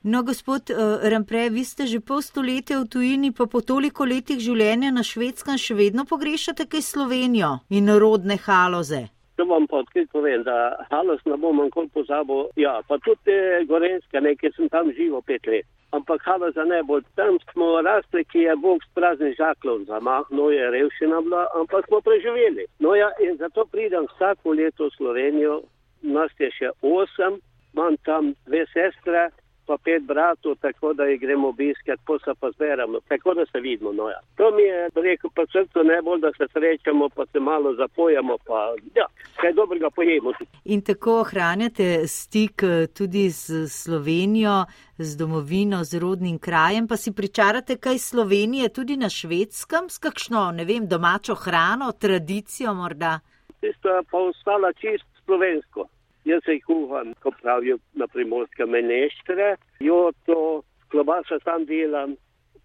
No, 0.02 0.22
gospod 0.22 0.70
uh, 0.70 1.00
Rampre, 1.12 1.48
vi 1.52 1.64
ste 1.64 1.84
že 1.86 2.00
pol 2.00 2.22
stoletja 2.24 2.80
v 2.80 2.88
tujini, 2.88 3.32
pa 3.36 3.44
po 3.44 3.60
toliko 3.60 4.08
letih 4.08 4.40
življenja 4.40 4.88
na 4.96 5.04
švedskem 5.04 5.60
še 5.60 5.76
vedno 5.76 6.06
pogrešate 6.08 6.64
kaj 6.64 6.84
Slovenijo 6.84 7.58
in 7.68 7.88
rodne 8.00 8.38
haloze. 8.40 9.10
To 9.40 9.44
vam 9.48 9.66
pa 9.66 9.78
odkrit 9.80 10.10
povem, 10.12 10.42
da 10.44 10.54
halos 10.90 11.20
ne 11.24 11.36
bom 11.40 11.56
nikoli 11.64 11.88
pozabil. 11.94 12.42
Ja, 12.60 12.74
pa 12.88 12.98
tudi 13.00 13.36
Gorenska, 13.70 14.20
nekaj 14.20 14.52
sem 14.52 14.68
tam 14.68 14.90
živel 14.92 15.22
pet 15.24 15.46
let. 15.48 15.64
Ampak 15.96 16.20
haloza 16.28 16.66
ne 16.68 16.82
bo. 16.84 16.98
Tam 17.16 17.38
smo 17.52 17.70
rasli, 17.80 18.24
ki 18.28 18.42
je 18.44 18.56
Bog 18.60 18.84
sprazni 18.90 19.32
žaklov 19.38 19.86
zamahno, 19.88 20.50
je 20.52 20.66
revščina 20.74 21.22
bila, 21.24 21.46
ampak 21.56 21.88
smo 21.88 22.02
preživeli. 22.04 22.68
No 22.84 22.92
ja, 22.94 23.08
in 23.24 23.40
zato 23.40 23.64
pridem 23.72 24.04
vsako 24.12 24.52
leto 24.60 24.90
v 24.90 24.96
Slovenijo, 24.98 25.56
nas 26.02 26.36
je 26.36 26.52
še 26.58 26.74
osem, 26.84 27.40
imam 27.72 27.96
tam 28.04 28.34
dve 28.44 28.66
sestre, 28.76 29.30
pa 29.66 29.76
pet 29.84 30.02
bratov, 30.02 30.54
tako 30.60 30.92
da 30.92 31.04
jih 31.04 31.20
gremo 31.20 31.48
obiskati, 31.48 32.02
pa 32.06 32.18
se 32.24 32.32
pa 32.40 32.50
zberemo, 32.50 33.00
tako 33.08 33.34
da 33.34 33.46
se 33.46 33.60
vidimo. 33.60 33.92
No, 33.92 34.08
ja. 34.08 34.20
To 34.36 34.50
mi 34.50 34.62
je 34.62 34.88
rekel, 34.94 35.30
pa 35.34 35.42
srce 35.46 35.78
najbolj, 35.84 36.20
da 36.20 36.30
se 36.32 36.46
srečamo, 36.52 37.08
pa 37.08 37.26
se 37.26 37.40
malo 37.40 37.74
zapojamo, 37.74 38.36
pa 38.46 38.74
ja, 38.94 39.06
kaj 39.40 39.52
dobrega 39.52 39.90
pojemo. 39.90 40.32
In 40.64 40.82
tako 40.82 41.20
ohranjate 41.20 42.06
stik 42.06 42.62
eh, 42.62 42.86
tudi 42.86 43.30
z 43.30 43.68
Slovenijo, 43.68 44.64
z 44.98 45.16
domovino, 45.16 45.84
z 45.84 45.98
rodnim 45.98 46.38
krajem, 46.38 46.88
pa 46.88 46.96
si 46.96 47.14
pričarate 47.14 47.76
kaj 47.76 47.98
Slovenije 47.98 48.68
tudi 48.68 48.96
na 48.96 49.08
švedskem, 49.08 49.88
s 49.88 49.98
kakšno, 49.98 50.50
ne 50.52 50.64
vem, 50.64 50.88
domačo 50.88 51.34
hrano, 51.34 51.92
tradicijo 51.92 52.74
morda. 52.74 53.20
Tisto 53.60 53.88
pa 54.10 54.18
ostala 54.18 54.72
čist 54.72 55.06
slovensko. 55.24 55.88
Jaz 56.24 56.42
se 56.44 56.58
kuham, 56.66 57.14
ko 57.22 57.30
pravijo 57.42 57.78
na 57.92 58.06
primorske 58.06 58.66
meneštre, 58.66 59.56
joto, 59.80 60.62
klobasa 60.90 61.38
sam 61.44 61.64
delam, 61.64 62.16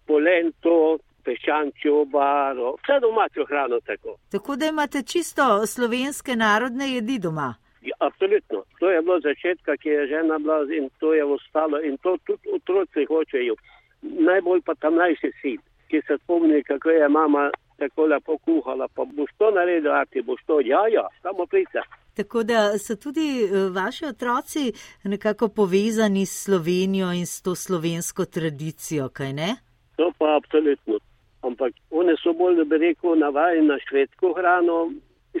polento, 0.06 0.98
peščančjo 1.24 2.04
baro, 2.12 2.74
vse 2.82 2.98
domačo 3.00 3.46
hrano 3.48 3.80
tako. 3.80 4.16
Tako 4.30 4.56
da 4.56 4.66
imate 4.66 5.02
čisto 5.02 5.66
slovenske 5.66 6.36
narodne 6.36 6.90
jedi 6.94 7.18
doma. 7.18 7.54
Ja, 7.82 7.96
absolutno. 8.08 8.62
To 8.80 8.90
je 8.90 9.02
bilo 9.02 9.20
začetka, 9.20 9.76
ki 9.76 9.88
je 9.88 10.06
žena 10.06 10.38
bila 10.38 10.58
in 10.78 10.88
to 11.00 11.14
je 11.14 11.24
ostalo 11.24 11.80
in 11.82 11.96
to 12.02 12.16
tudi 12.26 12.48
otroci 12.58 13.06
hočejo. 13.08 13.54
Najbolj 14.02 14.60
pa 14.66 14.74
tam 14.74 14.94
najši 14.94 15.30
sin, 15.40 15.60
ki 15.90 16.02
se 16.06 16.18
spomni, 16.22 16.62
kako 16.62 16.90
je 16.90 17.08
mama 17.08 17.50
tako 17.78 18.06
lepo 18.06 18.38
kuhala, 18.38 18.88
pa 18.94 19.04
boš 19.04 19.30
to 19.38 19.50
naredil, 19.50 19.92
a 19.92 20.04
ti 20.04 20.22
boš 20.22 20.40
to, 20.46 20.60
ja, 20.60 20.82
ja, 20.88 21.06
samo 21.22 21.46
prica. 21.46 21.82
Tako 22.16 22.42
da 22.42 22.78
so 22.78 22.96
tudi 22.96 23.44
eh, 23.44 23.70
vaši 23.70 24.04
otroci 24.04 24.72
nekako 25.04 25.48
povezani 25.48 26.26
s 26.26 26.44
Slovenijo 26.44 27.12
in 27.12 27.26
s 27.26 27.42
to 27.42 27.54
slovensko 27.54 28.24
tradicijo, 28.24 29.08
kaj 29.08 29.32
ne? 29.32 29.56
To 29.96 30.12
pa 30.18 30.36
absolutno. 30.36 30.94
Ampak 31.42 31.72
one 31.90 32.14
so 32.22 32.32
bolj, 32.32 32.56
da 32.56 32.64
bi 32.64 32.78
rekel, 32.78 33.18
navajeni 33.18 33.66
na 33.66 33.78
švedsko 33.88 34.32
hrano. 34.36 34.92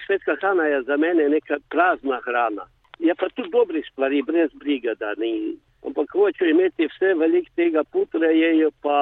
Švedska 0.06 0.36
hrana 0.40 0.64
je 0.64 0.82
za 0.82 0.96
mene 0.96 1.28
neka 1.28 1.56
prazna 1.70 2.20
hrana. 2.24 2.64
Je 2.98 3.14
pa 3.14 3.28
tudi 3.28 3.50
dobri 3.50 3.82
stvari, 3.90 4.22
brez 4.22 4.50
briga, 4.54 4.94
da 4.94 5.14
ni. 5.18 5.56
Ampak 5.86 6.12
hoče 6.12 6.50
imeti 6.50 6.86
vse 6.92 7.14
velik 7.14 7.48
tega 7.56 7.84
putra, 7.84 8.26
jejo 8.26 8.70
pa 8.82 8.98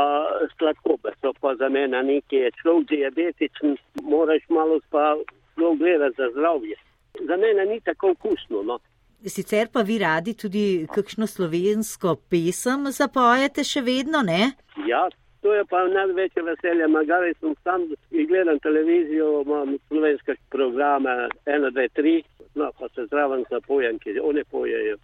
sladkobe. 0.59 1.11
To 1.21 1.33
pa 1.41 1.55
za 1.55 1.69
mene 1.69 2.03
nekaj, 2.03 2.51
človek 2.63 2.89
diabetičen, 2.89 3.77
moraš 4.03 4.43
malo 4.49 4.81
pa 4.91 5.17
zelo 5.57 5.75
gledati 5.75 6.17
za 6.17 6.31
zdravje 6.31 6.77
za 7.21 7.37
mene 7.37 7.67
ni 7.67 7.81
tako 7.81 8.11
okusno. 8.11 8.63
No. 8.63 8.79
Sicer 9.27 9.69
pa 9.73 9.81
vi 9.83 9.99
radi 9.99 10.35
tudi 10.35 10.87
kakšno 10.95 11.27
slovensko 11.27 12.17
pesem 12.31 12.91
zapojete 12.93 13.65
še 13.65 13.81
vedno, 13.81 14.21
ne? 14.23 14.53
Ja, 14.89 15.07
to 15.41 15.55
je 15.55 15.65
pa 15.71 15.87
največje 15.89 16.43
veselje. 16.45 16.89
Magari 16.89 17.33
sem 17.41 17.55
sam 17.65 17.87
in 18.11 18.27
gledam 18.29 18.59
televizijo, 18.59 19.43
imam 19.47 19.79
slovenske 19.89 20.37
programe, 20.51 21.17
ena, 21.47 21.71
dve, 21.71 21.89
tri, 21.89 22.15
no 22.55 22.71
pa 22.79 22.89
se 22.95 23.07
zraven 23.11 23.45
zapojem, 23.51 23.99
ki 23.99 24.19
one 24.21 24.45
pojejo. 24.45 24.97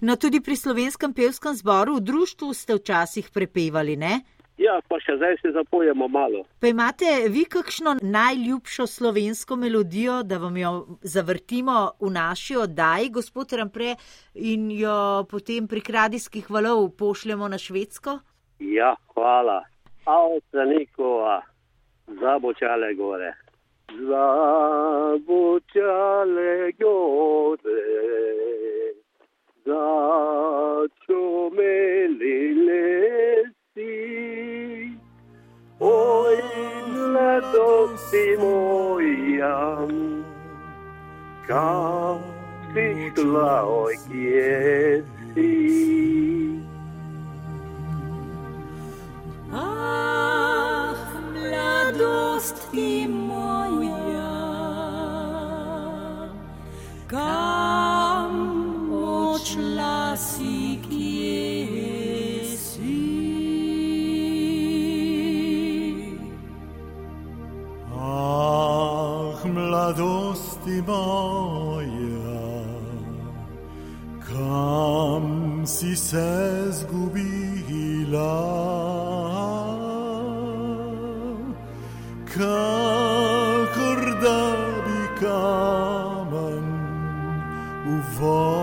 No, 0.00 0.16
tudi 0.16 0.40
pri 0.42 0.56
slovenskem 0.56 1.14
pevskem 1.14 1.54
zboru 1.54 1.98
v 1.98 2.06
društvu 2.10 2.54
ste 2.54 2.74
včasih 2.78 3.30
prepevali, 3.34 3.96
ne? 3.96 4.20
Ja, 4.60 4.74
pa 4.88 4.98
še 5.00 5.14
zdaj 5.16 5.38
se 5.40 5.50
zapojemo 5.54 6.04
malo. 6.12 6.42
Pa 6.60 6.68
imate 6.68 7.08
vi 7.32 7.46
kakšno 7.48 7.94
najljubšo 8.02 8.84
slovensko 8.86 9.56
melodijo, 9.56 10.22
da 10.22 10.36
vam 10.42 10.56
jo 10.60 10.86
zavrtimo 11.00 11.90
v 12.00 12.10
naši 12.12 12.56
oddaji, 12.60 13.08
gospod 13.14 13.52
Rampre, 13.56 13.94
in 14.34 14.70
jo 14.76 15.24
potem 15.30 15.68
prek 15.68 15.88
radijskih 15.96 16.50
valov 16.52 16.90
pošljemo 17.00 17.48
na 17.48 17.58
švedsko? 17.58 18.18
Ja, 18.60 18.96
hvala. 19.14 19.64
Avstranikova, 20.04 21.40
zabočale 22.20 22.94
gore. 23.00 23.32
Zabočale 24.12 25.32
gore, 26.84 27.80
začomeli 29.64 30.98
les 32.68 33.29
mladosti 37.10 38.36
moja 38.40 39.86
Kam 41.46 42.18
si 42.74 43.10
šla, 43.14 43.64
oj 43.66 43.94
kje 44.08 45.04
si 45.34 45.52
Ah, 49.52 50.94
mladosti 51.34 53.08
moja 53.08 54.36
Kam 57.06 58.34
odšla 58.92 60.16
si 60.16 60.49
Mladosti 69.80 70.82
moja, 70.86 72.44
kam 74.28 75.64
si 75.66 75.96
se 75.96 76.68
zgubila? 76.70 78.36
Kakor 82.28 84.00
da 84.22 84.42
bi 84.84 85.00
kamen 85.20 86.66
v 87.86 87.90
vodo 88.20 88.59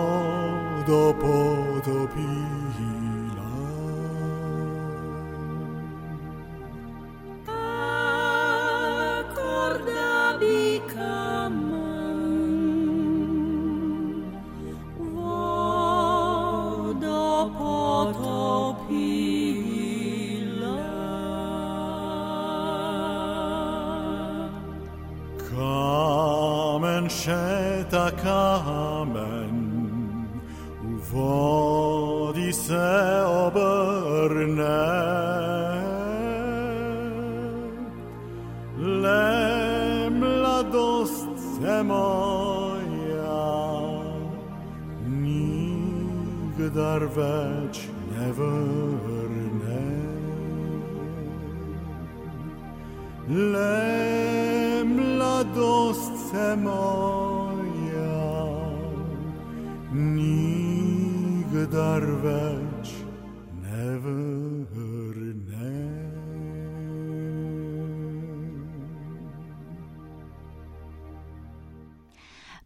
ta 27.92 28.12
kamen 28.24 29.58
u 30.84 30.92
vodi 31.12 32.54
se 32.54 33.24
obrne. 33.46 34.84
Le 38.78 40.10
mladost 40.10 41.28
se 41.60 41.84
moja 41.84 42.28
več 47.16 47.80
ne 48.12 48.32
vrne. 48.38 49.84
Le 53.28 54.84
mladost 54.86 56.07
se 56.38 56.56
moja 56.56 58.26
nikdar 59.94 61.26
več 62.26 62.92
ne 63.64 63.86
vrne. 64.04 65.72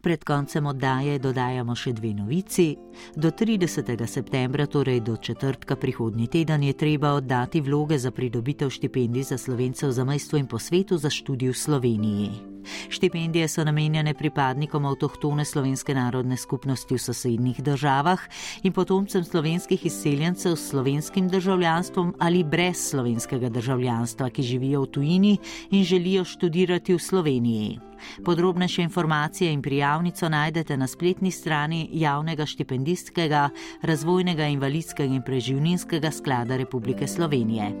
Pred 0.02 0.24
koncem 0.26 0.66
oddaje 0.66 1.16
dodajamo 1.22 1.76
še 1.78 1.94
dve 1.94 2.10
novici. 2.12 2.74
Do 3.16 3.30
30. 3.30 3.94
septembra, 4.10 4.66
torej 4.66 5.00
do 5.00 5.16
četrtka 5.16 5.76
prihodnji 5.76 6.26
teden, 6.26 6.62
je 6.68 6.76
treba 6.76 7.14
oddati 7.14 7.62
vloge 7.62 7.98
za 7.98 8.10
pridobitev 8.10 8.68
štipendij 8.68 9.30
za 9.32 9.38
slovence 9.38 9.86
v 9.86 9.92
zamestvu 9.92 10.42
in 10.42 10.50
po 10.50 10.58
svetu 10.58 10.98
za 10.98 11.08
študij 11.08 11.54
v 11.54 11.60
Sloveniji. 11.66 12.51
Štipendije 12.88 13.48
so 13.48 13.64
namenjene 13.64 14.14
pripadnikom 14.14 14.86
avtohtone 14.86 15.44
slovenske 15.44 15.94
narodne 15.94 16.36
skupnosti 16.36 16.94
v 16.94 16.98
sosednjih 16.98 17.62
državah 17.62 18.20
in 18.62 18.72
potomcem 18.72 19.24
slovenskih 19.24 19.86
izseljencev 19.86 20.56
s 20.56 20.68
slovenskim 20.70 21.28
državljanstvom 21.28 22.14
ali 22.18 22.44
brez 22.44 22.90
slovenskega 22.90 23.48
državljanstva, 23.48 24.30
ki 24.30 24.42
živijo 24.42 24.82
v 24.82 24.86
tujini 24.86 25.38
in 25.70 25.84
želijo 25.84 26.24
študirati 26.24 26.94
v 26.94 26.98
Sloveniji. 26.98 27.80
Podrobnejše 28.24 28.82
informacije 28.82 29.52
in 29.52 29.62
prijavnico 29.62 30.28
najdete 30.28 30.76
na 30.76 30.86
spletni 30.86 31.30
strani 31.30 31.88
javnega 31.92 32.46
štipendijskega, 32.46 33.50
razvojnega, 33.82 34.46
invalidskega 34.46 35.14
in 35.14 35.22
preživninskega 35.22 36.10
sklada 36.10 36.56
Republike 36.56 37.06
Slovenije. 37.06 37.72